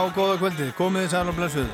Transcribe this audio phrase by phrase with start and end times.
[0.00, 1.72] Já, góða kvöldið, komið þið sæl og blessuð.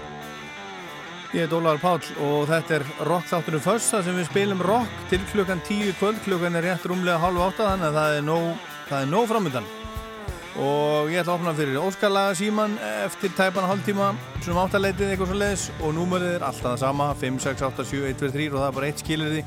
[1.31, 4.97] Ég heit Ólaður Páll og þetta er rock þátturinn Föss þar sem við spilum rock
[5.12, 8.25] til klukkan 10 í kvöld, klukkan er rétt rúmlega halv átta þannig að það er
[8.26, 8.64] nóg,
[9.12, 9.69] nóg framöndan.
[10.59, 14.09] Og ég ætla að opna fyrir Óskarlaga síman eftir tæpana hálftíma,
[14.41, 18.00] svona áttaleitið eitthvað svo leiðis og númerið er alltaf það sama, 5, 6, 8, 7,
[18.10, 19.44] 1, 2, 3 og það er bara eitt skilir því.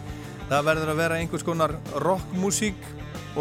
[0.54, 1.76] Það verður að vera einhvers konar
[2.06, 2.88] rockmusík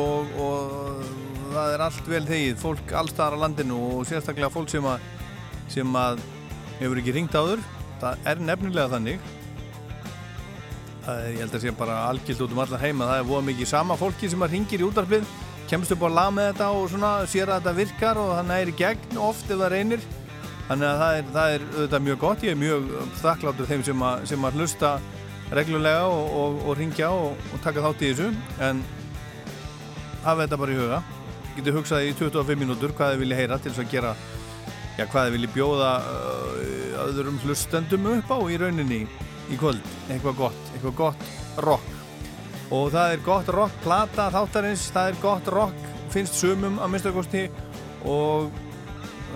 [0.03, 1.07] og, og
[1.55, 5.07] það er allt vel þegið, fólk allstaðar á landinu og sérstaklega fólk sem að,
[5.73, 6.23] sem að
[6.79, 7.65] hefur ekki ringt áður.
[7.99, 9.27] Það er nefnilega þannig.
[11.05, 13.45] Það er, ég held að sé bara algilt út um allar heima, það er voða
[13.49, 15.29] mikið sama fólki sem að ringir í útarpið,
[15.71, 18.73] kemst upp á lag með þetta og svona sér að þetta virkar og þannig er
[18.73, 20.09] í gegn oft ef það reynir.
[20.69, 22.43] Þannig að það er, það er auðvitað mjög gott.
[22.45, 22.91] Ég er mjög
[23.23, 24.91] þakkláttur þeim sem að, sem að hlusta
[25.57, 28.29] reglulega og, og, og ringja og, og taka þátt í þessu.
[28.67, 28.83] En
[30.27, 30.99] hafa þetta bara í huga.
[31.57, 34.13] Getur hugsað í 25 mínútur hvað þið vilja heyra til þess að gera
[34.99, 39.03] já, hvað þið vilja bjóða uh, öðrum hlustendum upp á í rauninni
[39.49, 41.29] í kvöld, eitthvað gott, eitthvað gott
[41.65, 41.95] rock.
[42.75, 47.45] Og það er gott rock plata þáttarins, það er gott rock finnst sumum að minnstakosti
[48.09, 48.51] og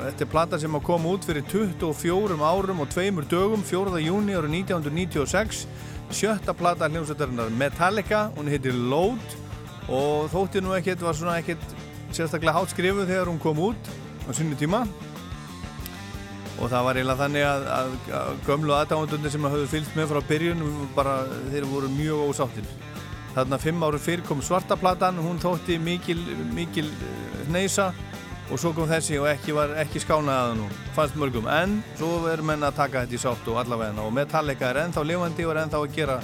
[0.00, 4.02] þetta er plata sem að koma út fyrir 24 árum og tveimur dögum 4.
[4.02, 5.64] júni árið 1996
[6.12, 9.38] sjötta plata hljómsveitarinnar Metallica, hún heitir Load.
[9.92, 11.64] Og þótti nú ekkert var svona ekkert
[12.14, 13.88] sérstaklega hátt skrifuð þegar hún kom út
[14.28, 14.84] á sunni tíma
[16.58, 20.20] og það var eiginlega þannig að, að, að gömlu aðdáðundunni sem hafðu fylgst með frá
[20.28, 20.64] byrjun
[20.96, 21.16] bara
[21.52, 22.72] þeir voru mjög ósáttir.
[23.32, 26.18] Þarna fimm áru fyrir kom svartaplatan hún þótti mikil,
[26.52, 26.90] mikil
[27.52, 27.92] neysa
[28.52, 32.50] og svo kom þessi og ekki var ekki skánaðað nú fannst mörgum, en svo verður
[32.50, 34.04] menna að taka þetta í sátt og allavega.
[34.04, 36.18] Og Metallica er ennþá lifandi og er ennþá að gera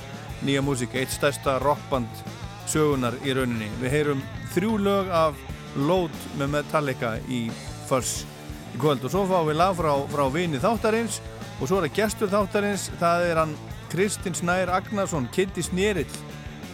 [0.44, 2.24] nýja músík, eitt stærsta rockband
[2.68, 3.70] sögunar í rauninni.
[3.80, 5.46] Við heyrum þrjú lög af
[5.78, 7.46] Load með Metallica í
[7.88, 8.26] Fuss
[8.74, 9.04] í kvöld.
[9.04, 11.20] Og svo fáum við lag frá, frá vini þáttarins.
[11.58, 13.54] Og svo er það gestur þáttarins það er hann
[13.92, 16.18] Kristinn Snær Agnarsson Kitty Snerill.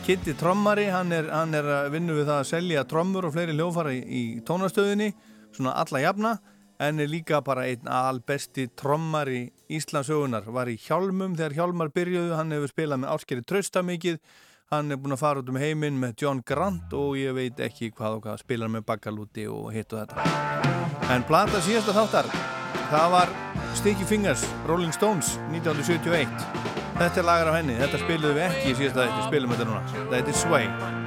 [0.05, 3.55] Kitty trommari, hann er, hann er að vinna við það að selja trommur og fleiri
[3.57, 5.15] hljófara í, í tónastöðinni
[5.55, 6.35] svona alla jafna
[6.79, 12.53] en er líka bara einn albesti trommari Íslandsögunar var í Hjálmum þegar Hjálmar byrjuðu, hann
[12.55, 14.21] hefur spilað með Áskeri Trausta mikið.
[14.73, 17.93] Hann er búin að fara út um heiminn með John Grant og ég veit ekki
[17.95, 22.29] hvað og hvað spilar með Bakalúti og hitt og þetta en plata síðasta þáttar
[22.91, 23.33] það var
[23.77, 26.31] Sticky Fingers Rolling Stones 1971
[26.97, 30.07] þetta er lagar á henni, þetta spiliðu við ekki í síðasta þetta, spilum þetta núna,
[30.15, 31.04] þetta er Sway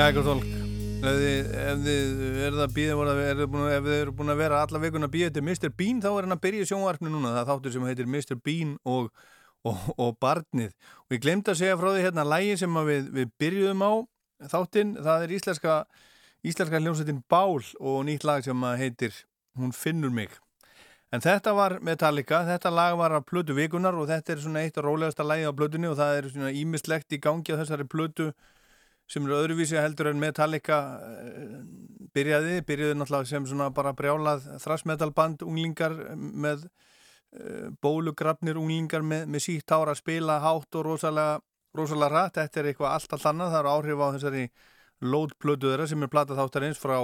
[0.00, 0.44] Já, ekkert fólk.
[1.04, 1.16] Ef
[1.84, 5.68] þið, eru búin að vera alla vikun að býða til Mr.
[5.76, 7.34] Bean, þá er hann að byrja sjónvarpni núna.
[7.34, 8.38] Það þáttur sem heitir Mr.
[8.40, 9.10] Bean og,
[9.60, 10.70] og, og Barnið.
[11.04, 13.92] Og ég glemt að segja frá því hérna lægi sem við, við byrjuðum á
[14.54, 14.94] þáttinn.
[15.04, 15.74] Það er íslenska,
[16.48, 19.12] íslenska hljómsveitin Bál og nýtt lag sem heitir
[19.60, 20.32] Hún finnur mig.
[21.12, 24.80] En þetta var Metallica, þetta lag var að plötu vikunar og þetta er svona eitt
[24.80, 28.30] af rólegasta lagi á plötunni og það er svona ímislegt í gangi á þessari plötu
[29.10, 31.56] sem eru öðruvísi heldur en Metallica eh,
[32.14, 39.44] byrjaði, byrjaði náttúrulega sem svona bara brjálað þrassmetalband unglingar með uh, bólugrafnir unglingar með, með
[39.46, 41.38] sítt ára að spila hátt og rosalega,
[41.78, 44.44] rosalega rætt, þetta er eitthvað allt allt annað, það eru áhrif á þessari
[45.06, 46.96] lótplötu þeirra sem er platað þáttarins frá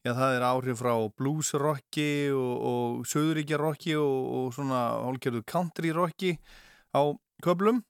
[0.00, 6.30] Já, það er áhrif frá bluesrocki og, og söðuríkjarrocki og, og svona hálfgerðu countryrocki
[6.96, 7.12] á
[7.44, 7.82] köplum.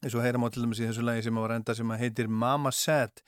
[0.00, 2.72] Eins og heyram á til dæmis í þessu lagi sem var enda sem heitir Mama
[2.72, 3.20] Said.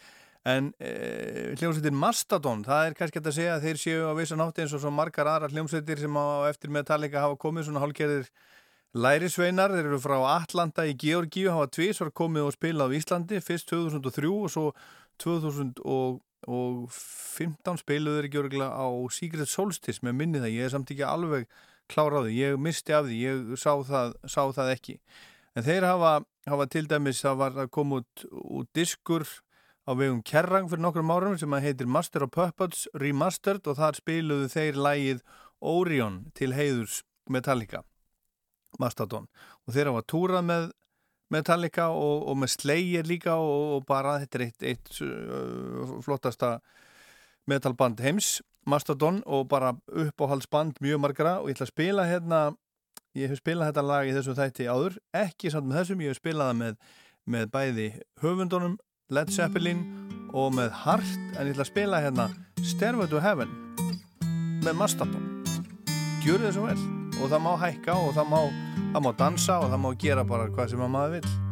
[0.49, 4.65] En e, hljómsveitir Mastodon, það er kannski að segja að þeir séu á vissan átti
[4.65, 8.33] eins og svo margar aðra hljómsveitir sem á eftir Metallica hafa komið svona hálfgerðir
[8.97, 9.77] lærisveinar.
[9.77, 13.71] Þeir eru frá Atlanta í Georgíu, hafa tvís var komið og spilað á Íslandi, fyrst
[13.71, 14.67] 2003 og svo
[15.23, 20.91] 2004 og 15 spiluður ekki örgulega á Secret Solstice með minni það, ég er samt
[20.91, 21.47] ekki alveg
[21.93, 24.97] kláraði, ég misti af því, ég sá það, sá það ekki
[25.57, 26.13] en þeir hafa,
[26.49, 29.27] hafa til dæmis var að koma út, út diskur
[29.87, 33.99] á vegum Kerrang fyrir nokkrum árum sem að heitir Master of Puppets Remastered og þar
[33.99, 35.25] spiluðu þeir lægið
[35.63, 37.83] Orion til heiðurs Metallica
[38.81, 39.29] Mastodon.
[39.67, 40.71] Og þeir hafa túrað með
[41.33, 46.57] Metallica og, og með Slayer líka og, og bara þetta er eitt, eitt uh, flottasta
[47.51, 51.39] metalband heims, Mastodon og bara uppáhaldsband mjög margra.
[51.41, 52.43] Og ég ætla að spila hérna
[53.19, 56.21] ég hef spilað þetta lag í þessu þætti áður ekki samt með þessum, ég hef
[56.21, 56.79] spilað það með,
[57.35, 57.89] með bæði
[58.23, 58.79] höfundunum
[59.13, 59.85] Led Zeppelin
[60.33, 62.29] og með Heart en ég ætla að spila hérna
[62.65, 63.53] Stairway to Heaven
[64.63, 65.25] með Mastodon.
[66.23, 66.79] Gjur þessu vel.
[67.21, 68.39] Og það má hækka og það má
[68.93, 71.52] það má dansa og það má gera bara hvað sem maður vil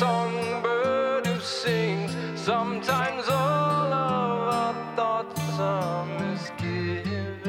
[0.00, 2.16] songbird who sings.
[2.34, 7.39] Sometimes all of our thoughts are misgivings.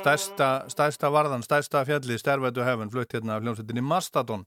[0.00, 4.46] Stærsta, stærsta varðan, stærsta fjalli, Stairway Heaven, flutt hérna af hljómsveitinni Mastodon.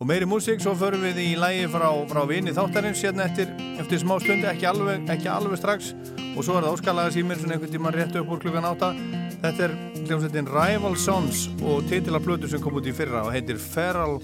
[0.00, 4.00] Og meiri músík, svo förum við í lægi frá, frá vini þáttarins hérna eftir, eftir
[4.02, 5.92] smá stund, ekki alveg, ekki alveg strax.
[6.34, 8.90] Og svo er það óskalaga símir, svona einhvern tíma rétt upp úr klukkan átta.
[9.44, 13.60] Þetta er hljómsveitin Rival Sons og titila blödu sem kom út í fyrra og heitir
[13.62, 14.18] Feral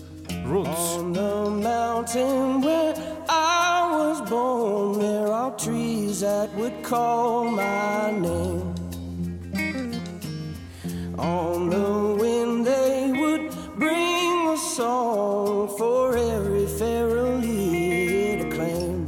[0.48, 0.98] Roots.
[0.98, 2.94] On the mountain where
[3.28, 8.77] I was born There are trees that would call my name
[11.18, 19.06] On the wind they would bring a song for every feral to claim.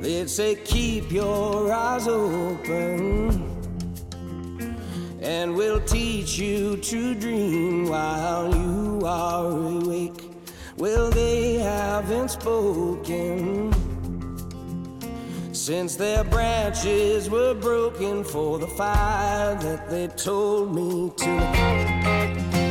[0.00, 3.48] They'd say, Keep your eyes open,
[5.22, 10.34] and we'll teach you to dream while you are awake.
[10.76, 13.91] Well, they haven't spoken
[15.62, 22.61] since their branches were broken for the fire that they told me to.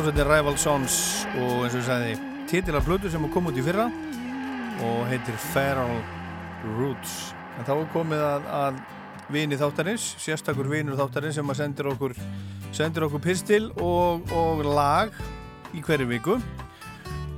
[0.00, 0.94] Hljómsveitin Rival Sons
[1.36, 2.12] og eins og ég sagði
[2.48, 3.84] titilar blödu sem kom út í fyrra
[4.80, 5.92] og heitir Feral
[6.78, 7.34] Roots.
[7.58, 8.78] En þá er komið að, að
[9.28, 12.14] vini þáttarins, sérstakur vinur þáttarins sem að sendir okkur
[12.72, 15.12] sendir okkur pistil og, og lag
[15.76, 16.38] í hverju viku.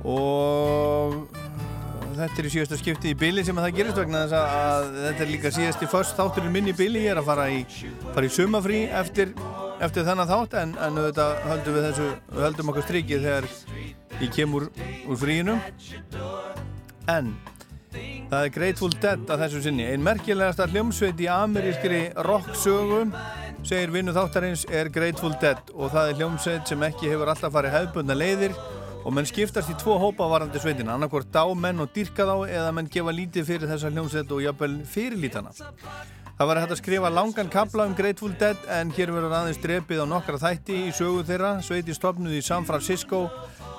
[0.07, 1.17] Og
[2.15, 5.27] þetta er í síðasta skipti í bili sem að það gerist vegna þess að þetta
[5.27, 8.85] er líka síðasti först þátturinn minn í bili, ég er að fara í, í sumafrí
[9.03, 9.35] eftir
[9.83, 13.47] eftir þennan þátt en, en auðvitað höldum við þessu við höldum okkur strikið þegar
[14.21, 14.67] ég kemur
[15.09, 15.57] úr fríinu.
[17.11, 17.33] En
[18.31, 19.87] það er Grateful Dead að þessu sinni.
[19.89, 23.03] Einn merkilegasta hljómsveit í amerískri rocksögu
[23.63, 25.59] segir vinnu þáttarins er Grateful Dead.
[25.75, 28.57] Og það er hljómsveit sem ekki hefur alltaf farið hefðbundna leiðir
[29.03, 30.95] og menn skiptast í tvo hópa varandi sveitina.
[30.95, 34.77] Annarkort dá menn og dyrka þá eða menn gefa lítið fyrir þessa hljómsveit og jafnvel
[34.87, 35.51] fyrirlítana
[36.33, 39.99] Það var hægt að skrifa langan kabla um Grateful Dead en hér verður aðeins drefið
[40.01, 41.51] á nokkra þætti í sögu þeirra.
[41.61, 43.27] Sveiti stopnuði í San Francisco,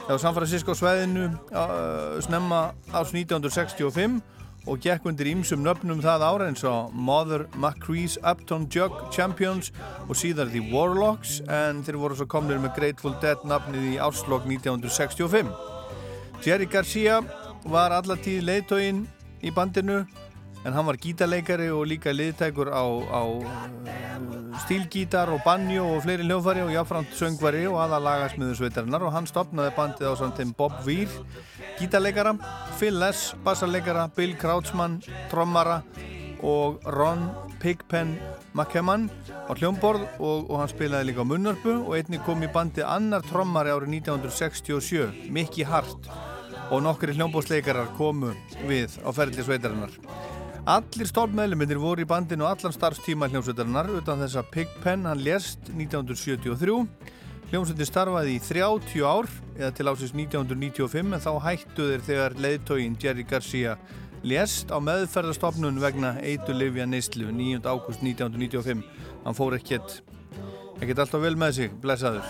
[0.07, 2.61] eða San Francisco sveðinu uh, snemma
[2.95, 4.21] ás 1965
[4.71, 9.73] og gekk undir ímsum nöfnum það ára eins og Mother McCree's Upton Jug Champions
[10.07, 14.47] og síðar The Warlocks en þeir voru svo komnir með Grateful Dead nafnið í árslokk
[14.47, 15.51] 1965.
[16.47, 17.19] Jerry Garcia
[17.67, 19.09] var allatíð leiðtógin
[19.43, 20.05] í bandinu
[20.65, 26.25] en hann var gítarleikari og líka liðtækur á, á uh, stílgítar og banjo og fleiri
[26.25, 30.77] hljófari og jáfnframt söngvari og aða lagasmiðu sveitarinnar og hann stopnaði bandið á samtum Bob
[30.87, 31.11] Weir
[31.79, 32.37] gítarleikara,
[32.79, 35.83] Phil Les bassarleikara, Bill Krautsmann trommara
[36.45, 37.29] og Ron
[37.61, 38.17] Pigpen
[38.53, 39.09] McKemman
[39.49, 43.25] á hljómborð og, og hann spilaði líka á munnarpu og einni kom í bandið annar
[43.27, 46.09] trommari árið 1967 Mickey Hart.
[46.73, 48.33] Og nokkri hljómbóðsleikarar komu
[48.69, 49.93] við á ferli sveitarinnar
[50.65, 56.77] Allir stólmeðluminir voru í bandinu allan starfstíma hljómsveitarinnar utan þess að Pigpen hann lést 1973.
[57.51, 62.97] Hljómsveitin starfaði í 30 ár eða til ásins 1995 en þá hættu þeir þegar leiðtógin
[63.03, 63.75] Jerry Garcia
[64.25, 67.61] lést á meðferðarstofnun vegna Eitulivja Neistlu 9.
[67.69, 68.81] ágúst 1995.
[69.27, 69.99] Hann fór ekkert
[70.81, 72.25] ekkert alltaf vel með sig, blessaður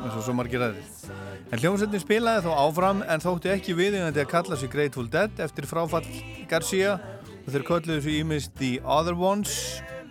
[0.00, 1.08] eins og svo margir aðeins.
[1.48, 5.64] En hljómsveitin spilaði þó áfram en þótti ekki viðingandi að kalla sig Grateful Dead eftir
[5.68, 6.04] fráfall
[6.52, 6.98] Garcia
[7.48, 9.54] þeir kölluðu svo ímist The Other Ones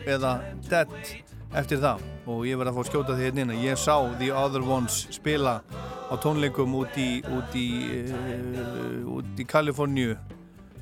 [0.10, 0.40] eða
[0.70, 0.96] Dead
[1.58, 2.02] eftir það.
[2.30, 5.06] Og ég verði að fá skjóta því hérna inn að ég sá The Other Ones
[5.14, 5.60] spila
[6.10, 7.70] á tónleikum út í út í,
[8.10, 10.18] uh, í Kaliforníu.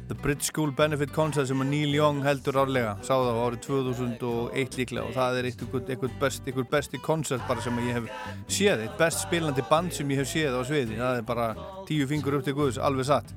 [0.07, 3.63] The Bridge School Benefit Concert sem að Neil Young heldur árlega sá það á árið
[3.65, 5.03] 2001 líklega.
[5.03, 8.07] Og það er eitthvað best, besti koncert bara sem ég hef
[8.47, 8.85] séð.
[8.85, 10.95] Eitt best spilandi band sem ég hef séð á sviði.
[11.01, 11.49] Það er bara
[11.89, 13.35] tíu fingur upp til Guðs alveg satt.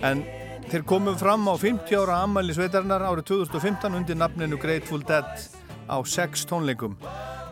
[0.00, 0.24] En
[0.68, 5.24] Þeir komum fram á 50 ára ammali sveitarinnar árið 2015 undir nafninu Grateful Dead
[5.88, 6.92] á 6 tónleikum.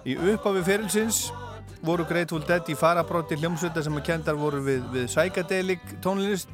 [0.04, 1.20] Í upphafi ferilsins
[1.80, 6.52] voru Grateful Dead í farabróti hljómsveita sem að kendar voru við, við psychedelic tónlist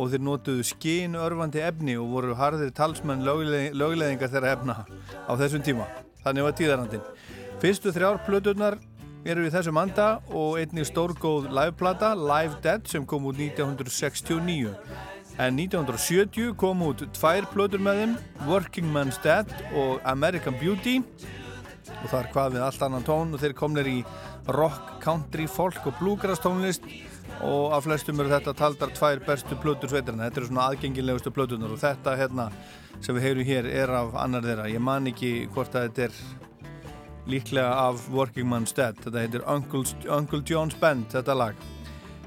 [0.00, 4.78] og þeir notuðu skín örfandi efni og voru harðir talsmenn lögleðing, lögleðingar þeirra efna
[5.28, 5.90] á þessum tíma.
[6.24, 7.04] Þannig var tíðarandin.
[7.60, 8.78] Fyrstu þrjár plöturnar
[9.28, 14.72] eru við þessum anda og einnig stórgóð liveplata Live Dead sem kom út 1969.
[15.38, 18.14] En 1970 kom út tvær plötur með þeim,
[18.48, 19.46] Working Man's Dead
[19.78, 20.96] og American Beauty.
[21.98, 24.00] Og það er hvað við allt annan tón og þeir komnir í
[24.56, 26.90] rock, country, folk og bluegrass tónlist.
[27.46, 31.70] Og af flestum eru þetta taldar tvær bestu plötur sveitarna, þetta eru svona aðgengilegustu plötunar
[31.70, 32.50] og þetta hérna
[32.98, 37.28] sem við heyrum hér er af annar þeirra, ég man ekki hvort að þetta er
[37.30, 41.68] líklega af Working Man's Dead, þetta heitir Uncle, Uncle John's Band, þetta lag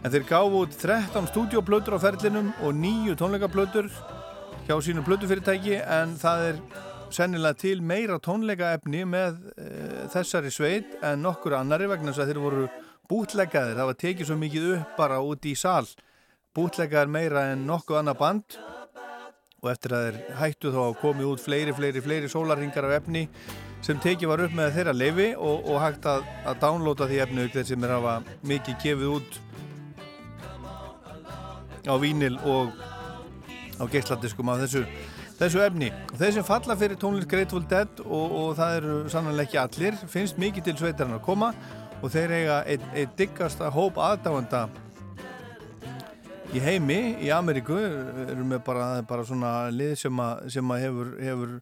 [0.02, 3.86] En þeir gáðu út 13 stúdioplötur á ferlinum og nýju tónleikaplötur
[4.66, 6.62] hjá sínu plötufyrirtæki en það er
[7.14, 9.68] sennilega til meira tónleikaefni með e,
[10.10, 12.64] þessari sveit en nokkur annari vegna þess að þeir voru
[13.12, 13.78] bútlegaðir.
[13.78, 15.86] Það var tekið svo mikið upp bara út í sál.
[16.58, 18.58] Bútlegaðir meira en nokkuð annað band
[19.62, 23.28] og eftir að þeir hættu þá að komi út fleiri, fleiri, fleiri sólarhingar af efni
[23.86, 27.48] sem tekið var upp með þeirra leifi og, og hægt að, að downloada því efni
[27.54, 28.18] þeir sem er hafa
[28.50, 29.42] mikið gefið út
[31.88, 32.74] á vínil og
[33.82, 34.84] á geisladiskum af þessu,
[35.40, 35.90] þessu efni.
[36.14, 40.42] Þeir sem falla fyrir tónlist Grateful Dead og, og það eru sannlega ekki allir, finnst
[40.42, 41.52] mikið til sveitarinn að koma
[42.02, 44.68] og þeir eiga ein diggasta hóp aðdáanda
[46.52, 51.12] í heimi, í Ameríku eru með bara, bara svona lið sem að, sem að hefur,
[51.24, 51.58] hefur,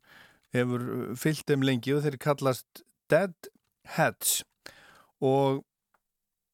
[0.55, 0.85] hefur
[1.19, 3.51] fyllt þeim lengi og þeir kallast Dead
[3.97, 4.39] Heads
[5.21, 5.61] og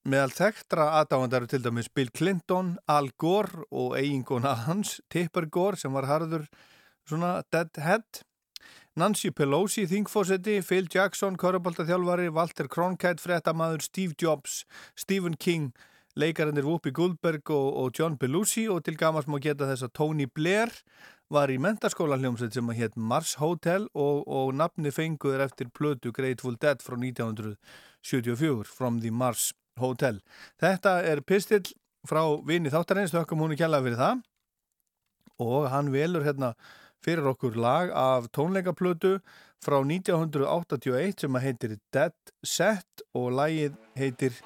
[0.05, 5.95] Meðal þekktra aðdáðandar til dæmis Bill Clinton, Al Gore og eiginguna hans, Tipper Gore sem
[5.97, 6.43] var harður
[7.09, 8.21] svona deadhead,
[9.01, 14.61] Nancy Pelosi, þingfósetti, Phil Jackson, köruboltaþjálfari, Walter Cronkite, fretamaður, Steve Jobs,
[14.93, 15.73] Stephen King,
[16.13, 18.69] leikarindir Whoopi Goldberg og, og John Belushi.
[18.69, 20.69] Og til gamast má geta þess að Tony Blair
[21.33, 26.13] var í mentarskóla hljómsveit sem að hétt Mars Hotel og, og nafni fenguður eftir plötu
[26.13, 29.49] Grateful Dead frá 1974, From the Mars
[29.81, 30.21] Hotel.
[30.61, 31.65] Þetta er pistill
[32.07, 34.23] frá vini þáttarins, þökkum hún ekki alveg fyrir það
[35.43, 36.53] og hann velur hérna
[37.03, 39.17] fyrir okkur lag af tónleikaplötu
[39.65, 42.15] frá 1981 sem að heitir Dead
[42.45, 44.37] Set og lagið heitir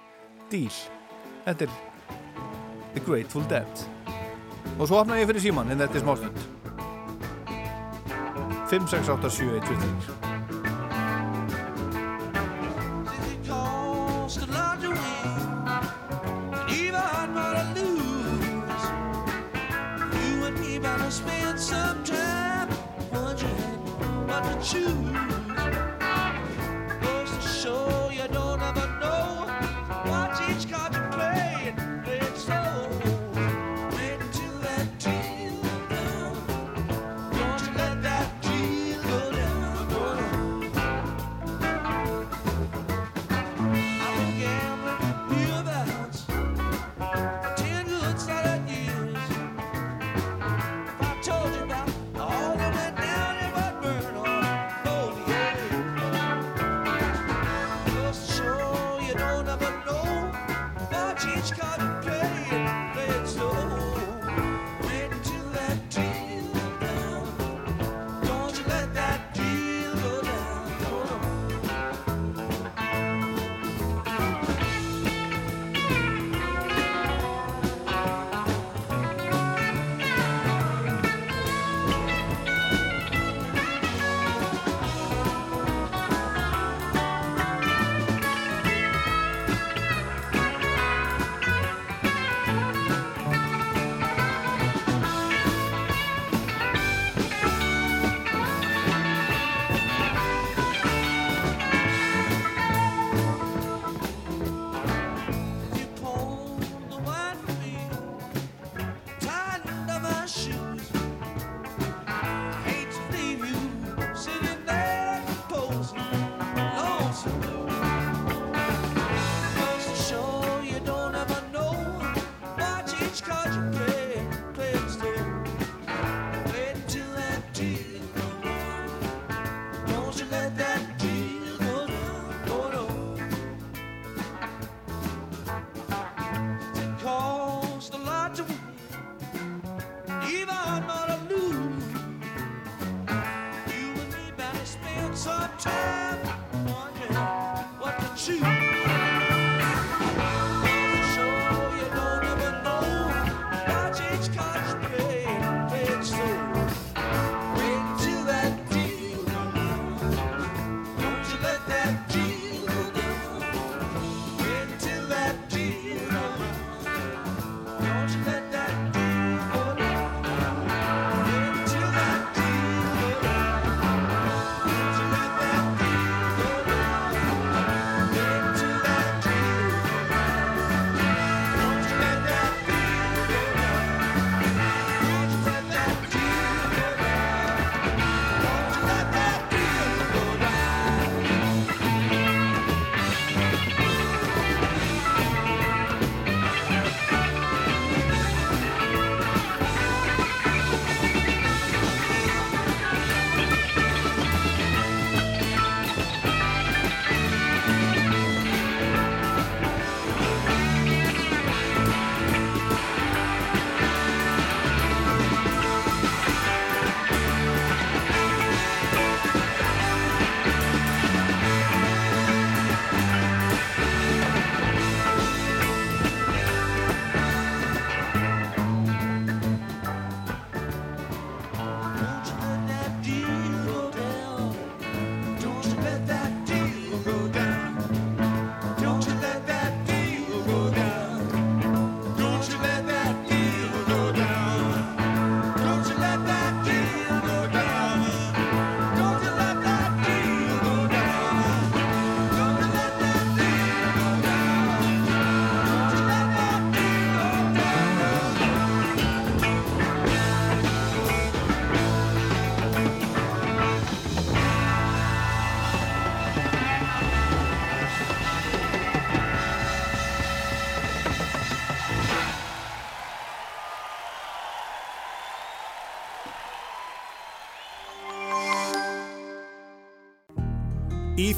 [0.50, 0.74] Deal.
[1.46, 1.76] Þetta er
[2.96, 3.86] The Grateful Dead.
[4.80, 6.48] Og svo opna ég fyrir síman en þetta er smástund.
[8.70, 10.29] 5, 6, 8, 7, 1, 2, 3
[24.70, 25.29] shoes.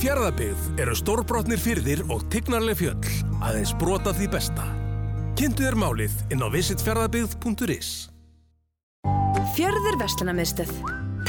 [0.01, 3.09] Í fjörðabygð eru stórbrotnir fyrðir og tignarleg fjöll
[3.45, 4.63] aðeins brota því besta.
[5.37, 7.91] Kynntu þér málið inn á visitfjörðabygð.is
[9.53, 10.73] Fjörður Vestlunarmiðstöð.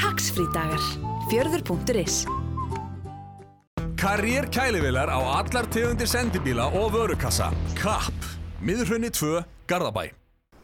[0.01, 0.81] Taxfrí dagar.
[1.29, 2.23] Fjörður.is
[4.01, 7.51] Karriér kælivilar á allar tegundir sendibíla og vörukassa.
[7.77, 8.25] Kapp.
[8.65, 10.17] Miðurhraunni 2, Garðabæ.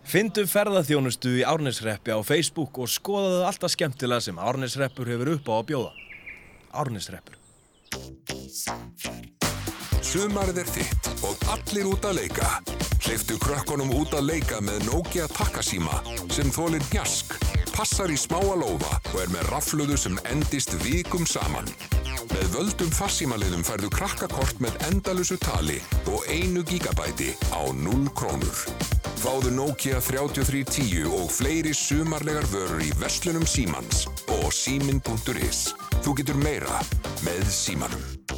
[0.08, 5.54] Findu ferðarþjónustu í Árnesreppi á Facebook og skoðaðu alltaf skemmtilega sem Árnesreppur hefur upp á
[5.60, 5.92] að bjóða.
[6.72, 7.27] Árnesreppur.
[10.08, 12.46] Sumarið er þitt og allir út að leika.
[13.04, 15.98] Hleyftu krökkunum út að leika með Nokia takkasíma
[16.32, 17.34] sem þólir njask,
[17.74, 21.68] passar í smáa lófa og er með rafluðu sem endist vikum saman.
[22.30, 25.76] Með völdum farsímaliðum færðu krakkakort með endalusu tali
[26.08, 28.64] og einu gigabæti á 0 krónur.
[29.20, 34.06] Fáðu Nokia 3310 og fleiri sumarlegar vörur í verslunum Símans
[34.40, 35.66] og símin.is.
[36.00, 36.80] Þú getur meira
[37.26, 38.37] með Símanum.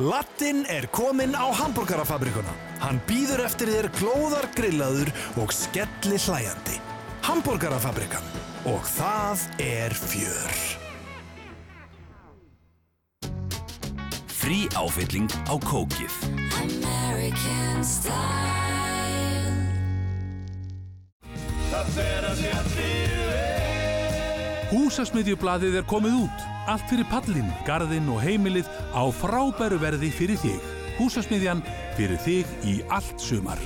[0.00, 2.52] Latin er kominn á hambúrgarafabrikuna.
[2.80, 6.78] Hann býður eftir þér glóðar grillaður og skelli hlæjandi.
[7.26, 8.24] Hambúrgarafabrikan.
[8.64, 10.56] Og það er fjör.
[14.40, 16.16] Frí áfylling á kókið.
[16.64, 18.40] American style.
[24.70, 26.48] Húsasmiðjublaðið er komið út.
[26.70, 30.66] Allt fyrir pallin, garðinn og heimilið á frábæru verði fyrir þig.
[31.00, 31.64] Húsasmiðjan
[31.96, 33.58] fyrir þig í allt sumar.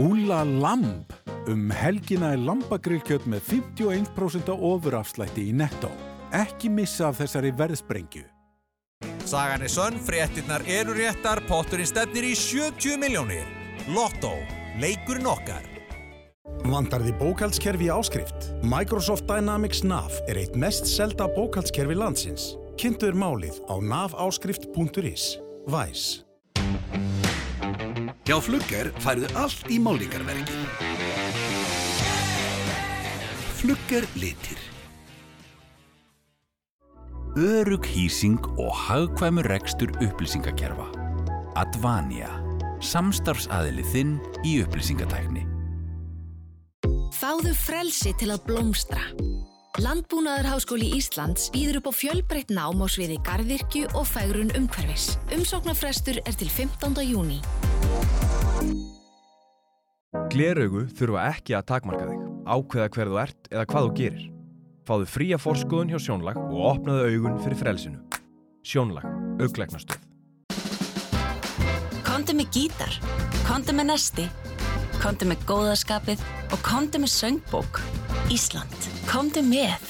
[0.00, 1.12] Úla Lamb.
[1.44, 5.92] Um helgina er lambagrillkjöt með 51% ofurafslætti í netto.
[6.32, 8.24] Ekki missa af þessari verðsprengju.
[9.28, 13.44] Sagan er sönn, fréttinnar eru réttar, potturinn stefnir í 70 miljónir.
[13.92, 14.32] Lotto,
[14.80, 15.73] leikurinn okkar.
[16.64, 18.46] Vandar því bókaldskerfi áskrift?
[18.64, 22.54] Microsoft Dynamics NAV er eitt mest selda bókaldskerfi landsins.
[22.80, 25.26] Kynntuður málið á naváskrift.is.
[25.68, 26.24] Væs.
[28.24, 30.56] Hjá Flugger færðu allt í málningarverki.
[33.60, 34.60] Flugger litir.
[37.36, 40.88] Örug hýsing og hagkvæmur rekstur upplýsingakerfa.
[41.60, 42.32] Advania.
[42.80, 44.16] Samstarfsaðili þinn
[44.48, 45.53] í upplýsingatækni.
[47.14, 49.02] Fáðu frelsi til að blómstra.
[49.78, 55.12] Landbúnaðarháskóli Íslands býður upp á fjölbreytt nám á sviði gardirkju og fægrun umhverfis.
[55.34, 56.98] Umsóknarfrestur er til 15.
[57.06, 57.38] júni.
[60.34, 64.24] Gleraugu þurfa ekki að takmarka þig, ákveða hver þú ert eða hvað þú gerir.
[64.84, 68.02] Fáðu fría forskóðun hjá Sjónlag og opnaðu augun fyrir frelsinu.
[68.66, 69.06] Sjónlag,
[69.38, 70.02] auglegnastöð.
[72.02, 72.98] Kondu með gítar,
[73.46, 74.26] kondu með nesti,
[75.04, 76.22] kondu með góðaskapið
[76.54, 77.80] og kondu með söngbók.
[78.32, 79.82] Ísland, kondu með.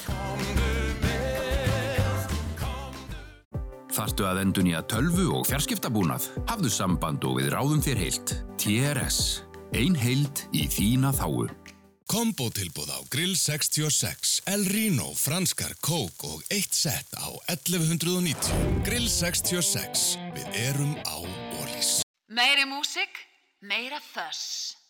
[3.94, 6.26] Þartu að endun í að tölvu og fjarskiptabúnað?
[6.50, 8.34] Hafðu samband og við ráðum þér heilt.
[8.58, 9.20] TRS.
[9.74, 11.46] Ein heild í þína þáu.
[12.10, 18.50] Kombotilbúð á Grill 66, El Rino, franskar, kók og eitt sett á 1190.
[18.84, 20.18] Grill 66.
[20.34, 21.16] Við erum á
[21.62, 22.00] Ólís.
[22.28, 23.22] Meiri músik,
[23.62, 24.83] meira þöss.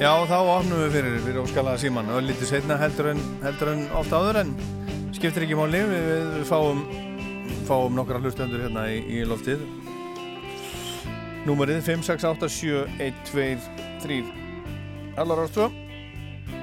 [0.00, 3.82] Já, þá opnum við fyrir, fyrir óskalaða síman og lítið setna heldur en, heldur en
[3.98, 4.50] oft áður en
[5.12, 5.82] skiptir ekki máli.
[5.90, 6.80] Við, við, fáum,
[7.68, 9.60] fáum nokkra hlustendur hérna í, í loftið.
[11.44, 14.24] Númerið 5687123
[15.18, 15.68] Halló Rástu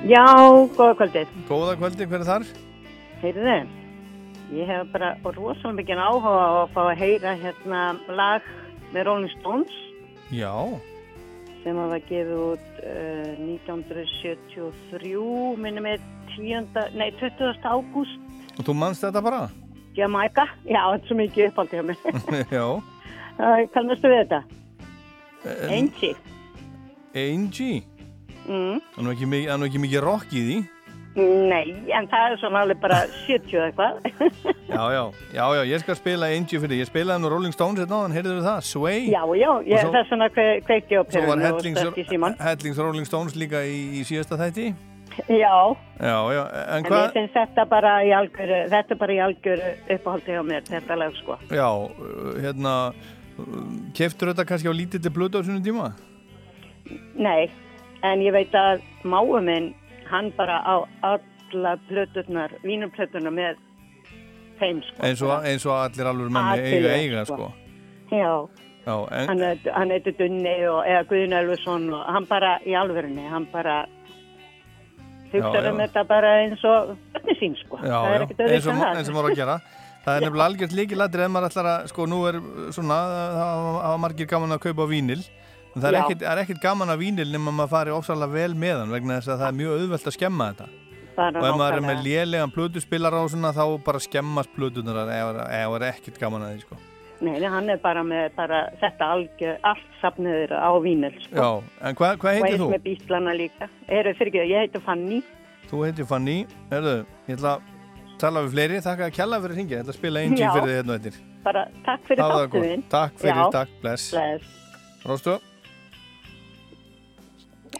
[0.09, 0.25] Já,
[0.73, 1.27] góða kvöldið.
[1.45, 2.41] Góða kvöldið, hver er þar?
[3.21, 3.69] Heyrðu þið,
[4.55, 6.33] ég hef bara rosalega mikið áhuga á
[6.63, 8.41] að fá að heyra hérna lag
[8.93, 9.73] með Rolling Stones
[10.31, 10.53] Já
[11.63, 15.97] sem að var gefið út uh, 1973 minnum með
[16.37, 16.67] 10.
[16.95, 17.65] nei 20.
[17.65, 18.17] ágúst
[18.57, 19.41] Og þú mannst þetta bara?
[19.97, 21.97] Jamaica, já, þetta er svo mikið uppáldið hjá mig
[22.57, 22.65] Já
[23.73, 24.39] Kannastu við þetta?
[25.47, 26.15] En- Angie
[27.17, 27.79] Angie
[28.47, 28.77] mm.
[28.95, 30.57] Það er það er nú ekki mikið rock í því
[31.17, 34.35] Nei, en það er svona alveg bara 70 eða eitthvað
[34.77, 35.03] Já, já,
[35.33, 38.43] já, já, ég skal spila Angie fyrir Ég spilaði nú Rolling Stones hérna áðan, heyrðu
[38.45, 38.59] það?
[38.67, 42.05] Sway Já, já, ég, svo- það er svona kve, kveikti á perunni og stökk í
[42.11, 44.69] síman Hellings Rolling Stones líka í, í síðasta þætti
[45.33, 45.55] Já,
[45.97, 46.43] Já, já,
[46.77, 50.67] en en ég finnst þetta bara í algjöru, þetta bara í algjöru uppáhaldi hjá mér,
[50.67, 51.37] þetta lag sko.
[51.49, 52.73] Já, uh, hérna
[53.97, 55.87] Keftur þetta kannski á lítið til blödu á svona tíma?
[57.17, 57.49] Nei,
[58.05, 59.71] en ég veit að máu minn,
[60.11, 60.75] hann bara á
[61.07, 63.59] alla plöturnar, vínuplöturnar með
[64.59, 65.03] þeim sko.
[65.05, 67.51] Eins og, eins og allir alveg Allir, eiga eiga sko.
[67.51, 68.33] sko Já,
[68.87, 73.25] Já, en, Hann, hann heitir Dunni og, eða Guðin Elfusson og hann bara í alvörunni,
[73.27, 73.81] hann bara
[75.33, 77.81] Já, um þetta bara eins og bönni sín sko.
[77.83, 79.57] já, já, eins og, eins og maður að gera.
[80.05, 82.37] Það er nefnilega algjört líkilættir ef maður ætlar að, sko, nú er
[82.71, 82.99] svona,
[83.35, 85.25] það hafa margir gaman að kaupa vínil,
[85.83, 88.93] það er ekkit, er ekkit gaman að vínil nema maður fari ósæðlega vel með hann
[88.97, 90.67] vegna þess að það er mjög auðvelt að skemma þetta.
[91.17, 95.87] Og ef maður er með lélegan plötuspilar á svona þá bara skemmast plötunar það er
[95.89, 96.77] ekkert gaman að því sko.
[97.17, 101.33] Nei, hann er bara með bara, þetta algjör, allt safniður á vínil sko.
[101.33, 101.49] Já,
[101.89, 102.67] en hvað hva heitir þú?
[102.75, 103.65] með bíslana líka.
[103.89, 105.19] Eru fyrir ekki, ég heiti Fanny.
[105.71, 106.37] Þú heitir Fanny,
[106.69, 107.61] erðu, ég ætla að
[108.21, 110.69] tala við fleiri, þakka að kjalla fyrir hringið, ég ætla að spila einn tíl fyrir
[110.69, 111.15] þið hérna og eittir.
[111.87, 112.21] Takk fyrir
[113.41, 115.41] Hafa það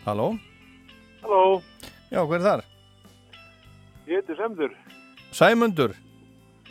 [0.08, 0.28] Halló?
[1.22, 1.62] Halló,
[2.12, 2.62] Já, hver er þar?
[4.08, 4.72] ég heiti Semdur.
[5.36, 5.92] Sæmundur.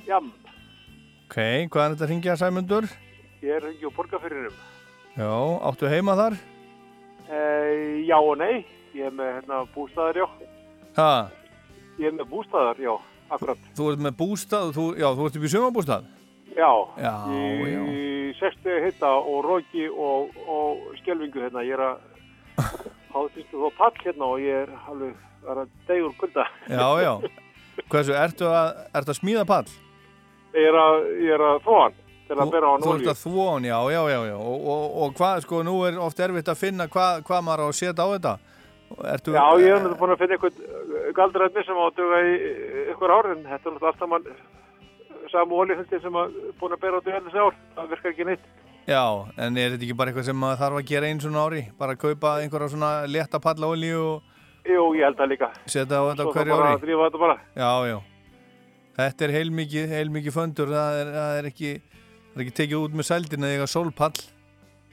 [0.06, 0.30] Jam,
[1.26, 1.36] Ok,
[1.68, 2.86] hvað er þetta að hringja Sæmundur?
[3.42, 4.54] ég er hengi á borgarfyririnum.
[5.16, 5.28] Já,
[5.68, 6.36] áttu heima þar?
[7.28, 7.40] E,
[8.08, 8.64] já og nei,
[8.94, 10.26] ég er með hérna, bústæðar, já.
[10.96, 11.28] Ha,
[11.98, 12.94] Ég er með bústæðar, já,
[13.30, 13.58] akkurat.
[13.76, 16.04] þú ert með bústað, þú, já, þú ert upp í sumabústað?
[16.56, 17.84] Já, Já, já.
[17.84, 21.60] í 60 hitta og roki og, og skelvingu hérna.
[21.64, 21.98] Ég er að
[23.16, 26.46] hafa fyrstu þó pall hérna og ég er alveg að degur kulda.
[26.70, 27.12] Já, já.
[27.92, 29.68] Hversu, ertu að, ertu að smíða pall?
[30.56, 31.96] Ég er að, ég er að þó hann
[32.26, 34.36] til að bera á hann Þú ert að þvó hann, já, já, já, já.
[34.36, 37.66] Og, og, og hvað, sko, nú er oft erfitt að finna hvað, hvað maður á
[37.68, 38.34] að setja á þetta.
[38.86, 42.34] Ertu, Já, ég er náttúrulega búin að finna eitthvað galdræðni sem á að duga í
[42.92, 44.28] ykkur ár en þetta er náttúrulega alltaf mann
[45.32, 47.56] samu olíföldi sem að búin að bera á duga þessi ár.
[47.76, 48.46] Það virkar ekki neitt.
[48.86, 49.02] Já,
[49.42, 51.62] en er þetta ekki bara eitthvað sem maður þarf að gera einu svona ári?
[51.78, 54.34] Bara að kaupa einhverja svona létta palla olíu og
[54.66, 55.48] Jú, ég held það líka.
[55.66, 56.76] setja á þetta Svo á hverju það bara ári?
[56.78, 57.36] að drífa þetta bara.
[57.54, 57.98] Já, já.
[58.96, 61.72] Þetta er heilmikið, heilmikið föndur, það er, það er ekki,
[62.30, 64.20] það er ekki tekið út með sældina þegar sólpall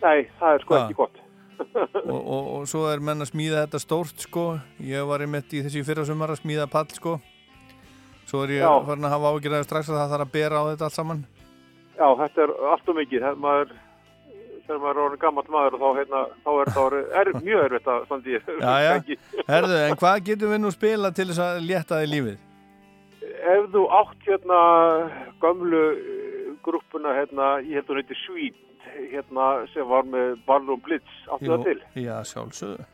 [0.03, 0.81] Nei, það er sko Ha.
[0.83, 1.19] ekki gott.
[2.11, 4.43] og, og, og svo er menn að smíða þetta stórt sko.
[4.83, 7.13] Ég var einmitt í þessi fyrra sumar að smíða pall sko.
[8.27, 10.89] Svo er ég farin að hafa ágjörðað strax að það þarf að bera á þetta
[10.89, 11.23] allt saman.
[11.97, 13.25] Já, þetta er allt og mikið.
[13.25, 13.73] Það, maður,
[14.65, 18.07] þegar maður er gammal maður og þá, hérna, þá er þetta er mjög erfitt að
[18.07, 18.39] standa í.
[18.63, 19.19] Já, já.
[19.53, 22.41] Herðu, en hvað getum við nú spila til þess að létta þig lífið?
[23.53, 24.59] Ef þú átt hérna
[25.43, 28.59] gömlu eh, grúppuna, hérna, ég held hún heiti Svít,
[29.11, 31.77] hérna, sem var með Ballroom Blitz, áttu það til?
[32.05, 32.87] Já, sjálfsögðu.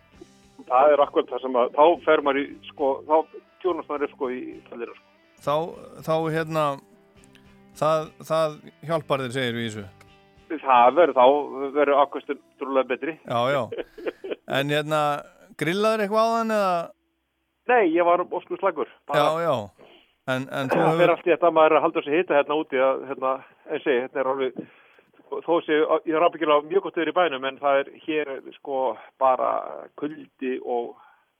[0.70, 3.16] Það er akkurat það sem að, þá fer maður í, sko, þá
[3.64, 5.06] tjónast maður upp, sko, í fældina, sko.
[5.40, 5.56] Þá,
[6.06, 6.64] þá hérna,
[7.80, 8.56] það, það
[8.90, 9.88] hjálpar þér, segir við í þessu.
[10.64, 11.26] Það verður þá,
[11.78, 13.18] verður ákvæmstum trúlega betri.
[13.30, 13.62] Já, já.
[14.60, 15.00] En hérna,
[15.62, 16.78] grillaður eitthvað á þann eða?
[17.70, 18.90] Nei, ég var ósku slagur.
[19.14, 19.52] Já, já.
[20.30, 21.12] En, en þú Það fer hefur...
[21.14, 23.34] allt í þetta að maður er að halda sér hita hérna úti að, hérna,
[23.70, 24.58] en segi, hérna er alveg,
[25.46, 25.78] þó sé,
[26.10, 28.82] ég er ábyggilega mjög gott yfir í bænum, en það er hér, sko,
[29.22, 29.52] bara
[30.02, 30.92] kuldi og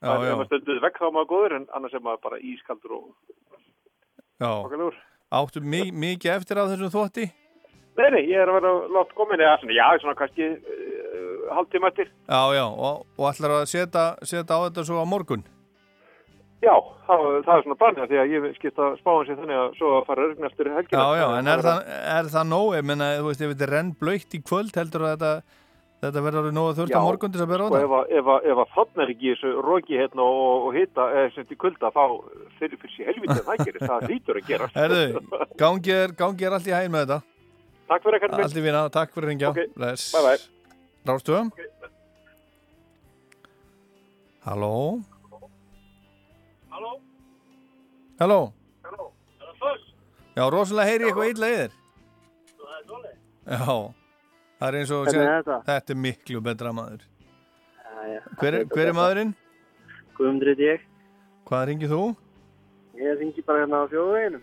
[0.02, 2.96] það er- maður stunduð vekk þá er maður góður, en annars er maður bara ískaldur
[3.00, 3.06] og
[4.40, 4.50] Já.
[4.54, 4.98] Svakalegur.
[5.30, 7.28] Áttu mi mikið eftir af þessum þótti?
[8.00, 11.90] Nei, nei, ég er að vera látt komin, eða svona, já, svona kannski uh, hálftíma
[11.92, 12.08] eftir.
[12.26, 12.64] Já, já.
[12.66, 15.44] Og, og ætlar að setja, setja á þetta svo á morgun?
[16.60, 16.74] Já,
[17.06, 20.02] það, það er svona planið, því að ég skipta spáin sér þannig að svo að
[20.08, 21.04] fara að regna eftir helgina.
[21.04, 21.26] Já, já.
[21.38, 22.68] En er það, er það nóg?
[22.76, 25.59] Ég menna, þú veist, ef þetta er renn blöytt í kvöld, heldur að þetta,
[26.00, 27.84] þetta verður orðið nóg að þurft á morgun til að bera á og þetta?
[27.84, 31.34] ef, að- ef, að- að þarna er ekki þessu roki hérna og, og hita, eða
[31.34, 32.04] sem til kulda, þá
[32.58, 34.70] fyrir fyrir sér helvítið það gerir, það hlýtur að gera.
[34.74, 35.04] Herðu,
[35.64, 37.20] gangi er, gangi er allt í hægin með þetta.
[37.90, 39.50] Takk fyrir ekkert Allt í vina, takk fyrir að ringja.
[39.52, 40.08] Ok, Bless.
[40.14, 40.40] bye bye.
[41.10, 41.36] Rástu?
[44.44, 45.00] Halló?
[46.70, 46.92] Halló?
[48.20, 48.42] Halló?
[48.84, 49.06] Halló?
[49.40, 49.88] Er það fyrst?
[50.38, 51.74] Já, rosalega heyri ég eitthvað illa í þér.
[52.60, 53.16] Það er svoleið.
[53.50, 53.76] Já,
[54.60, 55.58] það er eins og er þetta?
[55.66, 57.04] þetta er miklu betra maður.
[57.80, 58.20] Jæja.
[58.40, 59.34] Hver, er- hver er maðurinn?
[60.18, 60.80] Guðmundur heiti ég.
[61.48, 62.02] Hvað ringið þú?
[63.00, 64.42] Ég ringi bara hérna á þjóðveginum.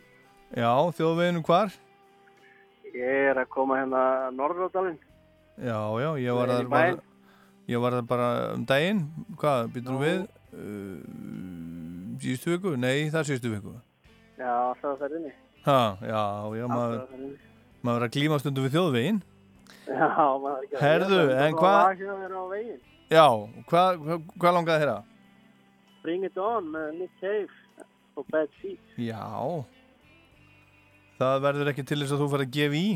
[0.57, 1.75] Já, þjóðveginum hvar?
[2.97, 4.01] Ég er að koma hérna
[4.33, 4.97] Norðróðalinn.
[5.57, 9.03] Já, já, ég var þar í bara, var bara um daginn.
[9.37, 10.25] Hvað, býtum við?
[10.57, 12.73] Uh, síðustu viku?
[12.79, 13.73] Nei, það er síðustu viku.
[14.37, 15.33] Já, alltaf að ferðinni.
[15.67, 16.21] Ha, já,
[16.57, 17.25] já, maður, að
[17.83, 19.21] maður að glíma stundu við þjóðvegin.
[19.87, 20.07] Já,
[20.43, 22.01] maður ekki að Herðu, er en hvað-.
[23.07, 23.25] Já,
[23.69, 24.97] hvað hva, langaði að þeirra?
[26.03, 27.87] Bring it on með Nick Cave
[28.19, 28.97] og Bad Seeds.
[28.99, 29.23] Já,
[31.21, 32.87] það verður ekki til þess að þú fara að gefa í.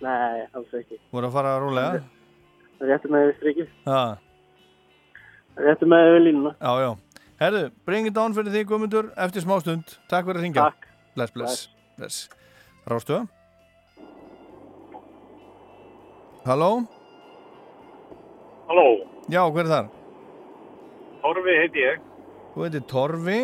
[0.00, 1.00] Nei, alls ekki.
[1.12, 2.02] Voru að fara að rólega.
[2.80, 3.74] Réttu með strikið.
[5.60, 6.54] Réttu með við línuna.
[6.56, 7.26] já, já.
[7.40, 9.98] Herðu, bring it on fyrir því Guðmundur eftir smá stund.
[10.12, 10.70] Takk fyrir að ringja.
[10.70, 10.88] Takk.
[11.16, 11.68] Bless, bless.
[11.98, 12.24] bless.
[12.88, 13.22] Rástu?
[16.44, 16.82] Halló?
[18.68, 18.86] Halló,
[19.30, 19.88] Já, hver er þar?
[21.20, 22.00] Torfi heiti ég.
[22.54, 23.40] Þú heitir Torfi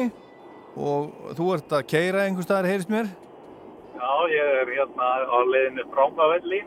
[0.77, 3.11] og þú ert að keira einhvers staðar, heyrist mér?
[3.97, 6.63] Já, ég er hérna á leiðinu Rángavelli,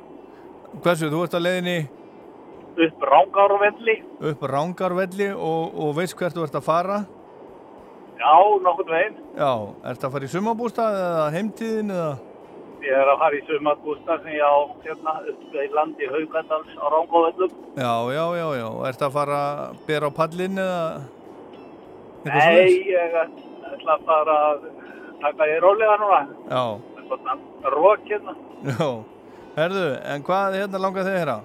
[0.83, 1.77] Hversu, þú ert að leiðinni
[2.85, 3.95] upp Rángarvelli.
[4.31, 6.99] upp Rángarvelli og, og veist hvert þú ert að fara?
[8.19, 9.19] Já, nokkurn veginn.
[9.39, 9.51] Já,
[9.91, 12.11] ert að fara í sumabústað eða heimtíðin eða?
[12.79, 14.55] Ég er að fara í sumarbústað sem ég á
[14.85, 17.51] hérna upp í landi Haugandals á Rángavellum.
[17.75, 20.83] Já, já, já, já, ert að fara að bera á pallin eða?
[22.19, 22.87] eitthvað Nei, svoleiðis?
[22.93, 23.17] ég
[23.73, 24.63] ætla að fara að
[25.25, 26.21] taka ég rólega núna.
[26.49, 26.63] Já,
[27.09, 27.35] Svona
[27.75, 28.33] rók hérna.
[28.69, 28.89] já.
[29.59, 31.37] Herðu, en hvað hérna langar þið heyra?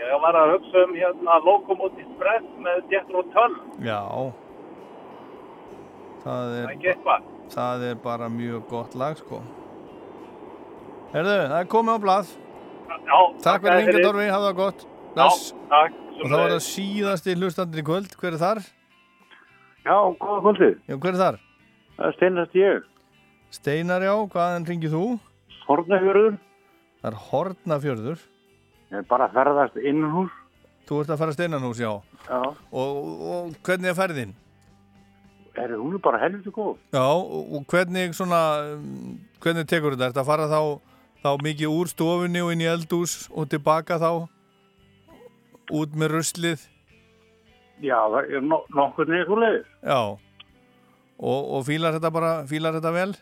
[0.00, 3.56] Ég var að hugsa um hérna Lokomotiv Brett með Jethro Tull.
[3.84, 4.00] Já.
[6.24, 7.26] Það er, eitthvað.
[7.54, 9.40] það er bara mjög gott lag, sko.
[11.10, 12.28] Herðu, það er komið á blað.
[13.10, 14.84] Já, Takk fyrir hingað, Dorfi, hafa það gott.
[15.14, 15.46] Bless.
[15.70, 15.96] takk.
[16.20, 18.12] Og það var það síðasti hlustandinn í kvöld.
[18.20, 18.60] Hver er þar?
[19.86, 20.74] Já, góða kvöldið.
[20.86, 21.38] Já, hver er þar?
[21.96, 22.84] Það er steinast ég.
[23.50, 25.04] Steinar, já, hvaðan ringið þú?
[25.66, 26.36] Hornafjörður.
[27.00, 28.22] Það er Hortnafjörður.
[28.90, 30.36] Ég er bara að ferðast innan hús.
[30.86, 31.90] Þú ert að fara steinanhús, já.
[32.26, 32.38] Já.
[32.70, 32.94] Og,
[33.30, 34.36] og hvernig er ferðin?
[35.58, 36.76] Er hún er bara helviti góð.
[36.94, 38.40] Já, og, hvernig svona,
[39.42, 40.06] hvernig tekur þetta?
[40.08, 40.60] Er þetta að fara þá,
[41.20, 44.10] þá mikið úr stofunni og inn í eldús og tilbaka þá?
[45.70, 46.64] Út með ruslið?
[47.80, 49.68] Já, það er no nokkur leiðis.
[49.84, 50.00] Já.
[51.20, 53.12] Og, og fílar þetta bara, fílar þetta vel?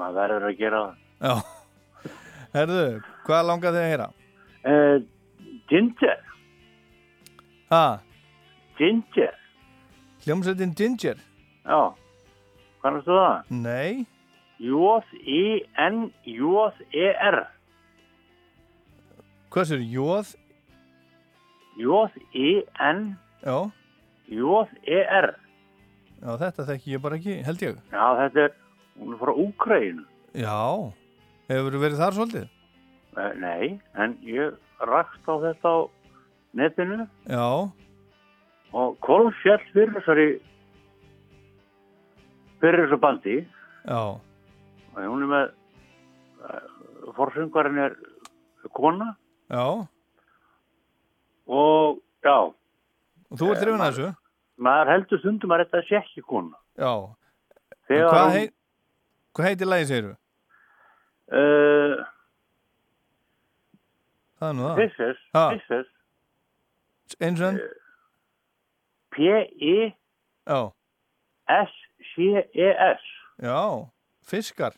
[0.00, 1.00] Maður verður að gera það.
[1.22, 1.34] Já.
[2.52, 2.86] Herðu,
[3.26, 4.08] hvað langar þið að heyra?
[4.62, 4.96] Uh,
[5.72, 6.24] ginger.
[7.72, 7.84] Ha?
[8.76, 9.36] Ginger.
[10.24, 11.20] Hljómsveitin Ginger?
[11.64, 11.80] Já.
[12.82, 13.54] Kannastu það?
[13.62, 14.04] Nei.
[14.62, 17.38] J-I-N-J-E-R.
[19.52, 20.32] Hvað sér, jóð?
[21.82, 23.00] J-I-N.
[24.32, 25.28] J-E-R.
[26.22, 27.74] Já, þetta þekki ég bara ekki, held ég.
[27.90, 28.52] Já, þetta er,
[29.00, 30.04] hún er frá Úkrænu.
[30.38, 30.58] Já.
[31.50, 32.46] Hefur verið þar svolítið?
[33.42, 33.64] Nei,
[34.00, 34.54] en ég
[34.88, 35.78] rakst á þetta á
[36.56, 37.48] netinu Já.
[38.72, 40.28] og Kolfjall fyrir þessari
[42.62, 43.36] fyrir þessu bandi
[43.84, 44.00] Já.
[44.92, 45.46] Og hún er með
[46.42, 47.94] uh, forsöngarinn er
[48.76, 49.14] kona
[49.52, 49.64] Já.
[51.48, 52.36] og já
[53.32, 54.16] Og þú ert Eh, drifin að maður- þessu?
[54.58, 56.92] maður heldur stundum að þetta sé ekki kona Já.
[57.88, 58.52] Hvað, heit,
[59.34, 60.16] hvað heitir lagi, segirðu?
[61.32, 62.04] uh,
[64.42, 64.76] Það er nú það.
[64.76, 65.18] This is.
[65.52, 65.86] This is
[67.20, 67.58] Eins og enn?
[69.12, 69.94] P-I
[73.42, 73.90] Já.
[74.28, 74.76] Fiskar.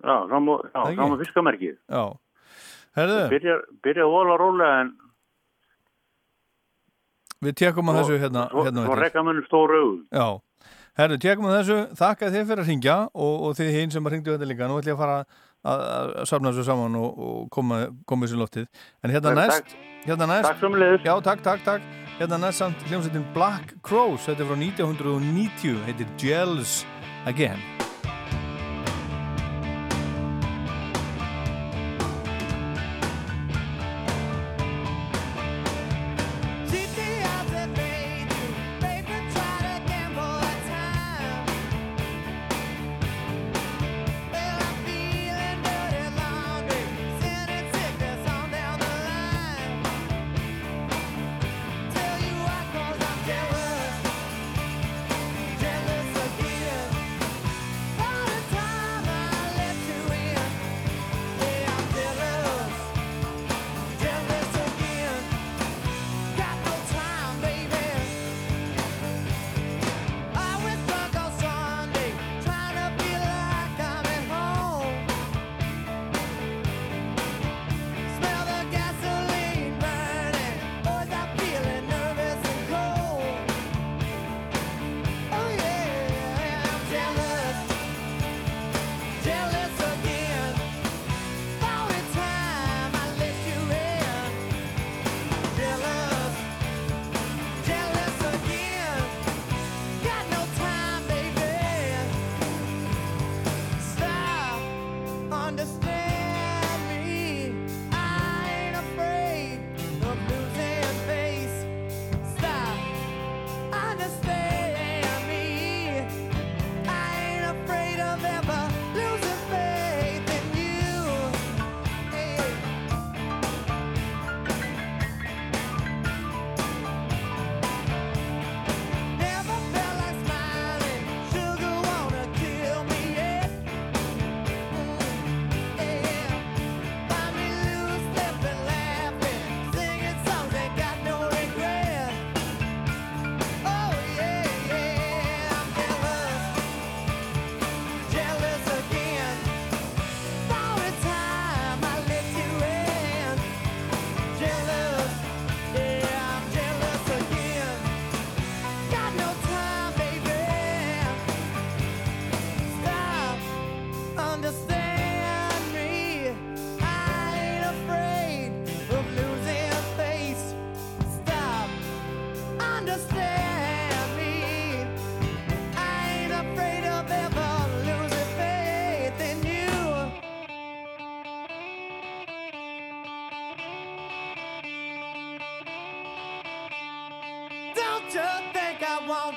[0.00, 2.04] Já, þá má, fiskamerkið Já.
[2.96, 4.94] Herðu, Byrja, byrja vola rólega en
[7.44, 10.40] við tekum á þessu hérna, svo, hérna rekka munum stóru augun Já.
[10.98, 11.76] Herðu, tekum á þessu.
[11.96, 14.68] Þakka þið fyrir að ringja og, og þið hinn sem að ringdu þetta líka.
[14.68, 18.36] Nú ætlum ég að fara að, að safna þessu saman og, og koma, koma þessu
[18.36, 18.66] í loftið.
[19.04, 19.76] En hérna Takk, næst,
[20.08, 20.48] hérna næst.
[20.48, 21.06] Takk sömuleiðis.
[21.06, 21.92] Já, takk, takk, takk.
[22.18, 24.26] Hérna næst samt hljómsveitin Black Crows.
[24.28, 25.78] Þetta er frá 1990.
[25.86, 26.80] Heitir Gels
[27.30, 27.62] again.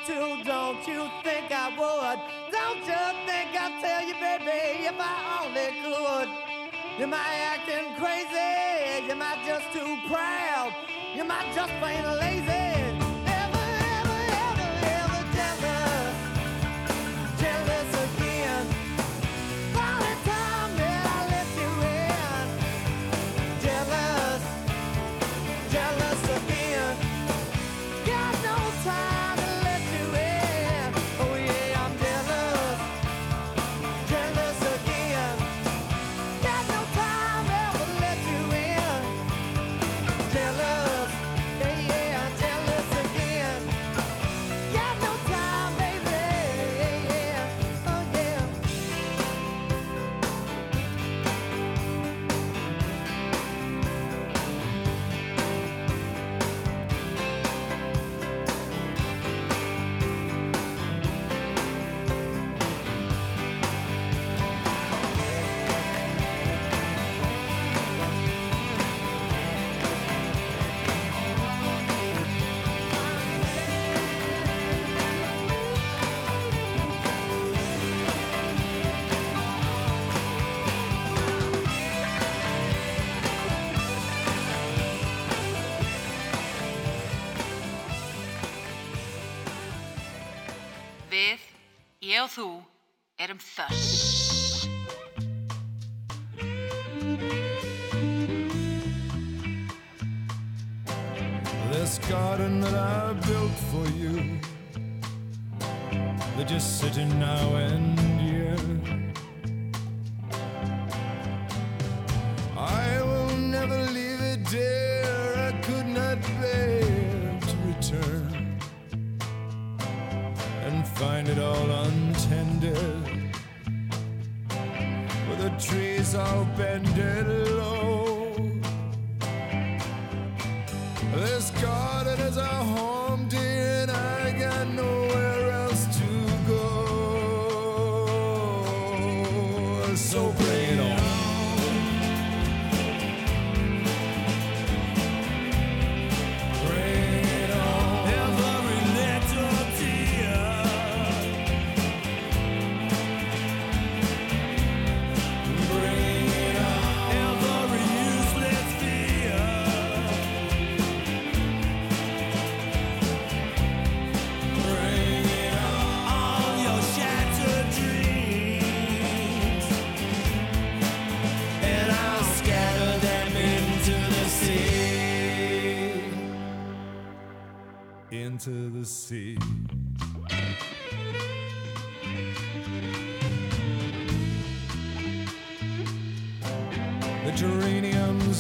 [0.06, 2.20] to, don't you think I would?
[2.52, 6.30] Don't you think I'd tell you, baby, if I only could?
[7.00, 10.74] You might acting crazy, you might just too proud,
[11.16, 12.73] you might just plain lazy.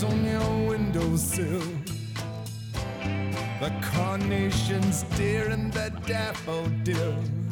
[0.03, 1.63] on your windowsill.
[3.59, 7.42] The carnation's dear and the daffodil.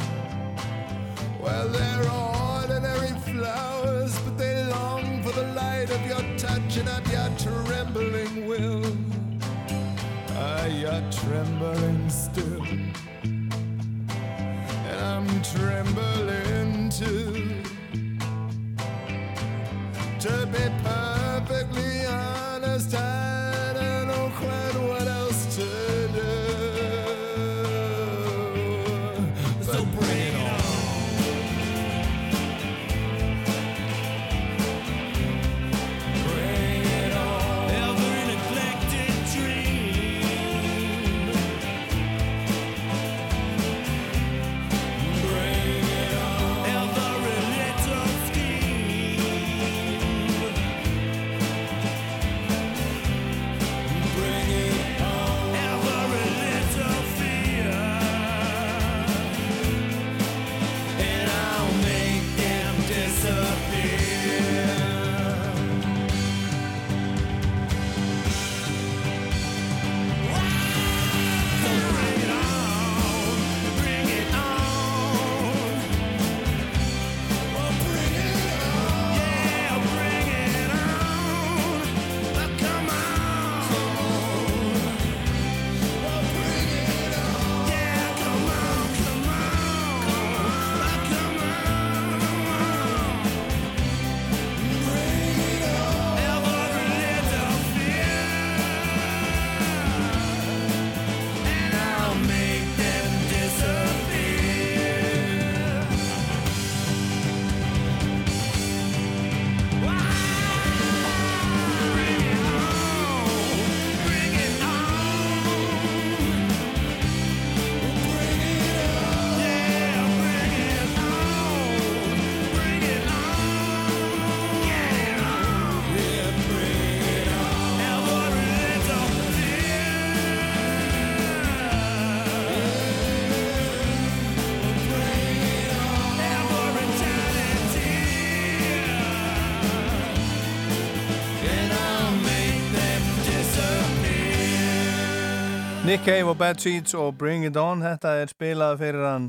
[145.91, 149.25] Nick Cave og Bad Seeds og Bring It On þetta er spilað fyrir hann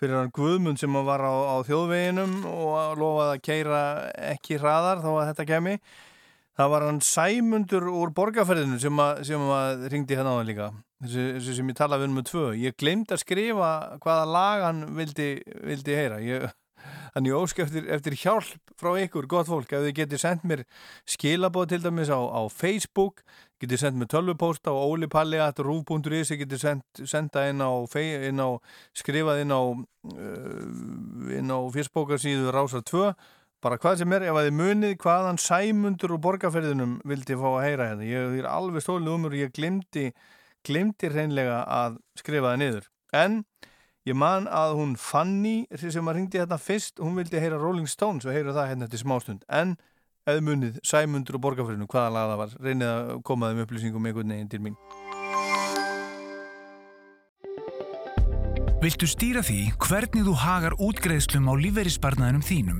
[0.00, 3.82] fyrir hann Guðmund sem var á, á þjóðveginum og lofaði að keira
[4.32, 5.76] ekki hraðar þó að þetta kemi
[6.58, 10.68] það var hann Sæmundur úr borgarferðinu sem að, sem að ringdi hérna á það líka.
[11.04, 12.46] Þessi, þessi sem ég talaði um með tvö.
[12.58, 13.70] Ég gleymd að skrifa
[14.02, 15.28] hvaða lag hann vildi,
[15.62, 16.18] vildi heyra.
[16.26, 16.50] Ég
[17.14, 20.62] Þannig ósk eftir, eftir hjálp frá ykkur, gott fólk, ef þið getur sendt mér
[21.08, 23.24] skilabóð til dæmis á, á Facebook,
[23.60, 27.70] getur sendt mér tölvupóst á olipalli.ruf.is, þið getur sendt, senda inn á,
[28.28, 28.48] inn á,
[28.96, 33.12] skrifað inn á, uh, inn á fyrstbókarsíðu Rásar 2,
[33.60, 37.64] bara hvað sem er, ef að þið munið hvaðan sæmundur og borgarferðinum vildi fá að
[37.66, 38.08] heyra hérna.
[38.08, 40.06] Ég er alveg stólið um og ég glimti,
[40.66, 42.90] glimti hreinlega að skrifa það niður.
[43.10, 43.42] En
[44.08, 48.24] Ég man að hún Fanny sem að ringdi hérna fyrst, hún vildi heyra Rolling Stones
[48.24, 49.74] og heyra það hérna eftir smástund en
[50.28, 54.34] eða munið, Sæmundur og Borgarfjörðinu hvaða lag það var, reynið að koma þeim upplýsingum einhvern
[54.34, 54.76] veginn til mín
[58.80, 62.78] Viltu stýra því hvernig þú hagar útgreðslum á lífeyrisbarnaðinum þínum?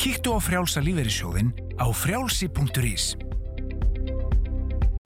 [0.00, 3.10] Kíktu á frjálsa lífeyrissjóðin á frjálsi.is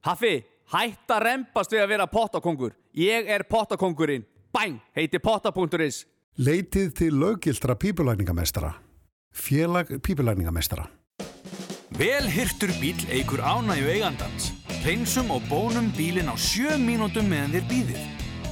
[0.06, 0.36] Haffi,
[0.72, 2.76] hætt að rempast við að vera pottakongur.
[2.96, 4.24] Ég er pottakongurinn.
[4.54, 6.04] Bæn, heiti potta.is.
[6.38, 8.72] Leitið til löggildra pípulækningamestara.
[9.34, 10.86] Félag pípulækningamestara.
[11.96, 14.52] Vel hirtur bíl eigur ánægju eigandans.
[14.82, 18.02] Hreinsum og bónum bílinn á sjö mínútum meðan þér býðir.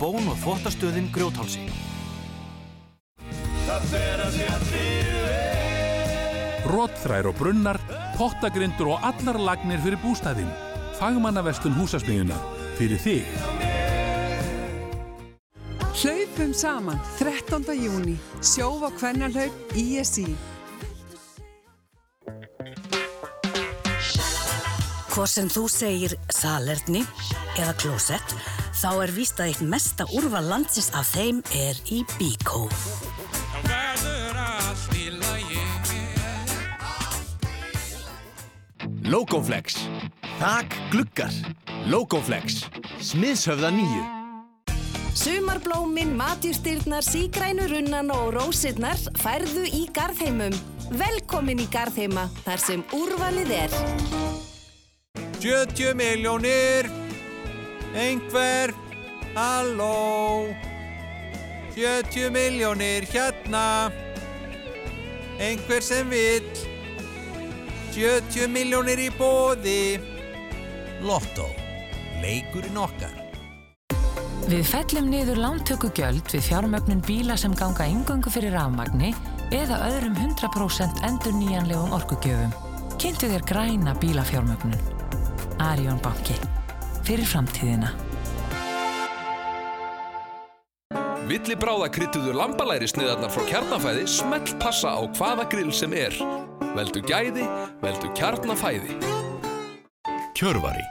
[0.01, 1.69] Bón og þvottastöðin grjóthálsi.
[6.67, 7.79] Rótþrær og brunnar,
[8.17, 10.51] pottagrindur og allar lagnir fyrir bústæðin.
[10.97, 12.41] Fagmannaverslun húsasmiðuna.
[12.81, 13.25] Fyrir þig.
[15.97, 17.69] Hlaupum saman 13.
[17.85, 18.17] júni.
[18.41, 20.56] Sjófa kvennarhlaup ISI.
[25.17, 27.01] Hvor sem þú segir salerni
[27.57, 28.35] eða klósett,
[28.77, 32.67] þá er víst að eitt mesta úrval landsins af þeim er í Bíkó.
[39.09, 39.79] Logoflex.
[40.37, 41.33] Þak gluggar.
[41.89, 42.67] Logoflex.
[43.01, 44.03] Smiðshöfða nýju.
[45.17, 50.53] Sumarblómin, matjúrstyrnar, sígrænu runnan og rósirnar færðu í Garðheimum.
[50.93, 53.81] Velkomin í Garðheima, þar sem úrvalið er.
[55.41, 56.91] 70 miljónir
[57.97, 58.75] Einhver.
[59.35, 60.47] Halló.
[61.75, 63.93] 70 miljónir hérna.
[65.39, 66.45] Einhver sem vill.
[67.93, 70.01] 70 miljónir í bóði
[71.01, 71.49] Lotto.
[72.21, 73.15] Leikurinn okkar.
[74.47, 79.11] Við fellum niður lántökugjöld við fjármögnun bíla sem ganga yngöngu fyrir rafmagni
[79.51, 82.53] eða öðrum 100% endur nýjanlegum orkugjöfum.
[83.01, 84.96] Kynntu þér græna bílafjármögnun.
[85.63, 86.37] Arjón banki.
[87.07, 87.93] Fyrir framtíðina.
[91.27, 96.15] Villi bráða kryttuðu lambalæri sniðarnar frá kjarnafæði smelt passa á hvaða grill sem er.
[96.77, 97.47] Veldu gæði,
[97.83, 98.99] veldu kjarnafæði.
[100.37, 100.85] Kjörvari.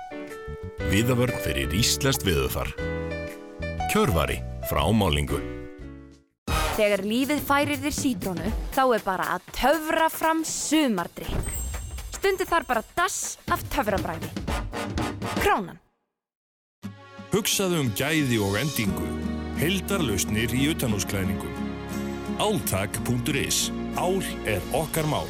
[0.92, 2.74] Viðavörn fyrir íslenskt viðufar.
[3.94, 5.40] Kjörvari frá málingu.
[6.76, 11.55] Þegar lífið færir þér sítrónu, þá er bara að töfra fram sumardrykk.
[12.26, 13.16] Stundi þar bara dass
[13.54, 14.32] af töfrabræði.
[15.44, 15.78] Kránan.
[17.30, 19.06] Hugsaðu um gæði og endingu.
[19.62, 21.54] Hildarlausnir í utanúsklæðningum.
[22.42, 23.68] Áltak.is.
[23.94, 24.18] Ál
[24.50, 25.30] er okkar mál.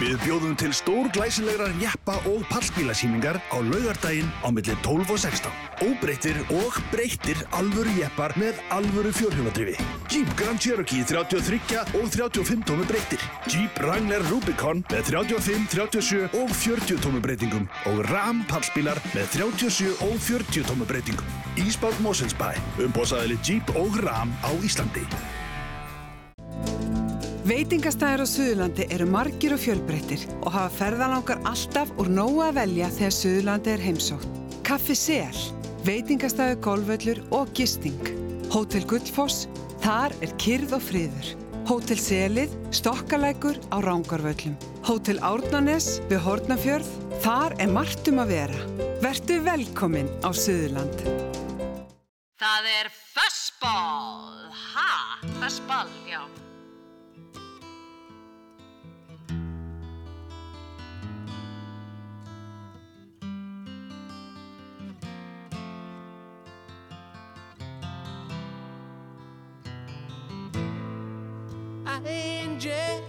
[0.00, 5.50] Við bjóðum til stór glæsilegar jeppa og pallbílasýningar á laugardaginn á milli 12 og 16.
[5.84, 9.74] Óbreyttir og breyttir alvöru jeppar með alvöru fjórhjóladrifi.
[10.08, 13.20] Jeep Grand Cherokee 33 og 35 tómi breyttir.
[13.52, 17.68] Jeep Wrangler Rubicon með 35, 37 og 40 tómi breytingum.
[17.92, 21.36] Og Ram pallbílar með 37 og 40 tómi breytingum.
[21.60, 22.54] Ísbátt Moselsbæ.
[22.86, 25.04] Umbósaðili Jeep og Ram á Íslandi.
[27.40, 32.90] Veitingastæðir á Suðurlandi eru margir og fjölbreyttir og hafa ferðalangar alltaf úr nógu að velja
[32.98, 34.26] þegar Suðurlandi er heimsótt.
[34.66, 35.38] Kaffi Sel,
[35.86, 38.10] veitingastæður golvöllur og gisting.
[38.52, 39.46] Hótel Gullfoss,
[39.80, 41.30] þar er kyrð og friður.
[41.70, 44.58] Hótel Selið, stokkalækur á Rángarvöllum.
[44.84, 46.92] Hótel Árnanes við Hortnafjörð,
[47.24, 48.68] þar er margt um að vera.
[49.00, 51.08] Vertu velkomin á Suðurland.
[52.36, 54.52] Það er fössból.
[54.76, 54.92] Ha,
[55.40, 56.20] fössból, já.
[72.06, 73.02] angel,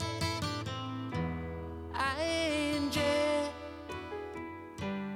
[2.19, 3.53] angel.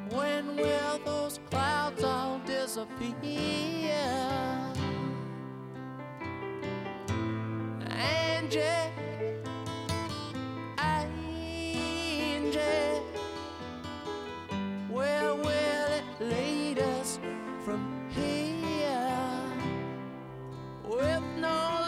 [0.09, 3.13] When will those clouds all disappear?
[7.89, 8.91] Angel,
[10.79, 12.61] angel.
[14.89, 17.19] Where will it lead us
[17.63, 19.11] from here?
[20.83, 21.84] With no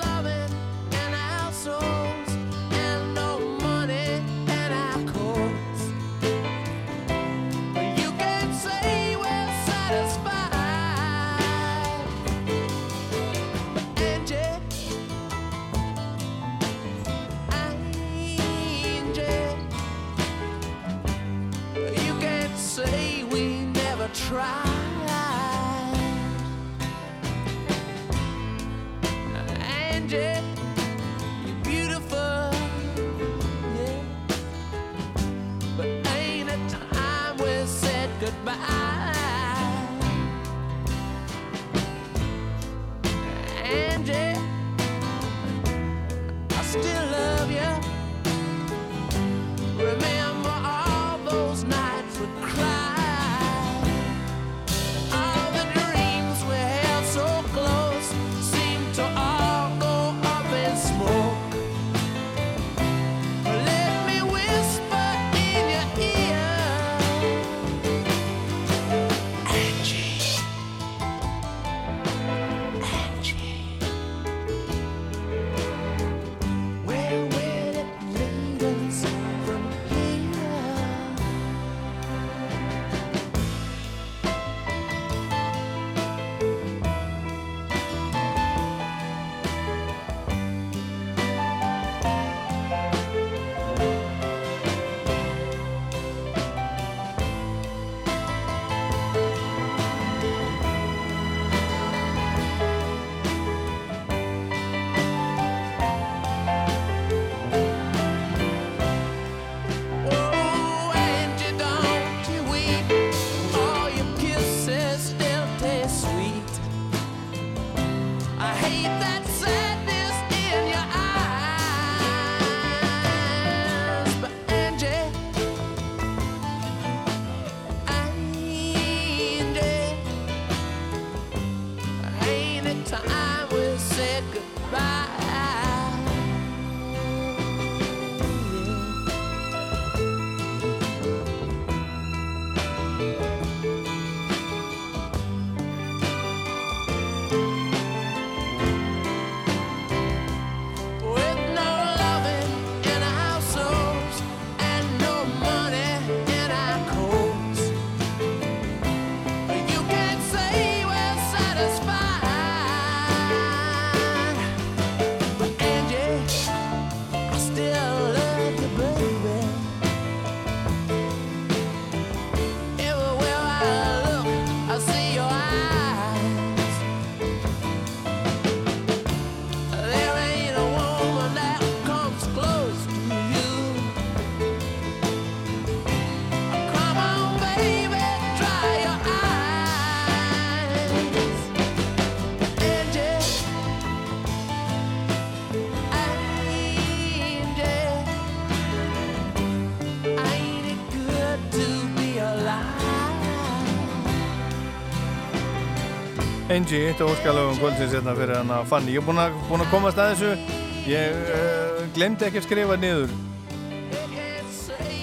[206.58, 208.96] Angie, eitt af óskalöfum kvöldsins hérna fyrir hann að Fanny.
[208.96, 210.54] Ég er búinn að, búinn að komast að þessu.
[210.90, 213.12] Ég uh, glemdi ekki að skrifa niður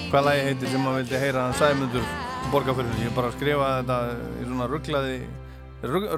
[0.09, 2.09] hvað lagi heitir sem maður vildi heyra hann Sæmundur
[2.51, 2.97] borgarfyrir.
[3.05, 3.99] Ég bara skrifaði þetta
[4.41, 5.15] í svona rugglaði,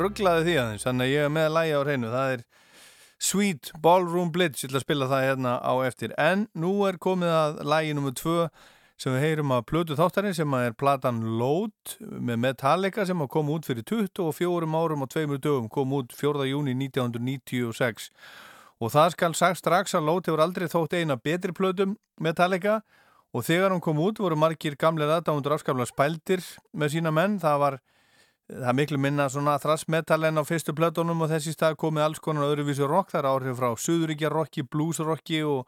[0.01, 0.87] rugglaði því aðeins.
[0.87, 2.11] Þannig að ég er með lagi á hreinu.
[2.15, 2.43] Það er
[3.29, 4.63] Sweet Ballroom Blitz.
[4.63, 6.17] Ég ætla að spila það hérna á eftir.
[6.17, 8.17] En nú er komið að lagi nr.
[8.23, 8.39] 2
[8.97, 13.31] sem við heyrum að plötu þáttarinn sem að er platan Load með Metallica sem að
[13.35, 16.47] koma út fyrir 24 árum og tveimur dögum kom út 4.
[16.49, 18.09] júni 1996
[18.81, 22.81] og það skal sagt strax að Load hefur aldrei þótt eina betri plötum Metallica.
[23.35, 26.43] Og þegar hún kom út voru margir gamlega aðdáðundur afskaplega spældir
[26.73, 27.35] með sína menn.
[27.41, 27.79] Það var
[28.47, 32.47] það miklu minna svona þrassmetal en á fyrstu plötunum og þessi stað komið alls konar
[32.47, 35.67] öðruvísu rock, það er áhrif frá suðuríkja rocki, blues rocki og,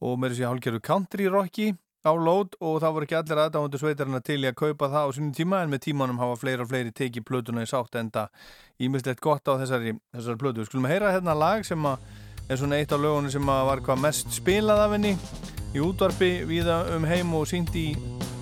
[0.00, 1.68] og með þessi hálfgerðu country rocki
[2.08, 5.14] á lót og það voru ekki allir aðdáðundur sveitarinn til í að kaupa það á
[5.16, 8.28] sínum tíma en með tímanum hafa fleiri og fleiri tekið plötuna í sátt enda
[8.80, 10.64] ímislegt gott á þessari, þessari plötu.
[10.66, 11.98] Skulum heyra hérna lag sem að
[12.48, 15.14] er svona eitt af lögunum sem að var hvað mest spilað af henni
[15.76, 17.90] í útvarpi viða um heim og sínt í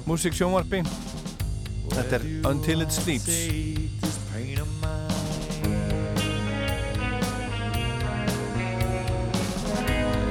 [0.06, 0.84] músiksjónvarpi.
[1.96, 3.42] Þetta er Until It Sleeps.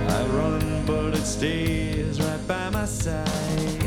[0.08, 2.05] I run, but it stays
[2.48, 3.85] by my side.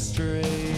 [0.00, 0.69] astray.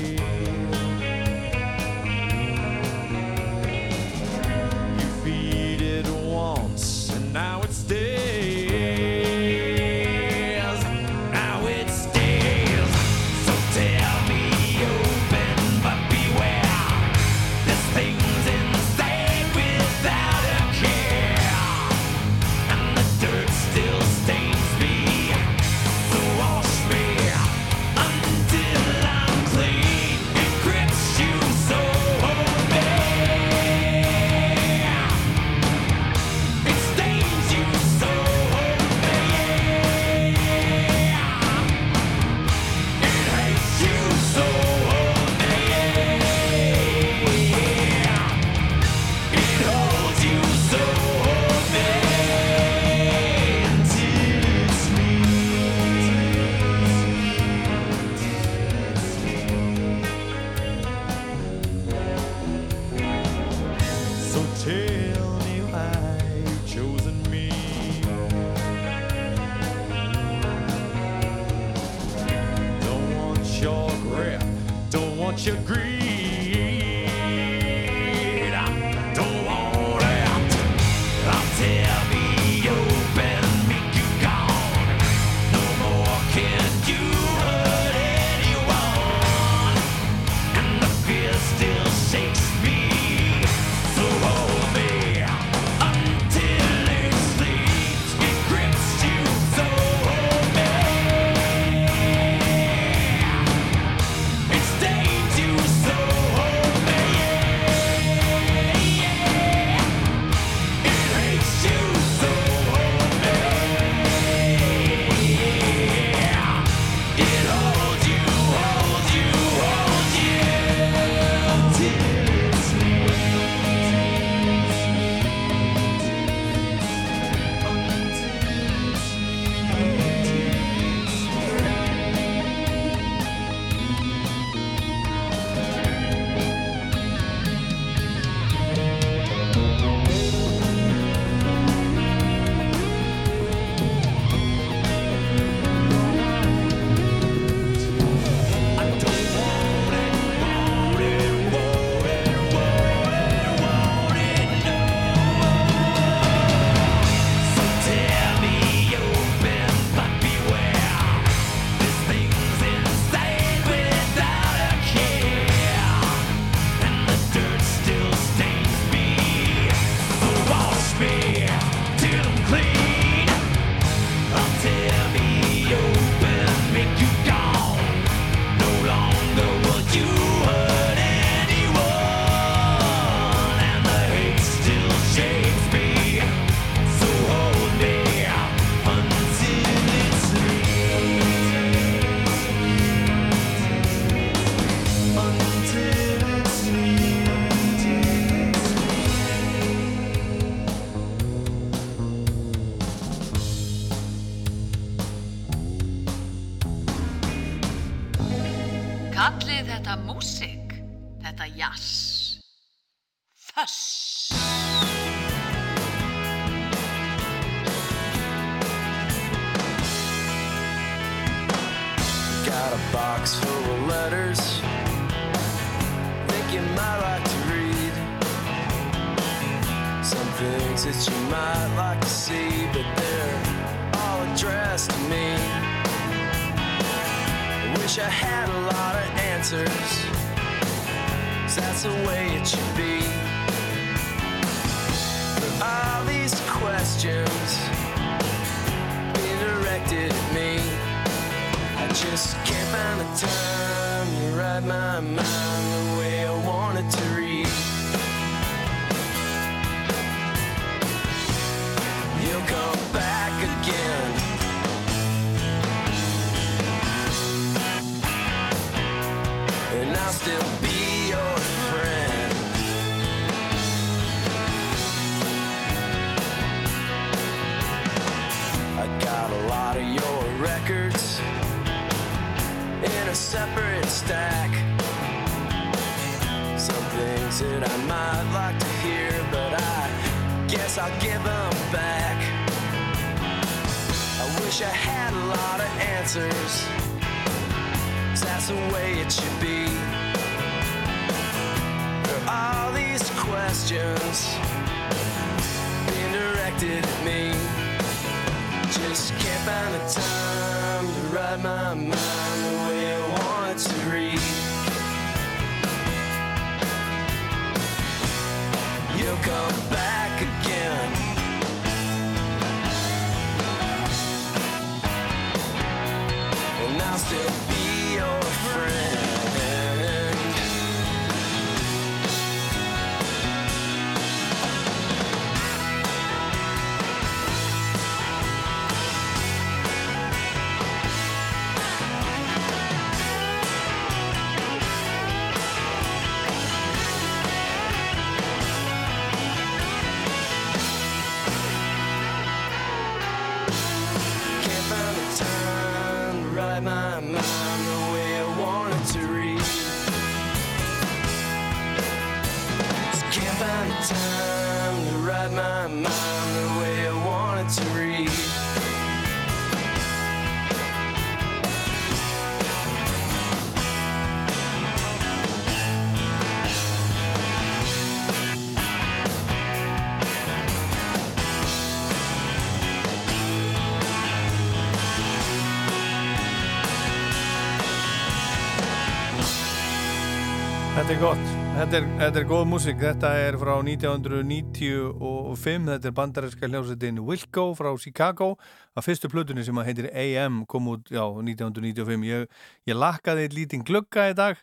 [390.93, 395.95] Þetta er gott, þetta er, þetta er góð músík, þetta er frá 1995, þetta er
[395.97, 398.35] bandarinska hljómsveitin Wilco frá Chicago.
[398.77, 402.29] Að fyrstu plötunni sem heitir AM kom út já, 1995, ég,
[402.69, 404.37] ég lakkaði eitt lítinn glögga í dag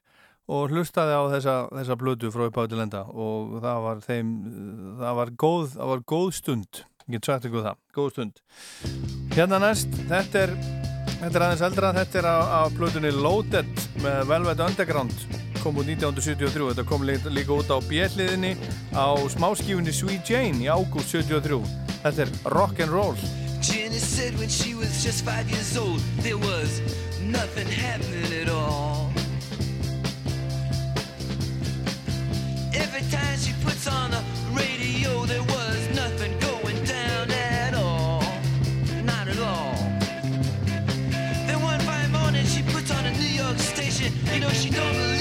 [0.49, 4.31] og hlustaði á þessa, þessa plötu frá uppáttilenda og það var, þeim,
[5.03, 8.41] það var góð, það var góð stund, ég get sagt ykkur það, góð stund.
[9.37, 10.55] Hérna næst, þetta er,
[11.11, 15.29] þetta er aðeins eldra, þetta er á plötunni Loaded með Velvet Underground
[15.63, 18.55] kom út 1973 þetta kom líka út á bjelliðinni
[18.95, 21.61] á smáskífunni Sweet Jane í ágúst 73
[22.03, 23.15] þetta er Rock'n'Roll
[23.61, 26.81] Jenny said when she was just five years old there was
[27.29, 29.11] nothing happening at all.
[32.73, 34.23] Every time she puts on the
[34.53, 38.23] radio there was nothing going down at all.
[39.03, 39.75] Not at all.
[41.47, 44.13] Then one fine morning she puts on a New York station.
[44.33, 45.18] You know she don't believe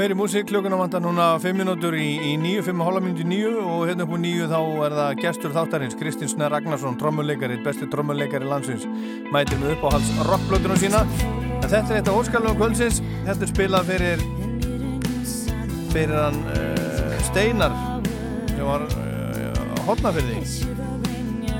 [0.00, 4.06] Meiri músík, klukkuna vantar núna 5 minútur í, í 9, 5,5 minúti 9 og hérna
[4.06, 8.88] upp á 9 þá er það gestur þáttarins Kristinn Snær Ragnarsson, trommuleikari, besti trommuleikari landsins.
[9.28, 11.04] Mætir með upp á hals rockblöðunum sína.
[11.60, 13.04] En þetta er eitt af óskalum kvöldsins.
[13.28, 14.26] Þetta er spilað fyrir
[15.92, 17.76] fyrir hann uh, Steinar
[18.54, 20.40] sem var uh, hotnafyrði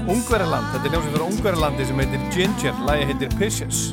[0.08, 3.90] Ungverðarland, þetta er ljósið fyrir Ungverðarlandi sem heitir Ginger, lagi heitir Pisces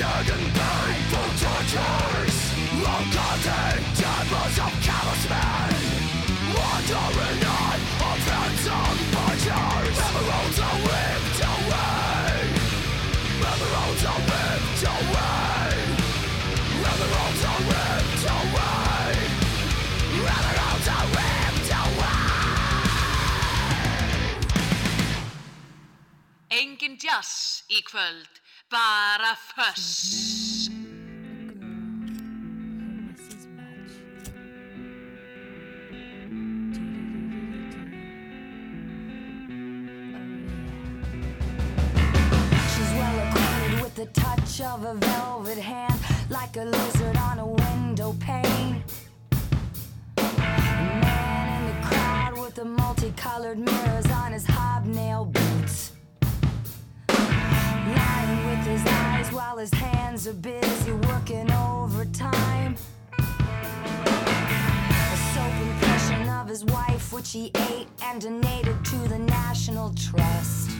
[0.00, 2.36] Don't suffocate in painful tortures
[2.80, 5.76] Long-cutting tables of callous men
[6.56, 7.78] Wandering on
[8.08, 12.48] of phantom punchers Emeralds are ripped away
[13.44, 15.76] Emeralds are ripped away
[16.80, 19.12] Emeralds are ripped away
[20.16, 22.20] Emeralds are ripped away
[27.00, 28.39] dass í kvöld.
[28.70, 29.36] Bara
[43.82, 45.98] with the touch of a velvet hand,
[46.28, 48.84] like a lizard on a window pane.
[50.16, 54.09] Man in the crowd with the multicolored mirrors
[59.32, 62.76] while his hands are busy working overtime.
[63.18, 63.24] A
[65.34, 70.79] soap impression of his wife, which he ate and donated to the National Trust.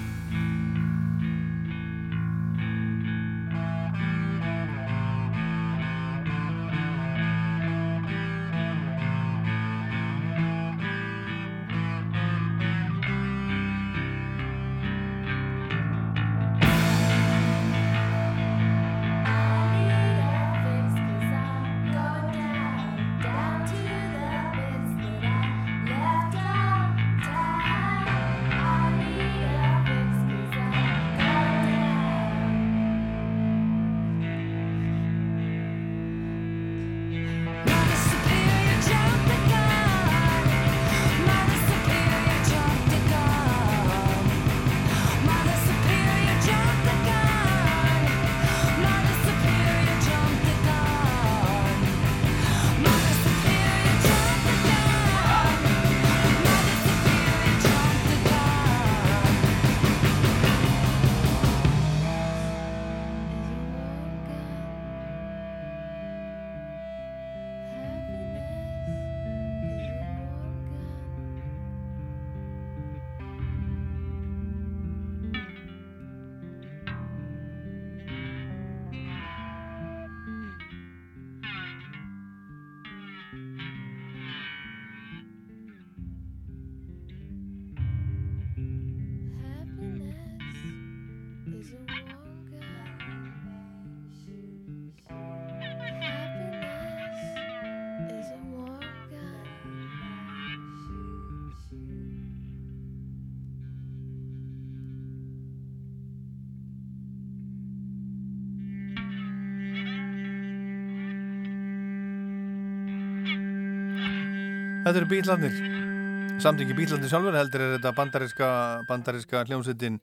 [114.91, 118.47] Þetta eru bílarnir samt ekki bílarnir sjálfur heldur er þetta bandariska,
[118.89, 120.01] bandariska hljómsveitin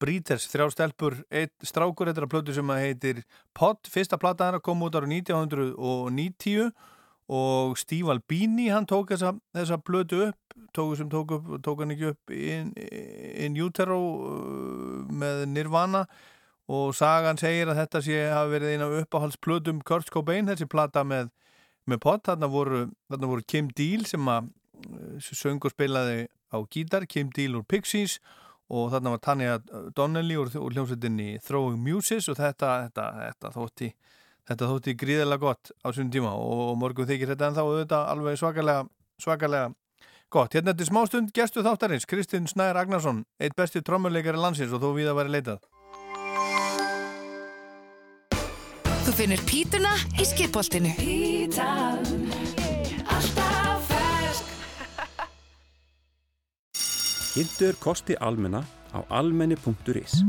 [0.00, 1.18] Breeders, þrjá stelpur
[1.60, 3.20] strákur, þetta er að plötu sem að heitir
[3.52, 6.70] Pod, fyrsta plata hennar kom út ára 1990
[7.36, 12.08] og Steve Albini hann tók þessa, þessa plötu upp tók, tók, upp, tók hann ekki
[12.14, 12.72] upp in,
[13.44, 16.06] in Utero uh, með Nirvana.
[16.72, 21.28] Og sagan segir að þetta sé hafi verið eina uppáhaldsplötum Kurt Cobain, þessi plata með
[21.88, 24.50] með pott, þarna voru, þarna voru Kim Deal sem að
[25.24, 28.18] söng og spilaði á gítar, Kim Deal úr Pixies
[28.70, 29.58] og þarna var Tanya
[29.96, 33.90] Donnelly úr, úr hljómsveitinni Throwing Muses og þetta, þetta, þetta þótti
[34.50, 38.40] þetta þótti gríðilega gott á svona tíma og, morgun þykir þetta en þá auðvitað alveg
[38.40, 38.86] svakalega,
[39.20, 39.72] svakalega
[40.30, 40.54] gott.
[40.54, 44.90] Hérna þetta er smástund gestu þáttarins Kristinn Snær Agnarsson, eitt besti trommuleikari landsins og þó
[44.96, 45.79] við að vera leitað
[49.10, 49.90] Þú finnir pítuna
[50.22, 50.92] í skipholtinu.
[50.94, 52.04] Pítan,
[53.10, 54.52] alltaf fersk.
[57.32, 58.60] Kynntur kosti almenna
[58.94, 60.20] á almenni.is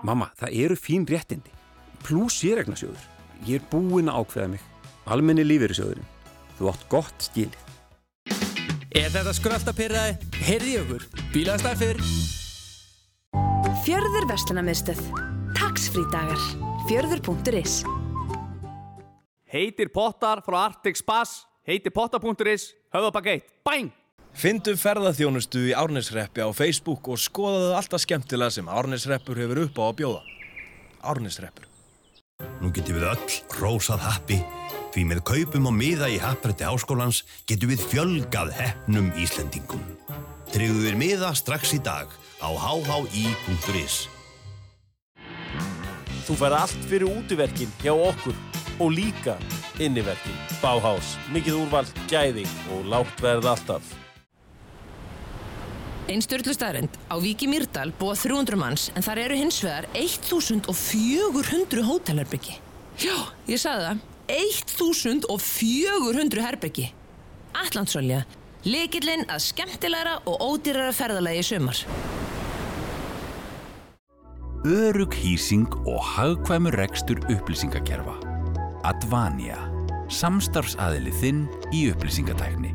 [0.00, 1.52] Mamma, það eru fín réttindi.
[2.00, 3.02] Plús sérregnarsjóður.
[3.44, 4.64] Ég er búinn að ákveða mig.
[5.04, 6.08] Almenni lífeyrissjóðurinn.
[6.56, 7.60] Þú átt gott skilið.
[8.96, 10.16] Er þetta skröltapyrraði?
[10.48, 11.04] Heyrði okkur.
[11.36, 12.00] Bílastæð fyrr.
[13.84, 15.04] Fjörður Vestlunarmiðstöð.
[15.60, 16.40] Taxfrí dagar.
[16.86, 17.80] Fjörður.is
[19.50, 21.40] Heitir pottar frá Arctic Spas.
[21.66, 22.76] Heitir potta.is.
[22.94, 23.48] Höfðabak 1.
[23.66, 23.88] Bæng!
[24.30, 29.84] Findu ferðarþjónustu í Árnesreppi á Facebook og skoðaðu alltaf skemmtilega sem Árnesreppur hefur upp á
[29.88, 30.22] að bjóða.
[31.02, 31.66] Árnesreppur.
[32.62, 34.38] Nú getum við öll rósað happi
[34.94, 39.82] því með kaupum og miða í happrætti háskólans getum við fjölgað hefnum Íslendingum.
[40.54, 44.04] Tryggðu við miða strax í dag á hhi.is.
[46.26, 48.34] Þú fær allt fyrir útiverkin hjá okkur
[48.82, 49.36] og líka
[49.78, 50.34] inniverkin.
[50.58, 52.42] Bauhaus, mikið úrval, gæði
[52.74, 53.92] og lágt verð alltaf.
[56.10, 56.90] Einn störtlu staðrind.
[57.10, 62.54] Á Víki Mýrdal búa 300 manns en þar eru hins vegar 1400 hótelherbyggi.
[63.02, 63.16] Já,
[63.46, 63.98] ég sagði það.
[64.26, 66.90] 1400 herbyggi.
[67.54, 68.24] Allandsölja.
[68.66, 71.78] Lekillinn að skemmtilegra og ódýrara ferðalagi í sumar.
[74.64, 78.16] Örug hýsing og hagkvæmur rekstur upplýsingakerfa.
[78.84, 79.58] Advania.
[80.08, 82.72] Samstarfsaðili þinn í upplýsingatækni.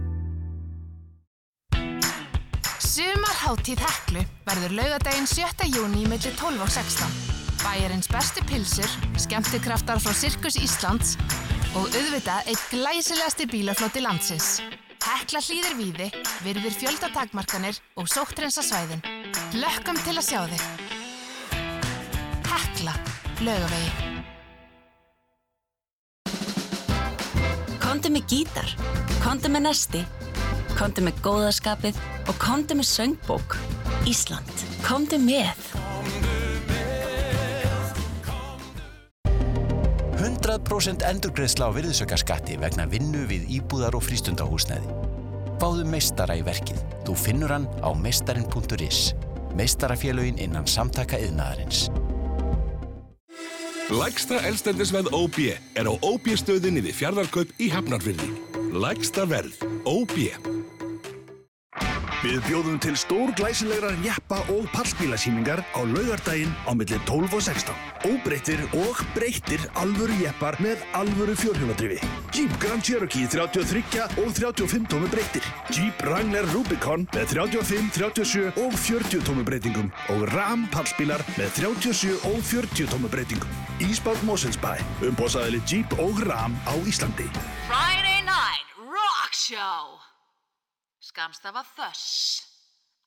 [2.91, 5.69] Sumarháttíð Heklu verður laugadaginn 7.
[5.71, 7.07] júni millir 12 og 16.
[7.61, 8.91] Bæjarins bestu pilsur,
[9.21, 11.15] skemmtikraftar frá Sirkus Íslands
[11.77, 14.59] og auðvitað eitt glæsilegasti bílaflóti landsins.
[15.01, 16.07] Hekla hlýðir víði,
[16.45, 19.05] virðir fjöldatakmarkanir og sóttrensa svæðin.
[19.57, 20.90] Lökkum til að sjá þig.
[22.51, 22.93] Hekla,
[23.45, 24.07] laugavegi.
[27.79, 28.73] Kondu með gítar,
[29.23, 30.01] kondu með nesti,
[30.75, 33.55] kondu með góðaskapið og kondu með söngbók.
[34.09, 35.71] Ísland, kondu með.
[40.21, 44.99] 100% endurgreðsla á virðisaukaskatti vegna vinnu við íbúðar og frístundahúsnæði.
[45.61, 46.81] Fáðu meistara í verkið.
[47.07, 49.11] Þú finnur hann á meistarin.is.
[49.57, 51.87] Meistarafélögin innan samtaka yðnaðarins.
[53.91, 55.37] Lægsta elstendisverð OB
[55.75, 58.29] er á OB stöðinni við fjardarkaup í Hafnarfyrði.
[58.71, 60.15] Lægsta verð OB.
[62.21, 67.73] Við bjóðum til stór glæsilegar jeppa og pallbílasýningar á laugardaginn á milli 12 og 16.
[68.05, 71.97] Óbreyttir og breyttir alvöru jeppar með alvöru fjórhjóladrifi.
[72.29, 75.47] Jeep Grand Cherokee 33 og 35 tómi breyttir.
[75.73, 79.89] Jeep Wrangler Rubicon með 35, 37 og 40 tómi breytingum.
[80.13, 83.57] Og Ram pallbílar með 37 og 40 tómi breytingum.
[83.81, 84.77] Ísbátt Moselsbæ,
[85.09, 87.25] umbósaðili Jeep og Ram á Íslandi.
[87.65, 90.10] Friday Night Rock Show
[91.11, 92.43] Skamstafa Þöss.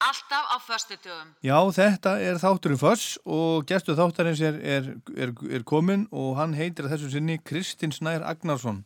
[0.05, 1.31] Alltaf á föstudögum.
[1.40, 6.52] Já, þetta er þátturinn Föss og gestu þáttarins er, er, er, er komin og hann
[6.59, 8.82] heitir að þessu sinni Kristinn Snær Agnarsson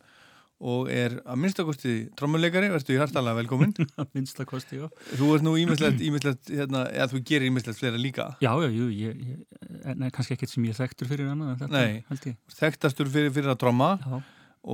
[0.59, 4.87] og er að minnstakosti trommuleikari, verður í hartalega velkomin að minnstakosti, já.
[5.19, 8.31] Þú ert nú ímislegt, ímislegt hérna, eða þú gerir ímislegt fleira líka.
[8.43, 9.69] Já, já, jú, ég, ég,
[9.99, 13.55] nei, kannski ekkert sem ég er þekktur fyrir annað en þetta, Nei, þekktastur fyrir, fyrir
[13.55, 14.19] að tromma Já.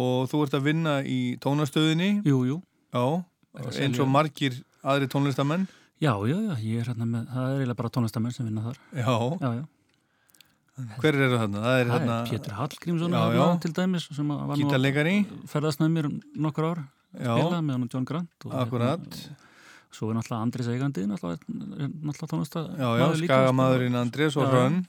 [0.04, 2.10] og þú ert að vinna í tónastöðinni.
[2.28, 2.58] Jú, jú.
[2.94, 3.04] Já,
[3.54, 5.66] eins og margir aðri tónlistamenn
[6.02, 8.80] Já, já, já, ég er hérna með, það er eiginlega bara tónlistamenn sem vinna þar
[8.98, 9.64] Já, já, já.
[10.98, 11.60] Hver eru þarna?
[11.62, 16.66] Það er, hérna, er Pétur Hallgrímsson til dæmis sem var nú ferðast með mér nokkur
[16.72, 16.82] ár
[17.14, 17.30] Já.
[17.30, 19.04] spila með hann og John Grant og, Akkurat.
[19.06, 19.40] hérna,
[19.94, 24.80] Svo er náttúrulega Andris eigandi náttúrulega, tónlista Já, já, Skagamaðurinn Andrés og Hrönn.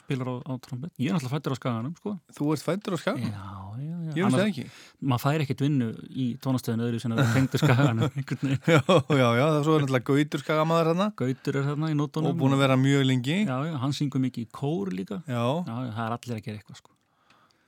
[0.00, 3.02] Spilar á, á trombett Ég er náttúrulega fættur á Skaganum, sko Þú ert fættur á
[3.04, 3.30] Skaganum?
[3.30, 3.71] Já
[4.16, 4.64] Ég veist það ekki.
[5.02, 8.56] Maður fær ekkert vinnu í tónastöðinu öðru sem að það tengdur veginn.
[8.72, 12.32] Já, já, já, það er svo náttúrulega Gautur Skagamaður hérna Gautur er hérna í nótunum
[12.32, 15.44] og búin að vera mjög lengi Já, já, hann syngur mikið í kór líka Já,
[15.66, 16.92] já, það er allir að gera eitthvað, sko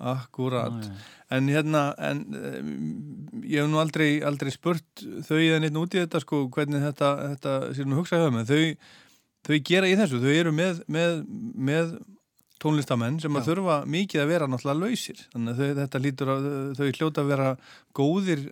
[0.05, 0.89] Akkurat.
[1.33, 2.25] En hérna, en
[3.47, 7.11] ég hef nú aldrei, aldrei spurt þau eða neitt út í þetta sko, hvernig þetta,
[7.35, 8.43] þetta sér nú hugsaði.
[8.51, 8.91] Þau,
[9.47, 11.23] þau gera í þessu, þau eru með, með,
[11.71, 11.95] með
[12.65, 15.20] tónlistamenn sem að þurfa mikið að vera náttúrulega lausir.
[15.35, 17.51] Þannig að þau, þetta lítur að þau hljóta að vera
[18.01, 18.45] góðir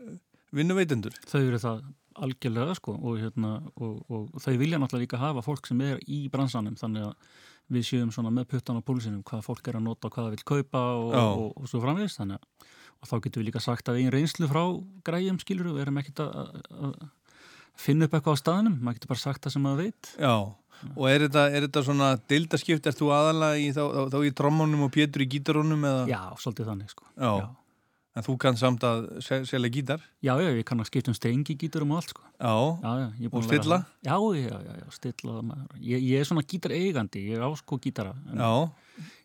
[0.52, 1.16] vinnuveitendur.
[1.28, 1.82] Þau eru það
[2.22, 6.26] algjörlega sko og, hérna, og, og þau vilja náttúrulega líka hafa fólk sem er í
[6.32, 7.40] bransanum þannig að
[7.72, 10.34] við séum svona með puttan á púlsinum hvað fólk er að nota og hvað það
[10.34, 11.14] vil kaupa og,
[11.56, 12.68] og svo framvegist þannig að
[13.02, 14.62] og þá getum við líka sagt að einn reynslu frá
[15.06, 16.92] græjum skilur við erum ekkert að, að
[17.72, 20.34] að finna upp eitthvað á staðnum maður getur bara sagt það sem maður veit Já,
[20.96, 24.30] og er þetta, er þetta svona deildaskipt, ert þú aðalega í, þá, þá, þá í
[24.42, 26.04] trommunum og Pétur í gítarónum eða?
[26.10, 27.32] Já, svolítið þannig sko Já.
[28.12, 30.02] En þú kann samt að sel- selja gítar?
[30.20, 32.52] Já, já, ég kann að skipta um stengi gítarum og allt sko Já,
[32.82, 33.78] já, já er og stilla?
[34.04, 35.36] Já, já, já, já, stilla
[35.80, 38.52] ég, ég er svona gítar eigandi, ég á sko gítara Já.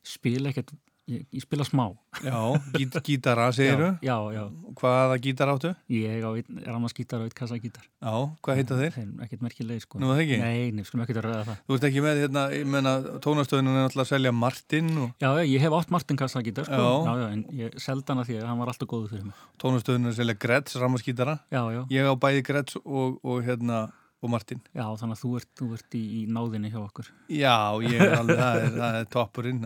[0.07, 0.71] spila ekkert
[1.07, 1.85] ég, ég spila smá
[2.23, 2.37] Já,
[2.73, 3.89] gít, gítara segiru?
[4.07, 4.45] Já, já, já.
[4.79, 5.73] Hvaða gítar áttu?
[5.91, 8.13] Ég á einn rammaskítar og einn kassagítar Já,
[8.45, 8.95] hvað heita þeir?
[8.97, 10.39] Þeir ekkert merkileg sko Nú, það ekki?
[10.43, 13.73] Nei, nei, skulum ekkert að ræða það Þú ert ekki með, hérna, ég menna, tónastöðinu
[13.75, 16.89] er náttúrulega að selja Martin og Já, já, ég hef átt Martin kassagítar sko Já.
[17.07, 20.09] já, já, en ég seldan að því að hann var alltaf góður fyrir mig tónastöðinu
[20.09, 21.37] er að selja Gretz, rammaskítara.
[21.51, 21.81] Já, já.
[21.93, 23.87] Ég á bæði Gretz og, og, hérna,
[24.25, 24.61] og Martin.
[24.73, 27.53] Já, þannig að þú ert, þú ert í, í náðinni hjá okkur Já,
[27.85, 29.59] ég er alveg, það er, það er toppurinn,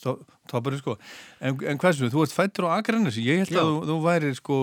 [0.00, 0.14] to-
[0.48, 0.94] toppurinn, sko.
[1.44, 3.60] En, en hversu, þú ert fættur á Akranesi, ég held Já.
[3.60, 4.56] að þú, þú væri, sko,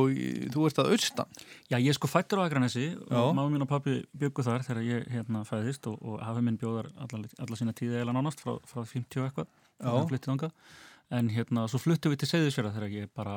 [0.55, 1.37] þú ert að austan.
[1.69, 3.19] Já, ég er sko fættur á Akranesi Já.
[3.21, 6.57] og máma mín og pappi byggu þar þegar ég hérna fæðist og, og hafi minn
[6.61, 10.31] bjóðar alla, alla sína tíði eða nánast frá, frá 50 og eitthvað þegar hann flyttið
[10.33, 10.57] þangað.
[11.13, 13.33] En hérna, svo fluttum við til Seyðisfjörða þegar ég bara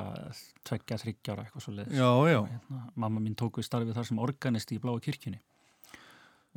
[0.65, 1.99] tveggja, þryggja ára eitthvað svo leiðis.
[1.99, 2.39] Já, já.
[2.55, 5.43] Hérna, mamma mín tók við starfið þar sem organist í Bláa kirkjunni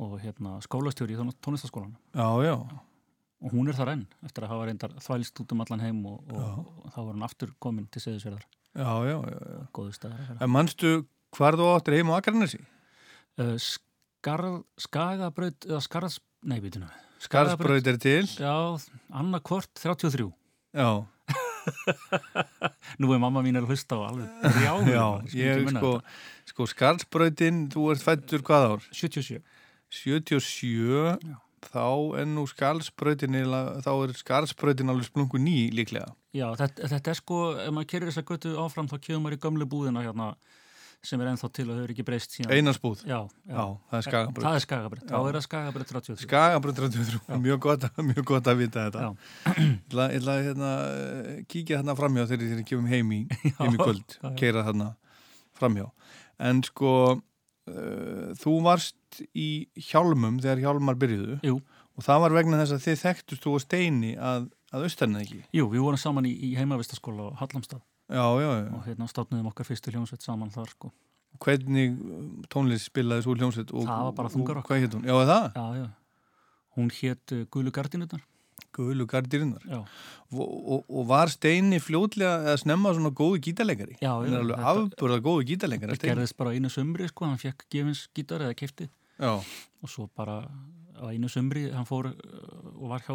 [0.00, 1.96] og hérna skólastjóri í tónlist- tónlistaskólanum.
[2.16, 2.54] Já, já.
[3.40, 6.18] Og hún er þar enn eftir að hafa reyndar þvælst út um allan heim og,
[6.32, 8.44] og, og þá var hún aftur komin til Seyðisfjörðar.
[8.76, 9.38] Já, já, já.
[9.54, 9.62] já.
[9.76, 10.90] Góðu staðar manstu
[11.36, 12.60] hvar þú áttir heim á Akranesi?
[13.40, 16.80] Uh, skarð, skagabraut eða skarðs, nei, við.
[17.20, 18.26] Skarðsbraut er til.
[18.40, 18.56] Já,
[19.12, 20.28] annarkvort 33.
[20.76, 20.88] Já.
[23.00, 24.28] Nú er mamma mín að hlusta á alveg.
[24.64, 25.92] Já, sko, ég sko,
[26.48, 28.86] sko Skarðsbrautin, þú ert fættur hvað ár?
[28.96, 29.40] 77.
[29.90, 31.18] 77,
[31.70, 31.84] þá
[32.20, 32.46] er nú
[33.36, 36.14] eiginlega- þá er Skarðsbrautin alveg splungu ný líklega.
[36.32, 39.42] Já, þetta, þetta er sko, ef maður kerir þessa götu áfram þá kemur maður í
[39.44, 40.34] gömlu búðina hérna
[41.02, 42.52] sem er ennþá til og hefur ekki breyst síðan.
[42.52, 43.02] Einarsbúð?
[43.08, 44.44] Já, Já, það er Skagabraut.
[44.44, 45.28] Það er skagabröð, þá Já.
[45.28, 46.26] er það skagabröð 33.
[46.26, 49.16] Skagabröð 33, mjög gott, mjög gott að vita þetta.
[49.56, 53.20] Ég ætla, að hérna, eh, kíkja hérna framhjá þegar ég kemum heim í,
[53.60, 54.36] heim í kvöld, já, já.
[54.36, 54.90] keira þarna
[55.58, 55.88] framhjá.
[56.38, 56.92] En sko,
[57.70, 59.48] uh, þú varst í
[59.90, 61.58] hjálmum þegar hjálmar byrjuðu Jú.
[61.96, 65.42] og það var vegna þess að þið þekktust þú og Steini að, að austanna ekki.
[65.56, 67.84] Jú, við vorum saman í, í heimavistaskóla á Hallamstað.
[68.10, 68.66] Já, já, já.
[68.74, 70.90] Og hérna státnuðum okkar fyrstu hljómsveit saman þar sko.
[71.40, 73.70] Hvernig um, tónlist spilaði svo hljómsveit?
[73.70, 74.72] Og, Það var bara þungarokk.
[75.06, 75.46] Já, það?
[75.54, 75.86] Já, já.
[76.74, 77.70] Hún hétt uh, Gulu
[78.76, 79.64] Gardinutnar.
[79.66, 79.80] Já.
[80.30, 83.96] Og, og, og var Steini fljótlega að snemma svona góðu gítarleikari?
[84.00, 85.96] Hann er alveg afburða góðu gítarleikari.
[85.98, 88.88] Það gerðist bara einu sumri sko, hann fekk gefins gítar eða kefti.
[89.20, 89.32] Já.
[89.82, 90.38] Og svo bara
[91.00, 92.16] á einu sumri, hann fór uh,
[92.76, 93.14] og var hjá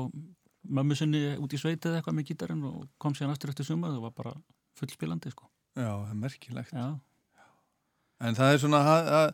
[0.66, 4.00] mömmu sinni út í sveitið eða eitthvað með gítarinn og kom síðan aftur eftir sumað
[4.00, 4.34] og var bara
[4.80, 5.48] fullspilandi sko.
[5.78, 6.74] Já, það er merkilegt.
[6.76, 6.88] Já.
[8.26, 9.30] En það er svona, ha-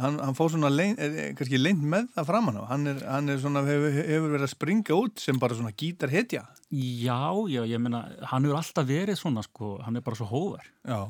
[0.00, 2.62] hann, hann fór svona lein, er, er, kannski leint með það framan á.
[2.70, 6.44] Hann er, hann er svona, hefur, hefur verið að springa út sem bara svona gítarhetja.
[6.72, 10.68] Já, já, ég meina, hann hefur alltaf verið svona sko, hann er bara svo hóver.
[10.88, 11.00] Já.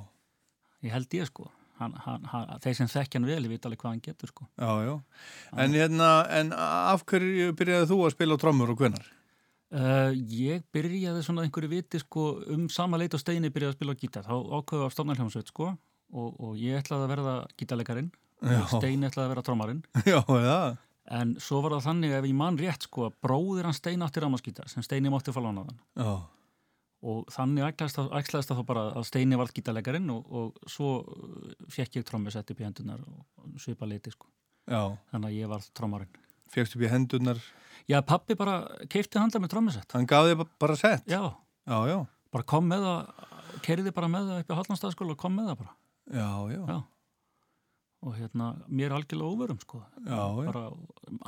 [0.83, 1.49] Ég held ég sko.
[1.81, 4.47] Hann, hann, hann, þeir sem þekkja hann vel, ég veit alveg hvað hann getur sko.
[4.61, 4.95] Já, já.
[5.65, 9.09] En hérna, en af hverju byrjaði þú að spila á trommur og hvenar?
[9.73, 13.95] Uh, ég byrjaði svona einhverju viti sko um sama leit og steini byrjaði að spila
[13.97, 18.11] á gítar þá ákveðu af stofnarhljómsveit sko og, og ég ætlaði að verða gítarleikarin
[18.73, 19.35] Steini ætlaði að
[20.13, 20.77] Já, það.
[21.19, 24.23] en svo var það þannig ef ég man rétt sko að bróðir hann steini átti
[24.25, 26.13] rámaskítar sem steini mátti fá lánaðan Já.
[27.03, 31.99] og þannig ætlaðist það, þá bara að steini varð gítarleikarin og, og svo uh, fekk
[32.01, 34.31] ég trommusett upp í hendunar og svipa leiti sko
[34.71, 34.95] Já.
[35.13, 36.19] þannig að ég varð trommarinn
[36.53, 37.39] Fjöxt upp í hendurnar?
[37.89, 38.59] Já, pappi bara
[38.93, 41.07] keipti handa með trommusett Hann gaf þig ba- bara sett?
[41.09, 41.23] Já.
[41.65, 41.97] Já, já.
[42.33, 43.29] Bara kom með það,
[43.65, 45.73] keiriði bara með það upp í Hallandstaðskóla og kom með það bara.
[46.13, 46.61] Já, já.
[46.69, 46.77] Já.
[48.03, 49.79] Og hérna, mér er algjörlega óverum, sko.
[50.03, 50.23] Já.
[50.49, 50.63] Bara,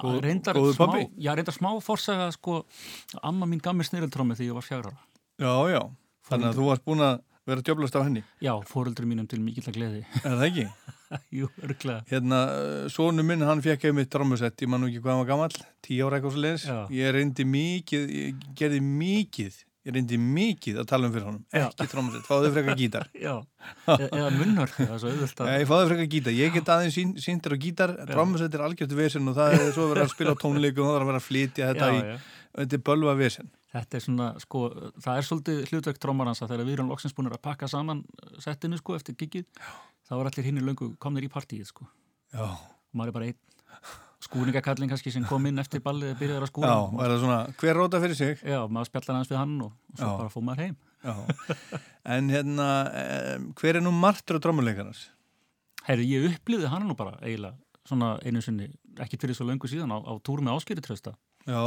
[0.01, 0.89] Góð- reyndar smá,
[1.23, 2.65] já, reyndar smá fórsaga, sko,
[3.23, 4.99] amma mín gaf mér snirildrómi þegar ég var fjagrara.
[5.39, 5.83] Já, já.
[6.29, 8.23] Þannig að þú varst búin að vera djöblast af henni?
[8.43, 10.03] Já, fóreldri mínum til mikill að gleði.
[10.25, 10.67] Er það ekki?
[11.39, 12.01] Jú, örglega.
[12.11, 12.39] Hérna,
[12.91, 16.09] sónu minn, hann fekk einmitt drömmusett, ég man nú ekki hvað hann var gammal, tíu
[16.09, 16.65] ára eitthvað svo leiðis.
[16.91, 21.43] Ég reyndi mikið, ég gerði mikið, ég reyndi mikið að tala um fyrir honum.
[21.53, 23.09] Ekki drömmusett, fáðu frekar gítar.
[23.27, 23.35] Já,
[23.93, 25.43] e eða að...
[25.45, 26.37] Nei, fáðu frekar gítar.
[26.37, 29.91] Ég get aðeins sín, síndir á gítar, drömmusett er algjört vesen og það er svo
[29.93, 32.19] verið að spila á tónleikum og það er að vera að flytja þetta Já, í,
[32.61, 33.55] þetta er bölva vesen.
[33.75, 34.67] Þetta er svona, sko,
[35.03, 38.05] það er svolítið hlutverk trómarans að þegar við erum loksins búin að pakka saman
[38.41, 39.49] settinu, sko, eftir giggið,
[40.07, 41.89] þá er allir hinn í löngu komnir í partíið, sko.
[42.31, 42.47] Já.
[42.47, 43.54] Og maður er bara einn
[44.25, 46.71] skúningakalling kannski sem kom inn eftir ballið eða byrjaði að skúra.
[46.71, 48.45] Já, og er það svona, hver róta fyrir sig?
[48.45, 50.17] Já, maður spjallar hans við hann og, og svo Já.
[50.21, 50.77] bara fóð maður heim.
[51.05, 51.15] Já.
[52.15, 52.69] En hérna,
[53.61, 55.05] hver er nú martur á drömmuleikarnas?
[55.85, 58.71] Herri, ég upplýði hann nú bara eiginlega svona einu sinni,
[59.05, 61.13] ekki fyrir svo löngu síðan á, á túr með áskýritrösta.
[61.45, 61.61] Já.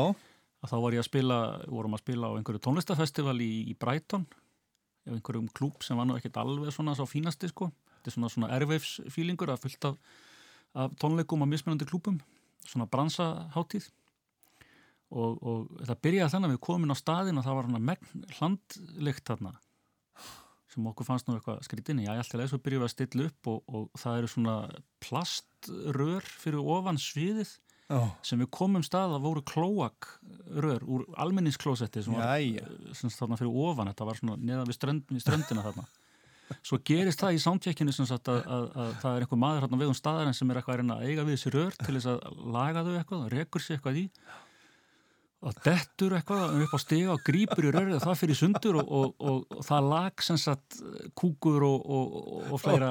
[0.65, 1.37] Að þá var ég að spila,
[1.69, 4.25] vorum að spila á einhverju tónlistafestival í, í Brighton
[5.07, 7.69] ef einhverjum klúb sem var nú ekkert alveg svona svo fínasti sko.
[7.99, 9.99] Þetta er svona svona airwaves feelingur að fullt af,
[10.81, 12.17] af tónleikum á mismunandi klúbum,
[12.67, 13.87] svona bransaháttíð
[15.11, 17.83] og, og það byrjaði þannig að við komum inn á staðin og það var hana
[17.91, 19.53] megn hlandlykt þarna
[20.73, 23.49] sem okkur fannst nú eitthvað skrítinni, já, alltaf leið svo byrjuðum við að stilla upp
[23.53, 24.55] og, og það eru svona
[25.03, 27.55] plaströr fyrir ofan sviðið
[27.87, 28.01] Já.
[28.27, 32.41] sem við komum stað að voru klóakrör úr almenningsklósetti sem var
[32.91, 35.85] sagt þarna fyrir ofan, þetta var svona neðan við ströndina þarna
[36.61, 39.81] svo gerist það í soundcheckinu sem sagt að, að, að það er einhver maður hérna
[39.83, 42.83] vegum staðarinn sem er eitthvað að að eiga við þessi rör til þess að laga
[42.83, 44.05] þau eitthvað og rekur sér eitthvað í
[45.47, 48.87] og dettur eitthvað upp á stiga og grípur í rörið og það fyrir sundur og,
[48.89, 50.79] og, og, og það lag sem sagt
[51.17, 51.91] kúkur og,
[52.49, 52.89] og fleira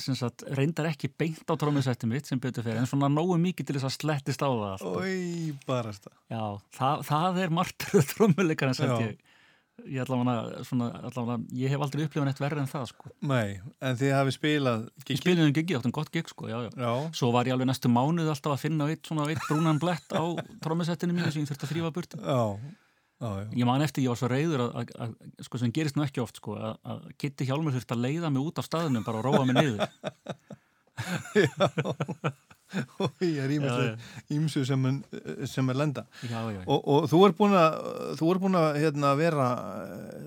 [0.00, 3.68] sem sagt reyndar ekki beint á trómiðsætti mitt sem betur fyrir en svona nógu mikið
[3.68, 4.86] til þess að slettist á það.
[4.90, 6.10] Ói, barasta.
[6.26, 6.42] Já,
[6.74, 9.31] það, það er margt trómuleikarinn sem ég
[9.88, 13.10] ég allavega svona, allavega, ég hef aldrei upplifað neitt verður en það sko.
[13.30, 13.48] Nei,
[13.82, 16.70] en þið hafi spilað Ég spilið um giggi, áttum gott gig sko, já, já.
[16.76, 16.92] Já.
[17.18, 20.22] Svo var ég alveg næstu mánuð alltaf að finna eitt, svona eitt brúnan blett á
[20.64, 22.12] trómusettinu mínu sem ég þurfti að þrýfa burt.
[22.20, 22.42] Já,
[23.24, 23.46] já, já.
[23.62, 25.10] Ég man eftir, ég var svo reyður að, að, að
[25.48, 28.42] sko sem gerist nú ekki oft sko, að, að Kitty Hjálmur þurfti að leiða mig
[28.44, 29.82] út af staðinu bara og róa mig niður.
[33.02, 33.52] og ég er
[34.32, 34.86] ímsu sem,
[35.50, 36.06] sem er lenda.
[36.22, 36.64] Já, já, já.
[36.66, 37.76] Og, og þú er búin að
[38.20, 39.50] þú er búin að hérna, vera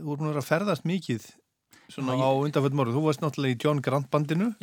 [0.02, 1.28] þú er búin að vera að ferðast mikið
[1.92, 4.54] svona á undanfjöldum orðu, þú varst náttúrulega í John Grant bandinu.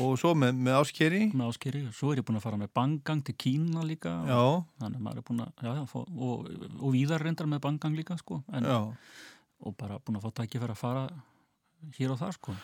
[0.00, 3.20] Og svo með, með Áskeri með áskeri, svo er ég búin að fara með bangang
[3.26, 4.14] til Kína líka.
[4.32, 6.46] Og, þannig að maður er búin að, fá, og,
[6.80, 8.64] og víðar reyndar með bangang líka sko, en,
[9.60, 11.04] og bara búin að fá tækifæri að fara
[11.98, 12.56] hér og þar sko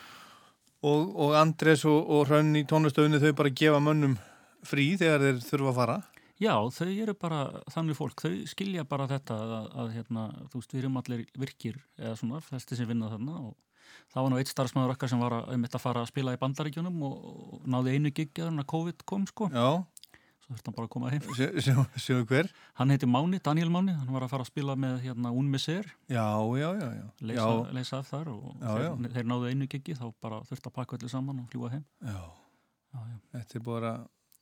[0.86, 4.16] og, og Andres og, og Hrönn í tónlistöðunni þau bara gefa mönnum
[4.66, 5.96] frí þegar þeir þurfa að fara?
[6.40, 10.72] Já, þau eru bara þannig fólk, þau skilja bara þetta að, að hérna, þú veist,
[10.72, 13.56] við erum allir virkir eða svona, þessi sem vinna þarna og
[14.10, 17.02] það var nú eitt starfsmæður okkar sem var að, að fara að spila í bandaríkjunum
[17.10, 17.18] og,
[17.68, 19.50] náði einu gigja þannig að COVID kom sko.
[19.52, 19.68] Já
[20.50, 21.22] Svo þurfti hann bara að koma heim
[22.02, 22.48] sem hver?
[22.80, 26.26] Hann heiti Máni, Daniel Máni, hann var að fara að spila með hérna Unmiser Já,
[26.58, 27.04] já, já, já.
[27.22, 27.74] Leysa, Já.
[27.76, 30.98] leysa af þar og Já, þeir, þeir náðu einu giggi þá bara þurfti að pakka
[30.98, 32.18] öllu saman og fljúa heim Já.
[33.36, 33.92] Þetta er bara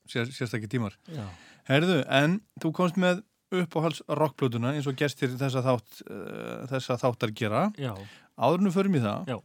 [0.08, 0.96] sér, sérstakki tímar.
[1.12, 1.26] Já.
[1.68, 3.20] Herðu, en þú komst með
[3.52, 7.66] uppáhalds rockplötuna eins og gestir þessa, þátt, uh, þessa þáttar gera.
[7.76, 7.92] Já.
[8.40, 9.28] Áðurnum förum í það.
[9.28, 9.38] Já.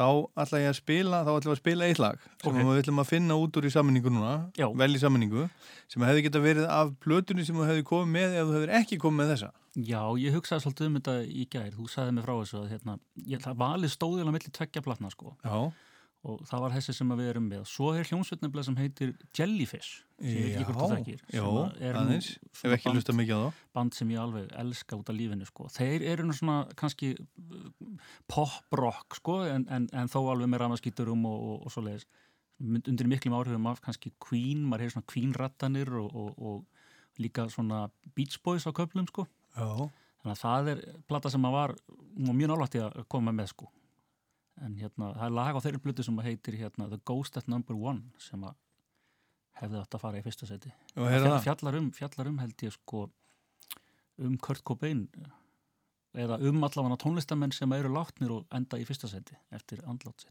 [0.00, 0.06] Þá
[0.40, 2.60] ætla ég að spila, þá ætla ég að spila eitt lag sem Ok.
[2.64, 4.66] við ætlum að finna út úr í sammenningu núna, Já.
[4.72, 5.42] vel í sammenningu,
[5.92, 8.98] sem hefði geta verið af plötunni sem þú hefði komið með ef þú hefur ekki
[9.02, 9.50] komið með þessa.
[9.76, 12.96] Já, ég hugsaði svolítið um þetta í gær, þú sagði mig frá þessu að hérna,
[13.28, 15.36] ég, það valið stóðið á milli tveggja platna sko.
[15.44, 15.58] Já.
[16.20, 17.60] Og það var þessi sem við erum með.
[17.70, 21.22] Svo er hljómsveitnefnilega sem heitir Jellyfish, sem ég ekki hvort þú Já, þekkir.
[21.22, 21.98] já, sem að er
[22.60, 23.62] Hef ekki hlustað mikið á þá.
[23.78, 25.68] Band sem ég alveg elska út af lífinu sko.
[25.72, 31.24] Þeir eru nú svona kannski uh, pop-rock sko, en, en, en þó alveg með ramaskíturum
[31.30, 32.04] og, og, og svo leiðis.
[32.60, 37.86] Undir miklum áhrifum af kannski Queen, maður hefur svona Queen-rattanir og, og, og líka svona
[38.12, 39.24] Beach Boys á köflum sko.
[39.56, 39.88] Já.
[40.20, 41.78] Þannig að það er plata sem að var,
[42.20, 43.72] mjög nálægt í að koma með sko.
[44.60, 47.76] En hérna, það er lag á þeirri blötu sem heitir hérna The Ghost at Number
[47.76, 48.58] One sem að
[49.60, 50.72] hefði átt að fara í fyrsta seti.
[50.94, 51.36] Það.
[51.44, 53.04] fjallar um, fjallar um held ég sko
[54.20, 55.06] um Kurt Cobain
[56.16, 60.28] eða um allavega tónlistamenn sem eru látnir og enda í fyrsta seti eftir andlátt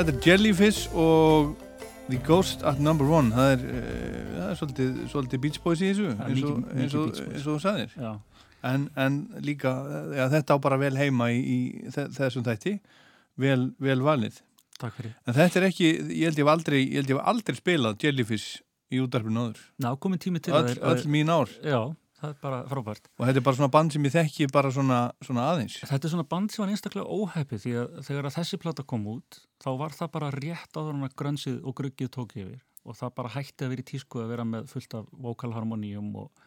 [0.00, 1.54] þetta er Jellyfish og
[2.10, 3.30] The Ghost at Number One.
[3.36, 7.20] Það er, uh, það er svolítið, svolítið Beach Boys í þessu eins og, eins og,
[7.28, 7.92] eins og þú sagðir.
[8.00, 8.12] Já.
[8.70, 9.70] en, en líka
[10.16, 11.58] ja, þetta á bara vel heima í, í
[11.94, 12.74] þe- þessum þætti.
[13.40, 14.40] Vel, vel valið.
[14.80, 15.12] Takk fyrir.
[15.28, 17.98] en þetta er ekki, ég held ég hef aldrei ég held ég hef aldrei spilað
[18.04, 19.58] Jellyfish í útarpinu áður.
[19.84, 21.52] Ná, komið tími til öll, öll mín ár.
[21.62, 21.82] Já,
[22.20, 23.08] það er bara frábært.
[23.16, 25.78] og þetta er bara svona band sem ég þekki bara svona, svona aðeins.
[25.88, 29.06] Þetta er svona band sem var einstaklega óheppið því að þegar að þessi plata kom
[29.14, 32.60] út þá var það bara rétt áður en að grönsið og gruggið tók yfir.
[32.88, 36.44] Og það bara hætti að vera í tísku að vera með fullt af vokalharmoníum og,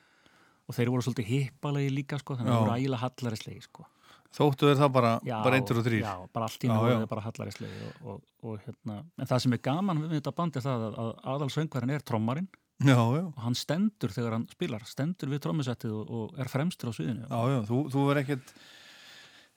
[0.68, 3.86] og þeir voru svolítið hippalegi líka sko þannig að það voru ægilega hallarislega sko.
[4.34, 7.22] þóttu þeir það bara, Já, bara eittur og þrýr Já, bara allt í er bara
[7.28, 10.86] hallarislega og, og, og hérna, en það sem er gaman við þetta band er það
[10.88, 12.50] að, að aðalsöngvarinn er trommarinn
[12.84, 13.23] Já, já.
[13.23, 17.27] og hann stendur þegar hann spilar, stendur við trommusettið og, og er fremstur á sviðinu.
[17.27, 18.55] Já, já, þú, þú verð ekkert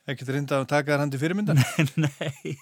[0.06, 1.62] ekkert reynda að taka þér handi fyrirmyndar.
[2.04, 2.52] Nei,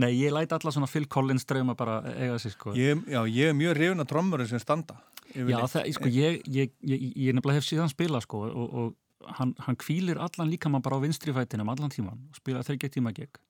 [0.00, 2.72] nei, ég læti alla svona Phil Collins drauma bara eiga sér sko.
[2.78, 4.96] Ég, Já, ég er mjög hrifun af trommurinn sem standa
[5.34, 9.52] Já, það, sko, ég, ég, ég, ég nefnilega hef síðan spila sko og, og hann,
[9.66, 13.12] hann kvílir allan líka mann bara á vinstri fætinum allan tíman og spila þryggja tíma
[13.16, 13.42] gegn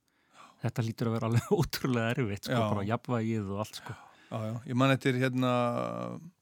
[0.57, 2.63] Þetta lítur að vera alveg ótrúlega erfitt sko, Já.
[2.73, 3.97] bara jafnvægið og allt sko
[4.27, 5.51] Já, já, ég man eftir hérna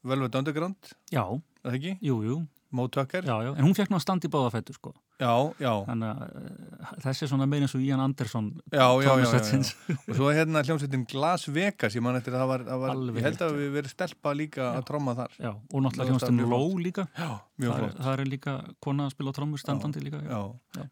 [0.04, 0.94] Velvet Underground.
[1.14, 1.26] Já,
[1.62, 1.98] það ekki?
[2.02, 2.38] jú, jú.
[2.76, 3.24] Mo Tucker.
[3.24, 5.32] Já, já, en hún fekk nú að standa í báðafættu sko Já,
[5.64, 8.90] já Þannig að eh, þessi er svona meira eins og Ian Anderson Já, já, já,
[9.00, 9.70] já, trommusetsins.
[9.88, 9.96] já.
[10.12, 13.28] Og svo hérna hljómsveitin Glas Vegas, ég man eftir að það var, það var ég
[13.30, 16.84] held að við verið stelpa líka að tromma þar Já, og náttúrulega hljómsveitin flott.
[16.84, 17.30] líka Já,
[17.64, 17.96] mjög flott.
[18.04, 20.42] það er líka kona að spila á trommur standandi líka Já,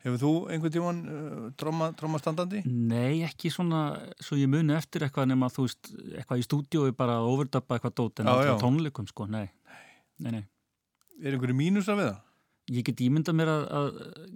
[0.07, 2.63] hefur þú einhvern tíman uh, tromma, tromma standandi?
[2.71, 3.83] Nei, ekki svona,
[4.23, 7.97] svo ég muni eftir eitthvað nema þú veist, eitthvað í stúdíói bara að overdubba eitthvað
[7.99, 8.55] dót en Já, já.
[8.55, 9.49] á tónleikum sko, nei.
[10.23, 10.45] Nei, nei.
[11.23, 12.21] Er einhverju mínusar við það?
[12.71, 13.87] Ég get ímyndað mér að, að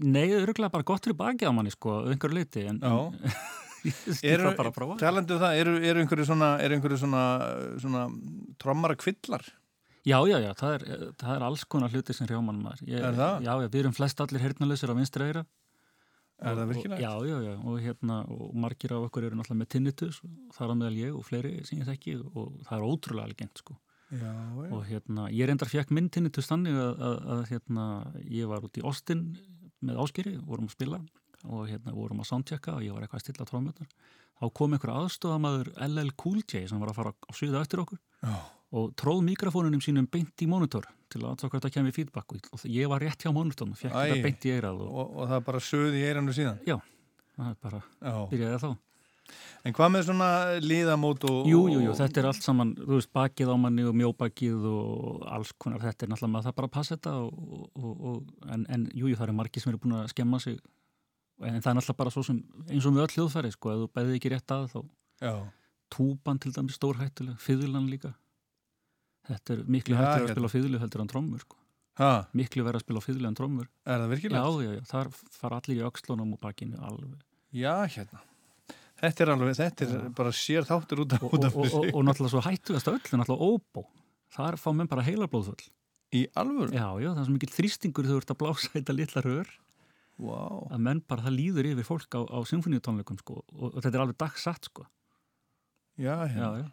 [0.04, 2.82] nei, öruglega bara gott fyrir bakið á manni sko, á einhverju leiti, en,
[4.26, 4.98] ég það bara að prófa.
[5.00, 7.22] talandi um það, eru, eru einhverju svona, einhverju svona,
[7.80, 8.02] svona
[8.60, 9.46] trommara kvillar?
[10.08, 10.84] Já, já, já, það er,
[11.20, 12.84] það er alls konar hluti sem hrjáman maður.
[12.88, 13.42] Ég, Er það?
[13.44, 15.42] Já, já, við erum flest allir heyrnalausir á vinstri eira.
[16.38, 17.02] Er það virkilegt?
[17.02, 20.72] Já, já, já, og hérna, og margir af okkur eru náttúrulega með tinnitus, og er
[20.72, 23.76] á meðal ég og fleiri sem ég þekki og það er ótrúlega algengt sko.
[24.08, 24.70] Já, já.
[24.72, 27.86] og hérna, ég reyndar fekk minn tinnitus þannig að, að, að hérna,
[28.32, 29.26] ég var út í Austin
[29.84, 31.00] með áskýri, vorum að spila
[31.48, 33.90] og hérna vorum að soundchecka og ég var eitthvað að stilla trómjöndar
[34.38, 38.00] þá kom einhver aðstofamaður LL Cool J sem var að fara á sviða eftir okkur
[38.24, 38.38] Já.
[38.80, 42.90] og tróð mikrofónunum sínum beint í monitor til að aðtöka þetta kemur feedback og ég
[42.92, 44.00] var rétt hjá monitorn og fekk Æ.
[44.08, 46.60] þetta beint í eirað og, Og, og það bara söð í eiranu síðan?
[46.68, 46.78] Já,
[47.38, 47.84] það bara,
[48.32, 48.70] byrjaði þá
[49.68, 50.28] En hvað með svona
[50.64, 51.48] liðamót og...
[51.50, 55.26] Jú, jú, jú, þetta er allt saman, þú veist, bakið á manni og mjóbakið og
[55.38, 58.66] alls konar, þetta er náttúrulega maður það bara að passa þetta og, og, og, en,
[58.72, 60.58] en jú, jú, það eru margir sem eru búin að skemma sig
[61.44, 62.40] en það er náttúrulega bara svo sem,
[62.72, 64.80] eins og með öll hljóðfæri, sko, ef þú bæðið ekki rétt að þá
[65.28, 65.34] Já.
[65.98, 68.14] túban til dæmis stórhættulega, fiðlan líka
[69.28, 70.36] þetta er miklu Já, hættulega að hérna.
[70.38, 71.64] spila fiðlu heldur en trommur, sko
[71.98, 72.28] Ha?
[72.38, 74.38] miklu verið að spila fiðlu en trommur Er það virkilegt?
[74.38, 77.16] Já, já, já, þar fara allir í öxlunum og bakinu alveg
[77.58, 78.22] Já, hérna.
[78.98, 82.04] Þetta er alveg, þetta er bara sér þáttur út af, og, út og, og, og,
[82.08, 83.84] náttúrulega svo hættugast að öll er náttúrulega óbó
[84.34, 85.68] þar fá menn bara heila blóðfull
[86.16, 86.72] Í alvöru?
[86.72, 89.50] Já, já, það er svo mikil þrýstingur þú ert að blása þetta litla rör
[90.24, 90.64] wow.
[90.72, 94.04] að menn bara, það líður yfir fólk á, á symfóníutónleikum sko, og, og þetta er
[94.06, 94.88] alveg dagsatt sko.
[95.98, 96.52] Já, já, hérna.
[96.64, 96.68] já.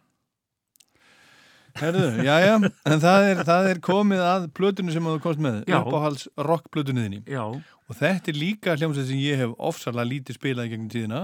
[1.75, 2.53] Herðu, já, já,
[2.87, 5.81] en það er, það er komið að plötunni sem þú komst með, Já.
[5.81, 7.25] uppáhalds rockplötunniðinni.
[7.27, 7.41] Já.
[7.51, 11.19] Og þetta er líka hljómsveit sem ég hef ofsalega lítið spilað í gegnum tíðina,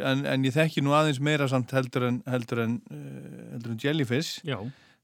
[0.00, 3.80] en, en ég þekki nú aðeins meira samt heldur en, heldur en, uh, heldur en
[3.82, 4.42] Jellyfish.
[4.46, 4.58] Já.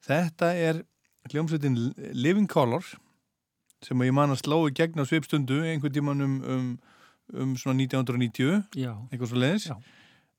[0.04, 0.82] Þetta er
[1.32, 1.78] hljómsveitin
[2.12, 2.84] Living Color,
[3.84, 6.70] sem ég man að slá í gegn á svipstundu einhvern tíman um, um,
[7.32, 8.92] um svona 1990, Já.
[9.10, 9.68] eitthvað svo leiðis.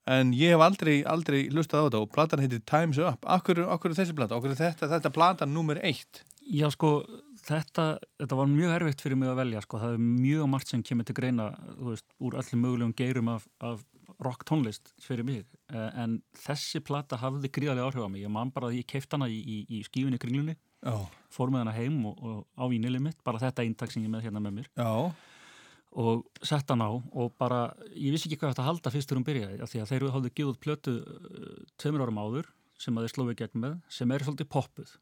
[0.05, 3.25] En ég hef aldrei, aldrei hlustað á þetta og platan heitir Time's Up.
[3.25, 4.37] Akkur, akkur er þessi plata?
[4.37, 6.21] Akkur er þetta, þetta platan nummer eitt?
[6.45, 6.99] Já, sko,
[7.47, 10.83] þetta, þetta var mjög erfitt fyrir mig að velja, sko, það er mjög margt sem
[10.85, 13.81] kemur til greina, þú veist, úr öllum mögulegum geirum af, af
[14.23, 18.51] rock tónlist fyrir mig, Eh, en þessi plata hafði gríðarlega áhrif á mig, ég man
[18.53, 20.53] bara að ég keift hana í, í, í skífunni kringlunni,
[20.85, 20.93] Já.
[21.33, 24.27] fór með hana heim og, og á vínilið mitt, bara þetta eintak sem ég með
[24.27, 24.67] hérna með mér.
[24.77, 25.11] Já.
[25.95, 29.27] og sett hann á og bara, ég vissi ekki hvað þetta halda fyrst þegar hún
[29.29, 33.35] byrjaði, því að þeir hafðu gíðuð plötu uh, tveimur árum áður sem að þeir slóðu
[33.41, 34.93] gegn með, sem er svolítið poppuð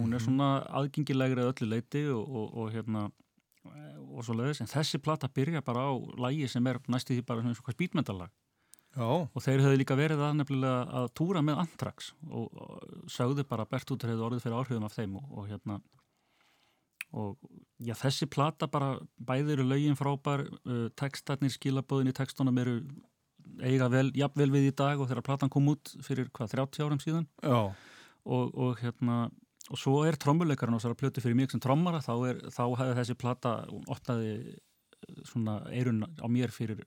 [0.00, 0.24] hún er Mhm.
[0.26, 0.48] svona
[0.80, 3.06] aðgengilegri að öllu leiti og, og, og hérna
[4.10, 5.92] og svo leiðis, en þessi plata byrja bara á
[6.28, 8.30] lægi sem er næstu því bara svona hvað spítmentalag
[8.90, 9.06] Já.
[9.06, 13.68] og þeir höfðu líka verið að nefnilega að túra með Antrax og, og sögðu bara
[13.70, 15.76] Bert út hefðu orðið fyrir áhrifum af þeim og, og hérna
[17.10, 17.36] og
[17.82, 22.80] já, þessi plata bara bæði eru lögin frábær uh, textarnir, skilabóðin í textunum eru
[23.66, 27.02] eiga vel, jafnvel við í dag og þegar platan kom út fyrir hvað, 30 árum
[27.02, 29.28] síðan og, og hérna
[29.70, 32.96] og svo er trommuleikarinn á þessara plötu fyrir mig sem trommara þá, er, þá hefði
[32.98, 33.52] þessi plata
[34.16, 34.50] eh,
[35.28, 36.82] svona eirun á mér fyrir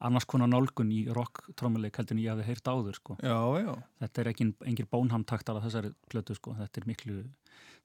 [0.00, 3.18] annars konar nálgun í rock trommuleik heldur en ég hefði heyrt áður sko.
[3.20, 3.74] Já, já.
[4.04, 6.54] Þetta er ekki engir bónhamtaktar af þessari plötu sko.
[6.58, 7.18] Þetta er miklu,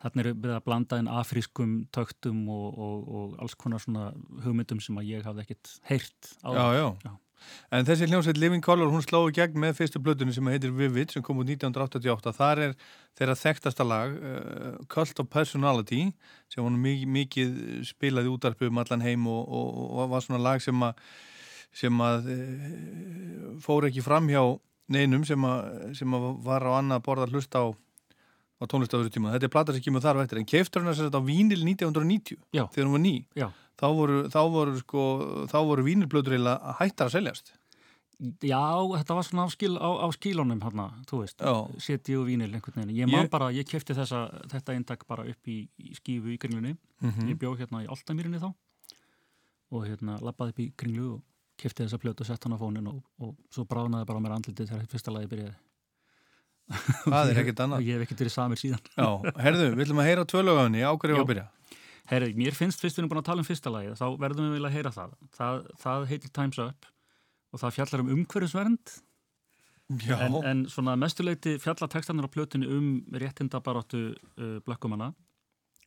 [0.03, 4.09] þarna er við að blanda inn afrískum töktum og, og, og alls konar svona
[4.45, 6.59] hugmyndum sem að ég hafði ekkit heyrt áður.
[6.79, 7.13] Já, já.
[7.75, 11.11] En þessi hljómsveit Living Color, hún sló í gegn með fyrstu blöðunni sem heitir Vivid
[11.13, 12.33] sem kom út 1988.
[12.37, 12.73] Þar er
[13.17, 16.07] þeirra þekktasta lag uh, Cult of Personality
[16.51, 17.55] sem var mikið, mikið
[17.91, 21.01] spilaði útarpið um allan heim og, og, og var svona lag sem að
[21.75, 22.37] sem að e,
[23.63, 24.41] fór ekki fram hjá
[24.95, 29.33] neinum sem að, sem að var á annað borða hlust á, á tónlistaföru tíma.
[29.35, 32.63] Þetta er plata sem kemur þar vektir en keiftur hann að á vínil 1990 Já.
[32.71, 33.15] þegar hún var ný.
[33.35, 33.49] Já.
[33.75, 35.03] Þá voru, þá voru, sko,
[35.51, 37.51] voru vínilblöður að hætta að seljast.
[38.39, 38.61] Já,
[38.95, 41.41] þetta var svona á, skil, á, á skílónum hérna, þú veist,
[41.83, 42.95] seti og vínil einhvern veginn.
[42.95, 46.37] Ég man Ég- bara, ég kefti þessa, þetta eintak bara upp í, í skífu í
[46.39, 46.77] kringlunni.
[47.03, 47.27] Mhm.
[47.33, 48.53] Ég bjó hérna í Altamýrinni þá
[49.75, 51.23] og hérna lappaði upp í kringlu og
[51.59, 54.71] kefti þessa plötu og sett hann á fónin og, og svo bránaði bara mér andlitið
[54.71, 55.55] þegar fyrsta lagi byrjaði.
[57.05, 57.81] Það er ekkert annað.
[57.83, 58.87] Og ég hef ekkert verið samir síðan.
[58.97, 59.09] Já,
[59.45, 60.25] herðu, við ætlum að heyra
[60.81, 61.23] ég Já.
[61.23, 61.45] að byrja.
[62.09, 64.57] Herri, mér finnst fyrst við erum búin að tala um fyrsta lagi þá verðum við
[64.59, 65.15] vilja að heyra það.
[65.33, 66.89] það það heitir Time's Up
[67.55, 68.93] og það fjallar um umhverfisvernd
[70.05, 70.15] Já.
[70.25, 75.11] en, en svona mestuleiti fjallar textanir á plötinu um réttindabaráttu uh, blökkumanna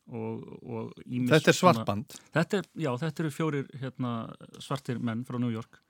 [0.08, 2.16] og, og Þetta er svartband.
[2.34, 4.12] þetta er, Já, þetta eru fjórir hérna,
[4.62, 5.80] svartir menn frá New York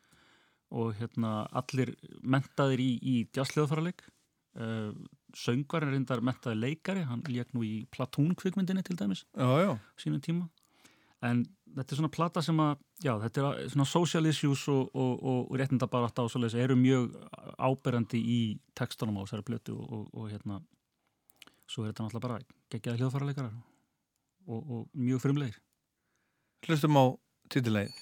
[0.74, 4.02] og hérna allir mentaðir í, í jazzleðfarleik
[4.60, 4.92] uh,
[5.36, 9.72] söngvarinn reyndar mentaði leikari, hann lék nú í Platón kvikmyndinni til dæmis Já, já.
[10.00, 10.48] sínum tíma
[11.24, 15.24] en þetta er svona plata sem að já, þetta er svona social issues og, og,
[15.24, 17.16] og, og svoleiðis eru mjög
[17.58, 18.38] áberandi í
[18.78, 20.60] textunum á þessari plötu og, og, og hérna
[21.68, 22.38] svo er þetta náttúrulega bara
[22.72, 23.56] geggjaði hljóðfæraleikarar
[24.48, 25.58] og, og mjög frumlegir
[26.66, 27.04] Hlustum á
[27.52, 27.94] titilegið.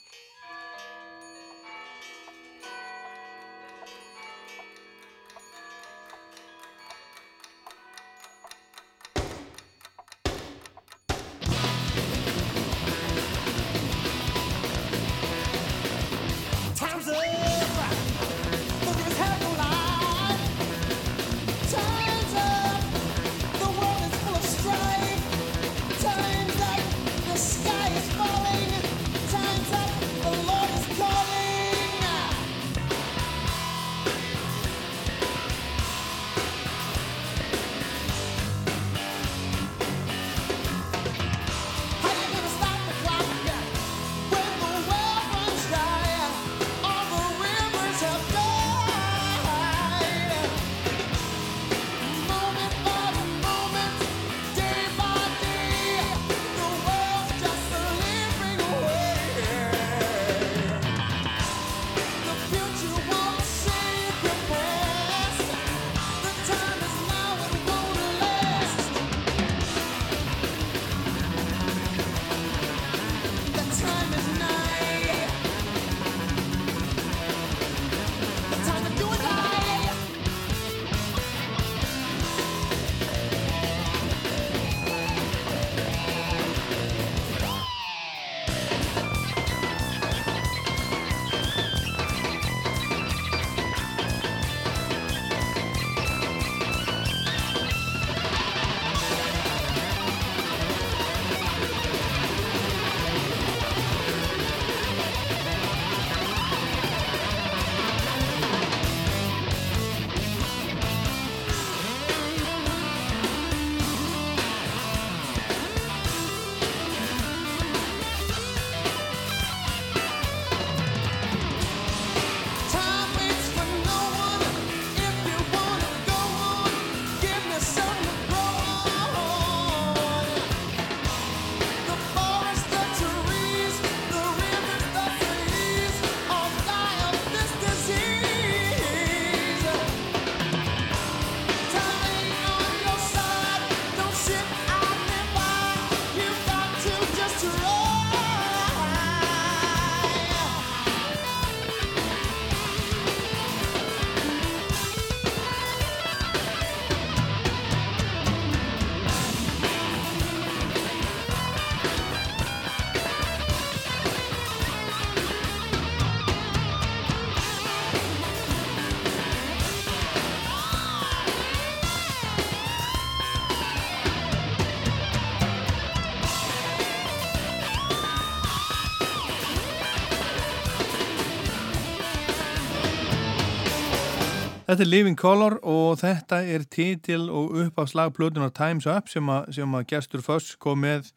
[184.67, 189.29] Þetta er Living Color og þetta er titil og upp af slagplötunar Time's Up sem
[189.31, 191.13] að, sem að gestur Föss kom með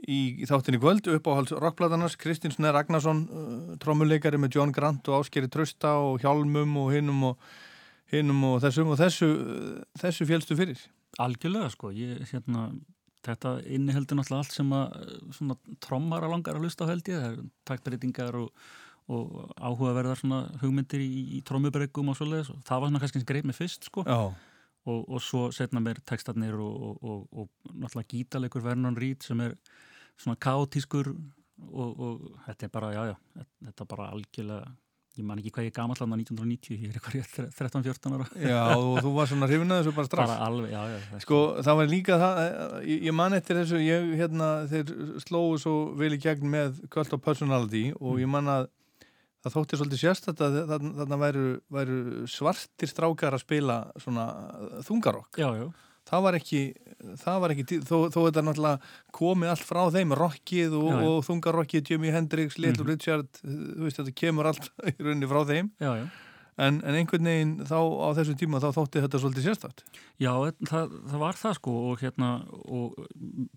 [0.00, 1.10] í, þáttinni kvöld.
[1.12, 5.92] Upp á hals rockplatanars Kristins Snær Ragnarsson uh, trommuleikari með John Grant og Áskeri Trösta
[6.00, 7.50] og Hjálmum og hinnum og,
[8.14, 9.28] hinnum og þessum og þessu,
[10.00, 10.80] þessu fjölstu fyrir.
[11.20, 12.70] Algjörlega sko, ég, hérna,
[13.28, 17.34] þetta inniheldur náttúrulega allt sem að trommar að langar að lusta á held ég, það
[17.34, 18.48] er taktbreytingar og,
[19.10, 23.50] og áhugaverðar svona hugmyndir í, í trommubreggum og svoleiðis og það var svona kannski greið
[23.50, 24.06] með fyrst sko.
[24.88, 29.58] Og, og svo setna mér textarnir og, og, og náttúrulega gítalegur Vernon Reed sem er
[30.16, 31.12] svona kaotískur
[31.60, 33.16] og þetta er bara, já já,
[33.66, 34.70] þetta er bara algjörlega
[35.18, 38.26] ég man ekki hvað ég gamall hann á 1990 ég er eitthvað 13-14 ára.
[38.38, 40.32] Já, og þú var svona hrifin að þessu bara strax.
[40.32, 42.42] Bara alveg, já, já Sko, það var líka það,
[42.86, 44.92] ég, ég man eftir þessu ég, hérna, þeir
[45.24, 48.68] slóðu svo vel í gegn með Cult of Personality og ég man að
[49.44, 51.98] það þótti svolítið sérstætt að þarna væru, væru
[52.28, 54.26] svartir strákar að spila svona
[54.88, 55.70] þungarokk Já, já
[56.10, 56.60] Það var ekki,
[57.20, 61.04] það var ekki þó, þó þetta náttúrulega komið allt frá þeim rockið og, Já, já.
[61.12, 62.90] og þungarokkið Jimi Hendrix, Little Mhm.
[62.90, 66.06] Richard þú veist, þetta kemur allt í rauninni frá þeim Já, já
[66.60, 69.82] En, en einhvern veginn þá á þessum tíma þá þótti þetta svolítið sérstætt
[70.20, 70.32] Já,
[70.68, 72.30] það, það var það sko og hérna
[72.60, 72.98] og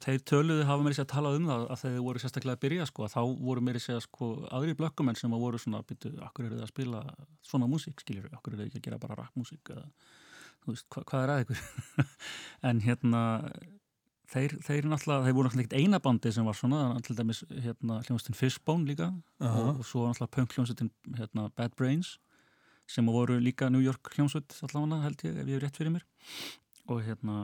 [0.06, 2.90] þeir töluðu hafa meiri sér að tala um það að þeir voru sérstaklega að byrja
[2.90, 6.48] sko að þá voru meiri sér sko aðri blökkumenn sem að voru svona byttu, akkur
[6.48, 7.04] eru þið að spila
[7.44, 9.88] svona músík, skiljur, akkur eru þið ekki að gera bara rappmúsík eða
[10.64, 11.64] þú veist, hva, hvað er að ykkur?
[12.70, 13.24] En hérna
[14.32, 18.38] þeir, þeir náttúrulega, þeir voru náttúrulega ekkert einabandi sem var svona, til dæmis hérna hljómsveitin
[18.40, 19.10] Fishbone líka
[19.44, 19.54] Aha.
[19.54, 22.16] og, og svo náttúrulega punk hljómsveitin hérna Bad Brains
[22.94, 26.06] sem voru líka New York hljómsveit allavega held ég, ef ég hef rétt fyrir mér
[26.92, 27.36] og hérna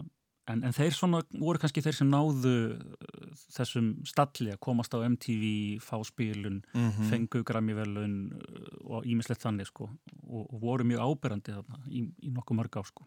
[0.49, 5.01] en, en þeir svona voru kannski þeir sem náðu uh, þessum stalli að komast á
[5.05, 5.43] MTV,
[5.83, 7.05] fá spilun Mhm.
[7.11, 9.89] fengu Grammy-velun uh, og ímislegt þannig sko
[10.25, 13.05] og, og voru mjög áberandi þarna í, í nokkuð mörg á sko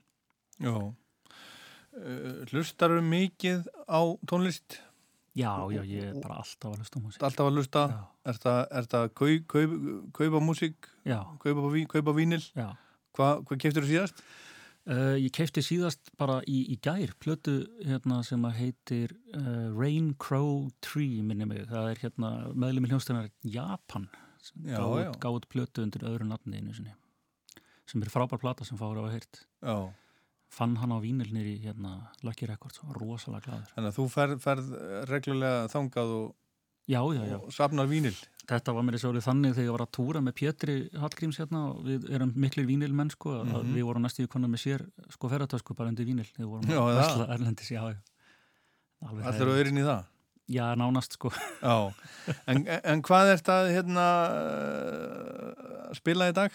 [0.63, 0.95] Já uh,
[2.53, 4.01] Hlustar mikið á
[4.31, 4.79] tónlist?
[5.33, 7.83] Já, já, ég er bara alltaf að hlusta á músík Alltaf að hlusta?
[8.29, 9.63] Er það, er það kau, kau,
[10.19, 10.89] kaupa músík?
[11.41, 12.43] Kaupa, kaupa vínil?
[13.17, 14.25] Hva, hvað keftur þú síðast?
[14.83, 20.09] Uh, ég keipti síðast bara í, í gær plötu hérna, sem að heitir uh, Rain
[20.19, 24.09] Crow Tree minni mig, það er hérna meðlum í hljónstæðanar Japan
[25.23, 26.97] gáði plötu undir öðru nafni einu sinni
[27.87, 29.77] sem er frábær plata sem fáur á að heyrt Já.
[30.53, 31.95] Fann hann á vínilnir í hérna,
[32.27, 34.71] Lucky Records rosalega glaður Þannig að þú ferð, ferð
[35.09, 36.29] reglulega þangað og,
[36.93, 37.39] já, já, já.
[37.41, 40.35] og safnar vínil Þetta var mér í svolítið þannig þegar ég var að túra með
[40.41, 43.69] Pétri Hallgríms hérna og við erum miklir vínilmenn sko að Mhm.
[43.77, 44.83] við vorum næstu í konar með sér
[45.15, 46.99] sko ferðartösku bara undir vínil við vorum Já, að það.
[46.99, 47.99] versla erlendis, já, já.
[49.07, 49.61] Alveg Allir hræðilegt.
[49.63, 50.03] öðrin í það?
[50.53, 51.31] Já, nánast sko
[51.63, 51.77] Já,
[52.51, 54.07] en, en hvað er þetta hérna
[54.83, 56.51] uh, spila í dag?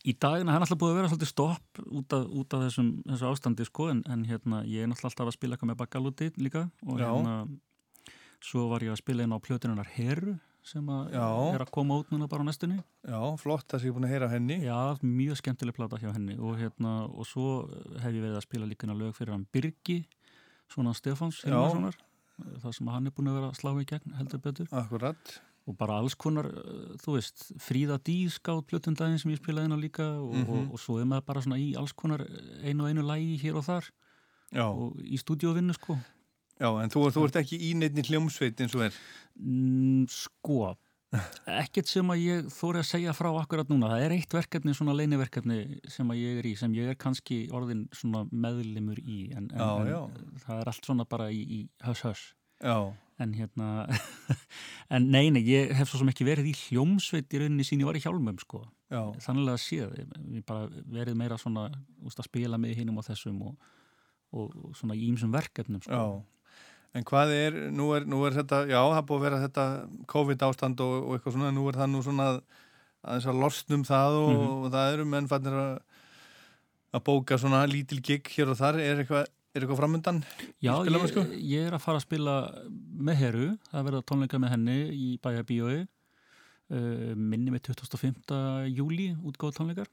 [0.00, 2.92] Í dagina, það er alltaf búið að vera svolítið stopp út af, út af þessum,
[3.10, 6.62] þessu ástandi sko en, en hérna, ég er alltaf að spila eitthvað með bakkalúti líka
[6.86, 7.10] og Já.
[7.10, 7.34] hérna
[8.40, 12.10] svo var ég að spila inn á plötununar Heru sem að er að koma út
[12.12, 12.78] núna bara á næstunni.
[13.08, 14.58] Já, flott að ég er búin að heyra henni.
[14.64, 17.46] Já, mjög skemmtileg plata hjá henni og, hérna, og svo
[18.00, 20.02] hef ég verið að spila líka lög fyrir hann Birgi
[20.70, 21.40] svona Stefáns
[22.60, 24.68] það sem hann er búin að vera að slá í gegn heldur betur.
[24.72, 25.40] Akkurat
[25.70, 29.78] og bara alls konar, uh, þú veist Fríða Dís gátt plötundaginn sem ég spilaði á
[29.78, 30.50] líka og, Mhm.
[30.66, 32.26] og, og svo er maður bara svona í alls konar
[32.66, 33.90] einu og einu lægi hér og þar
[34.52, 34.66] Já.
[34.66, 35.96] og í stúdíóvinnu sko
[36.60, 38.92] Já, en þú, þú ert ekki í neittni hljómsveit eins og er
[39.40, 40.74] mm, Sko
[41.50, 44.92] ekkert sem að ég þóri að segja frá akkurat núna, það er eitt verkefni svona
[44.94, 49.48] leiniverkefni sem að ég er í sem ég er kannski orðin svona meðlimur í en,
[49.50, 50.00] en, Já, en já.
[50.44, 52.22] það er allt svona bara í, í höss höss
[52.62, 52.76] Já.
[53.20, 53.68] En hérna
[54.94, 57.88] en nei, nei, ég hef svo sem ekki verið í hljómsveit í rauninni sín ég
[57.90, 59.02] var í hjálmum sko Já.
[59.22, 59.92] þannig að séð,
[60.34, 61.68] ég bara verið meira svona,
[62.02, 63.68] úst, að spila með hinnum og þessum og,
[64.34, 65.94] og, og svona í ýmsum verkefnum sko.
[65.94, 66.56] Já,
[66.98, 69.66] en hvað er nú, er, nú er þetta, já, það búið að vera þetta
[70.10, 72.40] COVID ástand og, og eitthvað svona nú er það nú svona að,
[73.06, 74.48] aðeins að losnum það og, Mhm.
[74.64, 75.72] og það eru menn fannir að
[76.90, 80.20] að bóka svona lítil gig hér og þar, er eitthvað, er eitthvað framundan?
[80.62, 81.24] Já, í spilamennsku?
[81.32, 82.34] ég, ég er að fara að spila
[83.08, 88.38] með Heru, það verða tónleika með henni í bæjarbíói uh, minni með 25.
[88.70, 89.90] júli útgóð tónleikar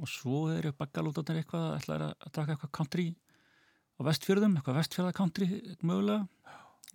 [0.00, 3.06] og svo eru bakkalútatir eitthvað ætlaði að taka eitthvað country
[3.94, 5.48] á vestfjörðum, eitthvað vestfjörða country
[5.86, 6.24] mögulega,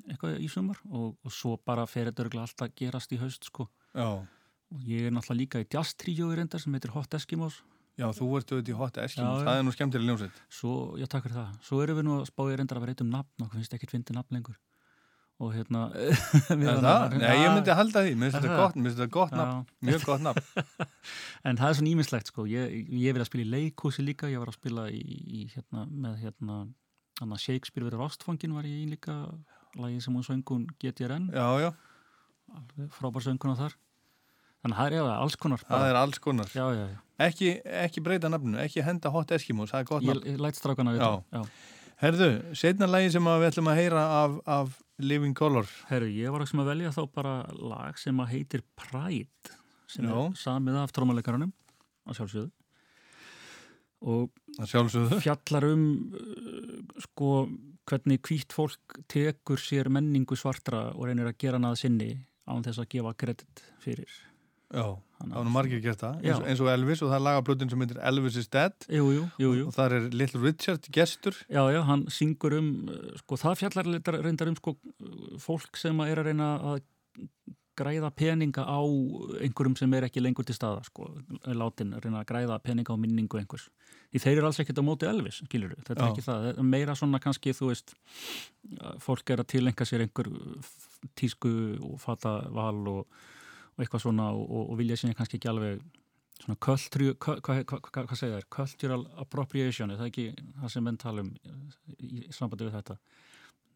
[0.09, 3.47] eitthvað í sumar og, og svo bara fer þetta örugglega allt að gerast í haust
[3.47, 4.19] sko Já.
[4.19, 7.61] og ég er náttúrulega líka í jazz tríói reyndar sem heitir Hot Eskimos
[7.99, 10.37] Já, þú ert auðvitað í Hot Eskimos, Já, það er nú skemmtileg ljónsveit.
[10.55, 11.53] Svo, já, takk fyrir það.
[11.67, 13.91] Svo erum við nú að spája reyndar að vera eitt um nafn og finnst ekkert
[13.95, 14.57] fyndi nafn lengur.
[15.39, 15.81] og hérna
[16.51, 17.13] Er það?
[17.15, 18.57] Nei, ég myndi halda því, mér finnst þetta það?
[18.59, 20.65] gott- mér finnst þetta gott nafn, mjög gott nafn.
[21.47, 24.41] en það er svona ímislegt sko ég, ég vil að spila í leikhúsi líka ég
[24.43, 29.15] var að spila í, í hérna með hérna Shakespeare verið rostfangin var ég í líka
[29.79, 31.71] lagi sem hún söngun GTRN Já, já.
[32.99, 33.77] frábær sönguna þar
[34.59, 36.51] þannig að það er alls konar Það er alls konar.
[36.51, 36.99] já, já, já.
[37.19, 37.49] Ekki,
[37.83, 40.27] ekki breyta nafninu, ekki henda hot Eskimos, það er gott Ég- nafn.
[40.31, 41.41] ég læt strákana vita, já.
[41.99, 45.67] Herðu, setna lagi sem að við ætlum að heyra af, af Living Color.
[45.89, 49.51] Herru, ég var að velja þá bara lag sem að heitir Pride
[49.89, 50.15] sem Já.
[50.15, 51.51] er samið af trómaleikaranum
[52.07, 52.51] að sjálfsögðu
[53.99, 54.29] og
[54.61, 55.83] að sjálfsögðu fjallar um
[56.15, 57.31] uh, sko
[57.89, 62.11] hvernig hvítt fólk tekur sér menningu svartra og reynir að gera að sinni
[62.47, 64.07] án þess að gefa kredit fyrir
[64.69, 64.85] Já,
[65.19, 68.01] það var margir gert það, eins, eins og Elvis og það er lagablutin sem heitir
[68.11, 68.75] Elvis is Dead.
[68.93, 69.63] Jú, jú, jú.
[69.65, 71.39] Og það er Little Richard gestur.
[71.49, 73.89] Já, já, hann syngur um, uh, sko, það fjallar
[74.21, 74.75] reyndar- um, sko,
[75.41, 76.83] fólk sem er að reyna að
[77.79, 78.79] græða peninga á
[79.39, 81.07] einhverjum sem er ekki lengur til staða, sko,
[81.55, 83.69] látin, reyna að græða peninga á minningu einhvers.
[84.11, 86.09] Því þeir eru alls ekkert á móti Elvis, skilur þetta er Já.
[86.11, 87.93] ekki það, er meira svona kannski, þú veist,
[89.05, 90.29] fólk er að tilenga sér einhver
[91.19, 93.21] tísku og fata val og,
[93.79, 95.79] og eitthvað svona og, og, og vilja sinni kannski ekki alveg
[96.43, 100.25] svona culture, hvað hva, hva, hva, hva segja þér, cultural appropriation, er það ekki
[100.59, 101.31] það sem menn tala um
[101.95, 102.97] í, sambandi við þetta?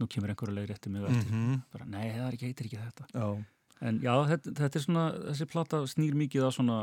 [0.02, 1.32] Nú kemur einhverju leið rétti mig á eftir.
[1.32, 1.60] Mhm.
[1.72, 3.08] bara nei, það er ekki, heitir ekki þetta.
[3.14, 3.46] Já.
[3.84, 6.78] en já, þetta, þetta er svona þessi plata snýr mikið að svona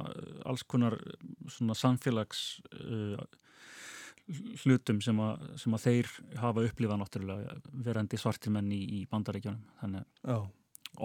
[0.49, 0.97] alls konar
[1.49, 2.45] svona samfélags
[2.77, 3.21] uh,
[4.65, 9.65] hlutum sem að, sem að þeir hafa upplifað náttúrulega verandi svartir menn í, í bandaríkjónum
[9.81, 10.49] þannig að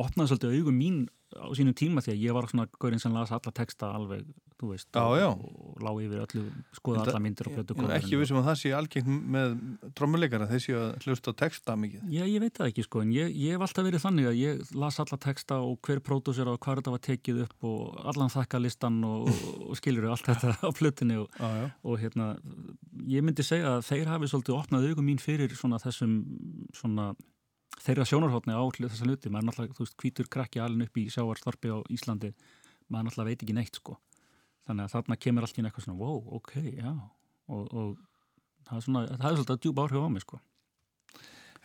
[0.03, 1.05] opnaði svolítið augum mín
[1.35, 4.23] á sínum tíma því að ég var svona gaurinn sem las alla texta alveg,
[4.59, 5.27] þú veist Já, og, já.
[5.33, 6.43] og lá yfir öllu,
[6.77, 9.57] skoða alla myndir og plötu Ég er ekki vissum að það sé algengt með
[9.97, 12.05] trommuleikara, þeir séu að hlusta texta mikið.
[12.13, 14.73] Já, ég veit það ekki sko, en ég, ég hef alltaf verið þannig að ég
[14.85, 19.03] las alla texta og hver pródúsir og hvað þetta var tekið upp og allan þakkalistan
[19.09, 19.29] og,
[19.65, 21.69] og skilur allt þetta á plötunni og, já.
[21.83, 22.33] og hérna,
[23.11, 26.21] ég myndi segja að þeir hafi svolítið opnað augum mín fyrir svona þessum
[26.75, 27.11] svona
[27.83, 31.73] þeirra sjónarhóttni á þessa hluti, maður náttúrulega, þú veist, hvítur krakki alveg upp í sjáarstarpi
[31.73, 32.31] á Íslandi,
[32.87, 33.97] maður náttúrulega veit ekki neitt sko,
[34.67, 37.95] þannig að þarna kemur allt í eitthvað svona, wow, ok, já og, og
[38.65, 40.41] það er svona, það er svolítið að djúpa áhrif á mig sko.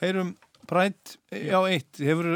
[0.01, 0.35] Heyrum
[0.69, 2.27] Pride, já eitt, hefur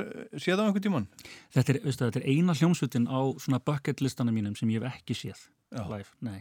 [0.41, 1.07] séð á einhvern tíman?
[1.55, 4.97] Þetta er, veistu, þetta er eina hljómsveitin á svona bucket listana mínum sem ég hef
[5.03, 5.45] ekki séð
[5.75, 5.85] Já.
[5.91, 6.41] live, nei.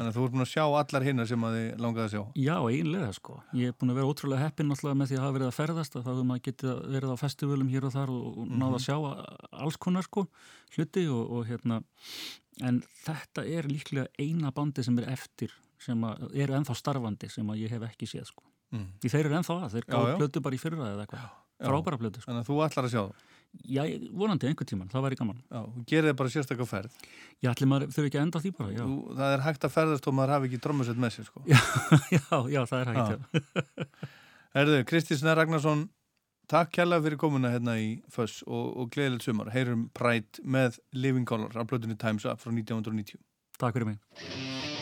[0.00, 2.22] Þannig að þú ert búin að sjá allar hinnar sem að þið langaði að sjá.
[2.44, 3.36] Já, einlega sko.
[3.54, 5.94] Ég er búin að vera ótrúlega heppinn náttúrulega með því að hafa verið að ferðast
[5.98, 8.78] að þá hefur maður getið verið á festivalum hér og þar og, og náða Mhm.
[8.78, 8.96] að sjá
[9.64, 10.26] alls konar sko
[10.74, 11.80] hluti og, og hérna
[12.62, 17.46] en þetta er líklega eina bandi sem er eftir sem að, eru ennþá starfandi sem
[17.50, 18.42] að ég hef ekki séð sko.
[18.74, 18.86] Mm.
[19.02, 21.26] Því þeir eru ennþá að, þeir gáðu plötu bara í fyrra eða eitthvað.
[21.64, 22.32] Frábæra plötu sko.
[23.64, 23.82] Já,
[24.12, 25.38] vonandi einhver tíman, það væri gaman.
[25.48, 26.96] Já, gerir það bara sérstaklega ferð.
[27.40, 28.74] Já, allir maður þurfi ekki að enda á því bara.
[28.76, 31.44] Þú, það er hægt að ferðast og maður hafi ekki trommusett með sér, sko.
[31.48, 31.60] Já,
[32.16, 32.92] já, já, það er
[34.54, 35.88] hægt, Kristi Snær Ragnarsson,
[36.50, 39.50] takk kærlega fyrir komuna hérna í Föss og, og gleðilegt sumar.
[39.54, 43.18] Heyrum Pride með Living Color af blötunni Time's Up frá 1990.
[43.58, 44.73] Takk fyrir mig.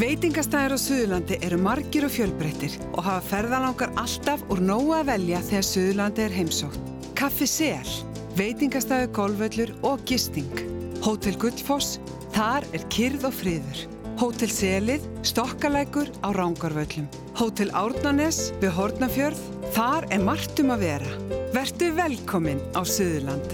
[0.00, 5.40] Veitingastæðir á Suðurlandi eru margir og fjölbreyttir og hafa ferðalangar alltaf úr nógu að velja
[5.44, 6.78] þegar Suðurlandi er heimsótt.
[7.18, 7.90] Kaffi Sel,
[8.38, 10.62] veitingastæður golfvöllur og gisting.
[11.04, 11.98] Hótel Gullfoss,
[12.32, 13.84] þar er kyrð og friður.
[14.22, 17.10] Hótel Selið, Stokkalækur á Rángarvöllum.
[17.36, 19.42] Hótel Árnanes við Hortnafjörð,
[19.76, 21.16] þar er margt um að vera.
[21.52, 23.52] Vertu velkomin á Suðurland.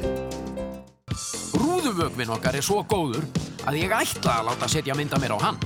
[1.58, 3.26] Rúðuvögvin okkar er svo góður
[3.66, 5.58] að ég ætla að láta setja mynda mér á hann.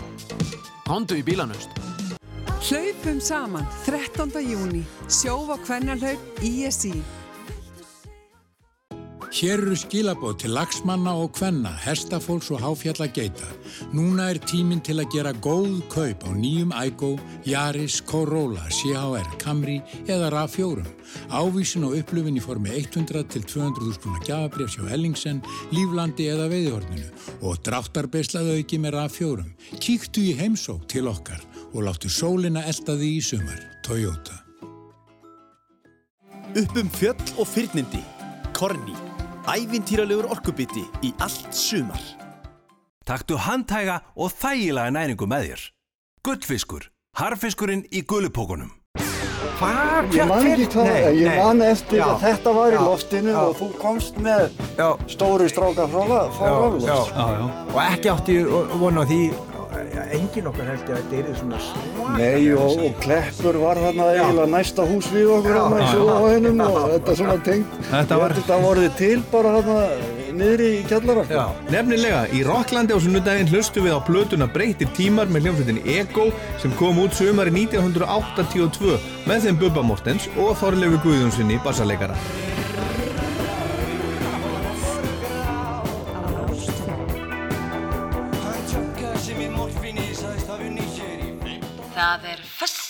[0.91, 1.71] Kondu í bílanust.
[2.67, 4.41] Hlaupum saman 13.
[4.43, 7.20] júni, sjófa kvennalhaup ISI.
[9.41, 13.47] Hér eru skilabóð til lagsmanna og kvenna, hestafólks og háfjallageita.
[13.97, 17.15] Núna er tíminn til að gera góð kaup á nýjum Ægó,
[17.49, 20.85] Yaris, Corolla, CHR, Camry eða RAV4.
[21.33, 25.41] Ávísin og upplöfin í formi 100 til 200 úrspunna gjafabrefs hjá Ellingsen,
[25.73, 27.09] Líflandi eða Veiðihorninu
[27.41, 29.51] og dráttarbeslaðu auki með RAV4.
[29.81, 31.41] Kíktu í heimsók til okkar
[31.73, 33.69] og láttu sólina elda því í sumar.
[33.89, 34.43] Toyota.
[36.53, 38.05] Upp um fjöll og fyrnindi.
[38.53, 39.10] Korni.
[39.51, 42.03] Ævintýralegur orkubiti í allt sumar.
[43.07, 45.63] Taktu handhæga og þægilega næringu með þér.
[46.27, 46.85] Gullfiskur.
[47.19, 48.71] Harfiskurinn í gullupókunum.
[49.59, 50.15] Hvað?
[50.15, 52.07] Ég man ekki Nei, ég man eftir Já.
[52.13, 52.85] að þetta var í Já.
[52.87, 53.41] loftinu Já.
[53.43, 54.45] og þú komst með
[55.11, 57.13] stóri strákar frá Rafloks.
[57.75, 58.39] Og ekki átti
[58.81, 59.21] vona á því
[60.17, 64.07] engin okkar held ég að þetta er svona svaka Nei, og, og Kleppur var þarna
[64.15, 65.61] eiginlega næsta hús við okkur Já.
[65.61, 65.91] þarna í Já.
[65.95, 67.77] sjóðahænum og þetta svona tengt.
[67.91, 69.79] Þetta var- Þetta voruð til bara þarna
[70.41, 71.47] niðri í kjallara.
[71.71, 76.31] Nefnilega, í Rocklandi á sunnudaginn hlustu við á plötuna Breytir tímar með hljómsveitinni Ego
[76.63, 82.15] sem kom út sumari 1982 með þeim Bubba Mortens og Þorlefi Guðjónssoni bassaleikara.
[92.11, 92.83] Það er föstu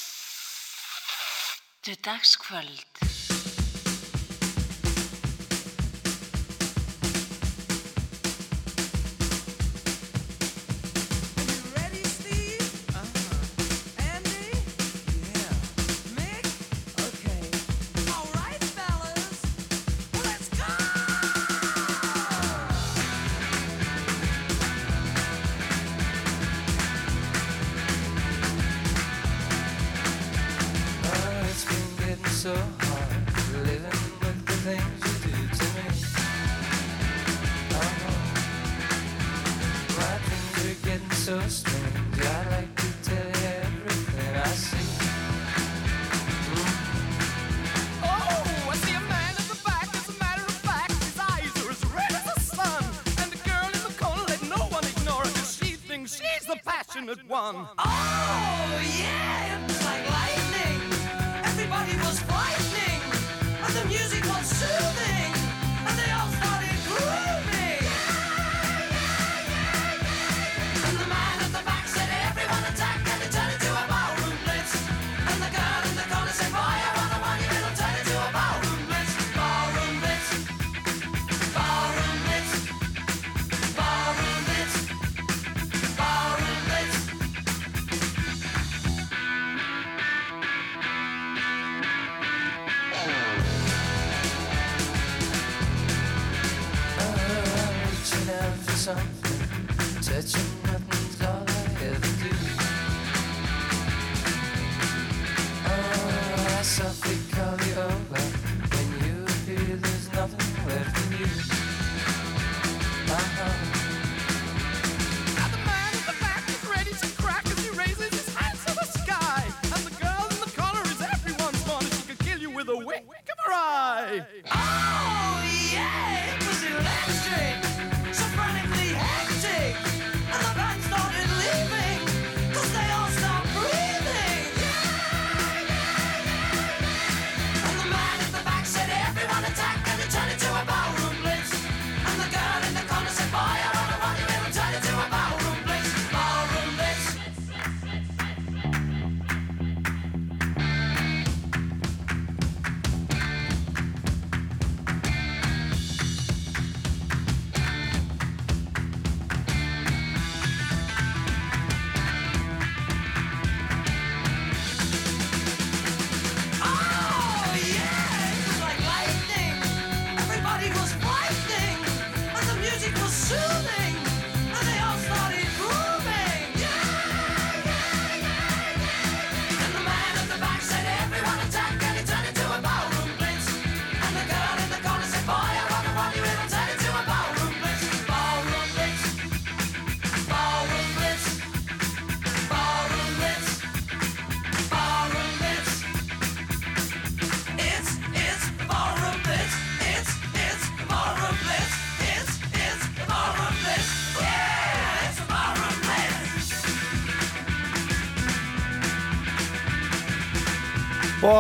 [57.26, 57.68] one.
[57.78, 59.29] Oh, yeah,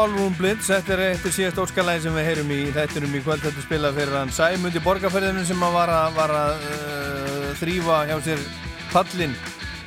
[0.00, 3.42] Ballroom Blitz, þetta er eftir síðast óskalæði sem við heyrum í þættunum í kvöld.
[3.44, 8.14] Þetta spila fyrir hann Sæmund í borgarferðinu sem var að, var að uh, þrýfa hjá
[8.24, 8.46] sér
[8.94, 9.34] pallin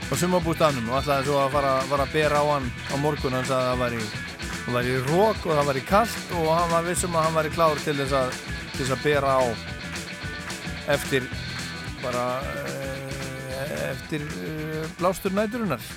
[0.06, 3.40] á sumabústanum og ætlaði svo að fara, fara að bera á hann á morgun.
[3.40, 4.04] Hann sagði að það var í,
[4.78, 7.50] var í rók og það var í kallt og hann var vissum að hann var
[7.50, 8.40] í klár til þess að,
[8.76, 9.44] til þess að bera á
[10.94, 11.30] eftir
[12.06, 15.93] bara uh, eftir uh, blástur næturinnar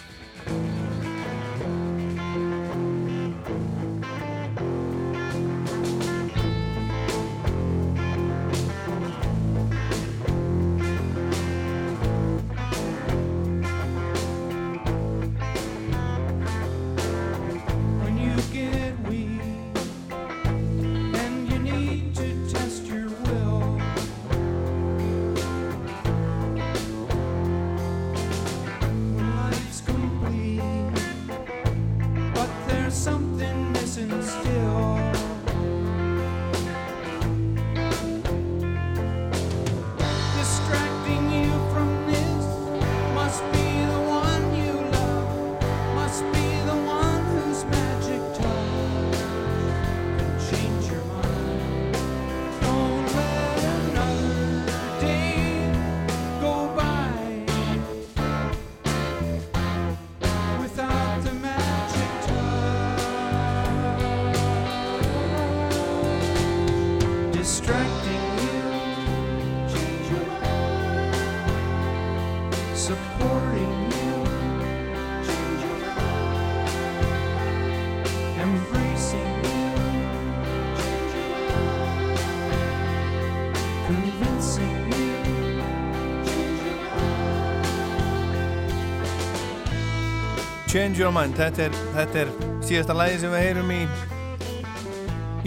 [90.76, 92.30] Change Your Mind, þetta er, þetta er
[92.60, 93.78] síðasta lægi sem við heyrum í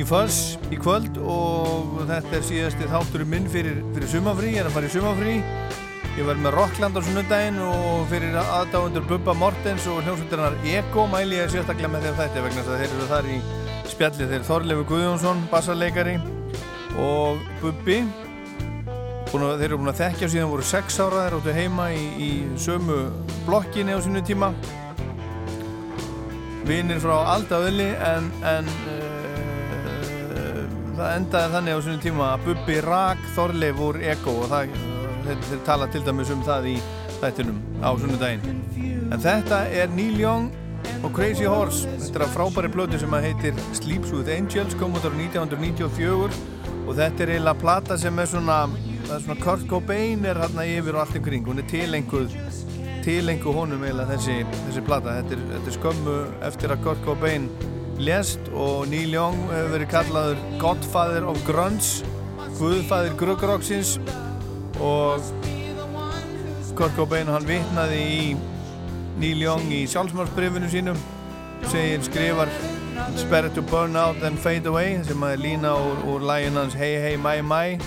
[0.02, 4.70] í Fuss í kvöld og þetta er síðasti þátturinn minn fyrir, fyrir sumafrí, ég er
[4.72, 5.36] að fara í sumafrí
[6.16, 11.38] ég var með Rockland á sunnudaginn og fyrir aðdáendur Bubba Mortens og hljómsveitirnar Eko mæli
[11.44, 13.38] ég sérstaklega með þeim þætti vegna þess að þeir eru þar í
[13.94, 14.32] spjalli.
[14.34, 16.18] Þeir Þorleifur Guðjónsson, bassarleikari
[17.06, 18.02] og Bubbi.
[19.30, 22.06] Búin að, þeir eru búin að þekkja síðan voru sex ára þeir áttu heima í,
[22.18, 23.04] í sömu
[23.46, 24.56] blokkinni á sínu tíma
[26.70, 29.20] vinir frá aldaðli en, en uh,
[31.00, 34.76] það endaði þannig á svona tíma að Bubbi rak Þorleif úr Ego og það,
[35.26, 36.78] þeir, þeir tala til dæmis um það í
[37.20, 38.62] þættinum á sunnudaginn.
[39.10, 40.52] En þetta er Neil Young
[41.04, 41.90] og Crazy Horse.
[42.04, 46.38] Þetta er að frábæri blödu sem að heitir Sleeps with Angels kom út ára 1994
[46.86, 48.60] og þetta er eiginlega plata sem er svona,
[49.08, 52.38] er svona Kurt Cobain er hérna yfir og allt ykkur hún er tilenguð
[53.06, 54.38] tilengu honum eiginlega þessi,
[54.68, 55.18] þessi plata.
[55.20, 56.16] Þetta er, þetta er skömmu
[56.50, 57.50] eftir að Kurt Cobain
[58.00, 62.08] lést og Neil Young hefur verið kallaður Godfather of Grunge
[62.60, 63.98] Guðfæðir Gruggrocksins
[64.80, 65.24] og
[66.80, 68.22] Kurt Cobain hann vitnaði í
[69.20, 71.00] Neil Young í sjálfsmálsbrifinu sínum
[71.68, 72.52] segir skrifar
[73.20, 77.00] Spare to burn out and fade away sem að lína úr, úr lægin hans Hey
[77.04, 77.80] Hey My My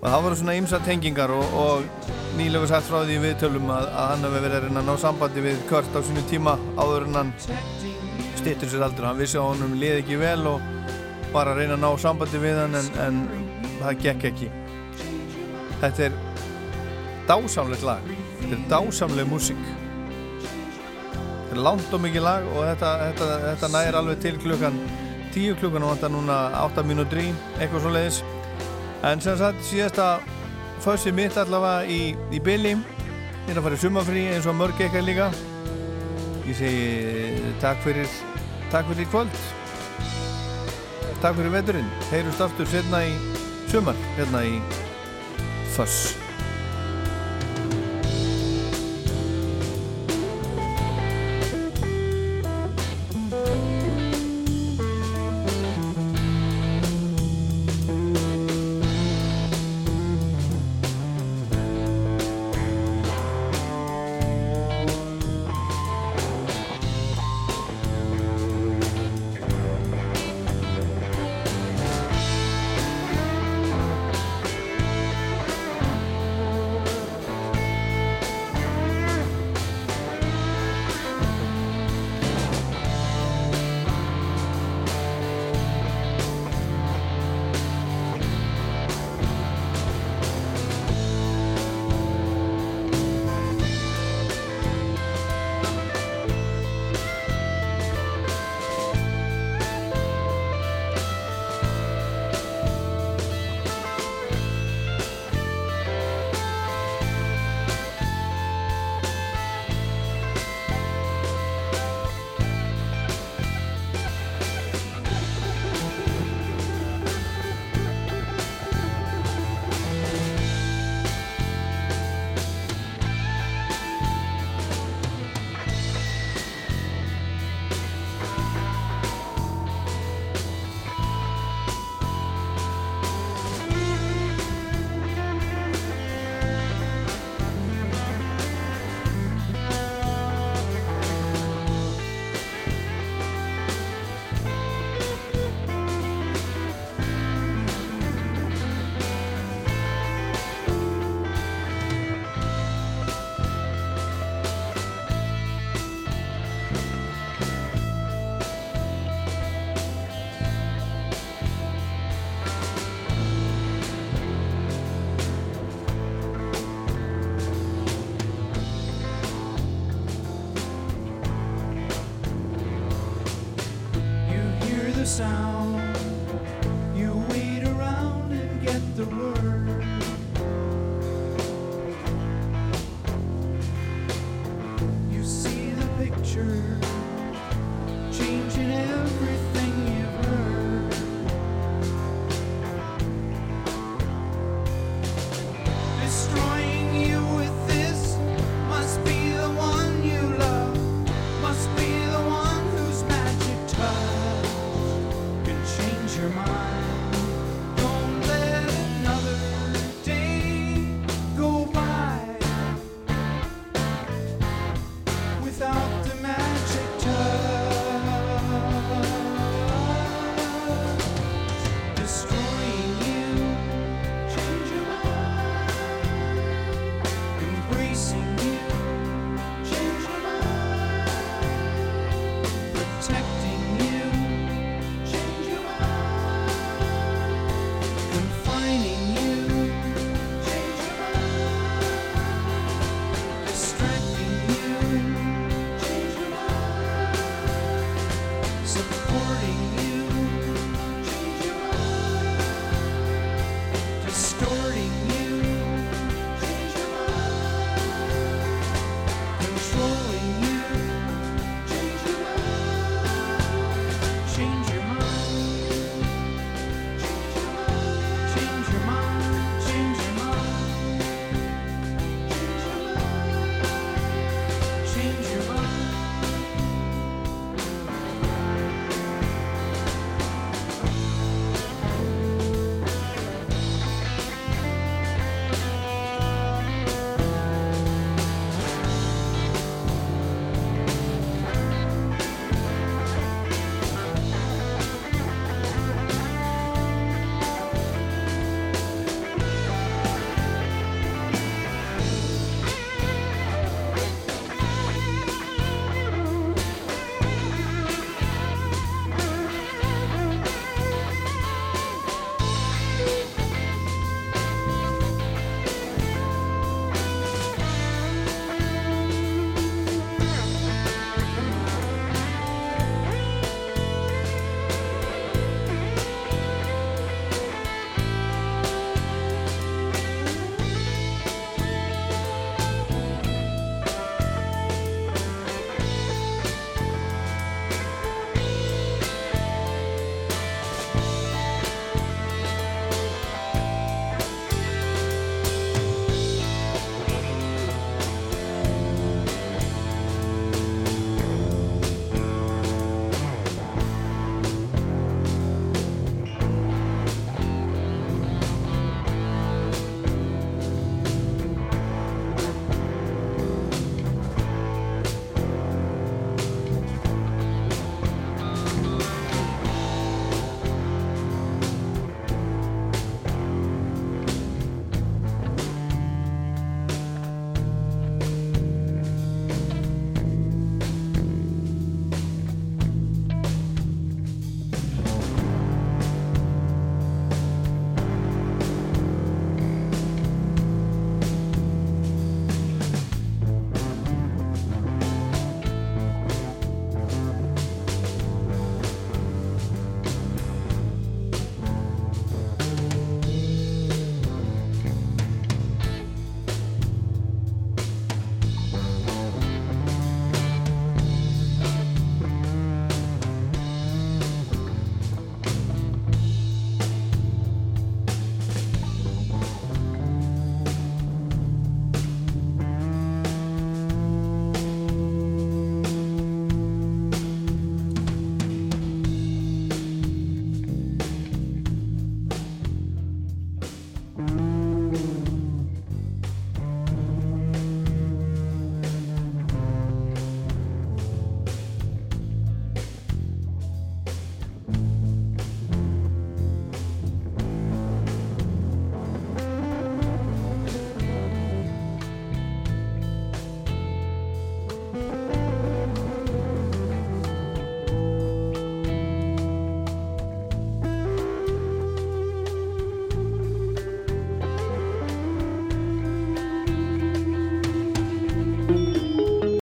[0.00, 3.86] og það voru svona ymsa tengingar og, og Hefur sagt frá því í viðtölum að,
[3.90, 7.06] að hann hefur verið að reyna að ná sambandi við Kurt á sínu tíma áður
[7.06, 7.32] en hann
[8.38, 10.64] stýttur sér aldrei hann vissi að honum liði ekki vel og
[11.34, 13.20] var að reyna að ná sambandi við hann en, en
[13.80, 14.48] það gekk ekki.
[15.82, 16.18] Þetta er
[17.28, 18.10] dásamlegt lag.
[18.40, 19.62] Þetta er dásamleg músík.
[20.40, 24.82] Þetta er langt og mikið lag og þetta, þetta, þetta næri alveg til klukkan
[25.34, 28.20] 10 klukkan og þetta núna 8 mínútur í eitthvað svo leiðis
[29.06, 30.06] en sem sagt síðasta
[30.84, 32.74] fössið mitt allavega í, í Billy
[33.50, 35.28] ég er að fara í sumafrí eins og mörg eitthvað líka.
[36.46, 38.16] Ég segi takk fyrir
[38.70, 39.42] takk fyrir kvöld.
[41.20, 41.92] Takk fyrir veturinn.
[42.12, 43.14] Heyrust aftur setna í
[43.72, 44.58] sumar hérna í
[45.74, 46.29] Föss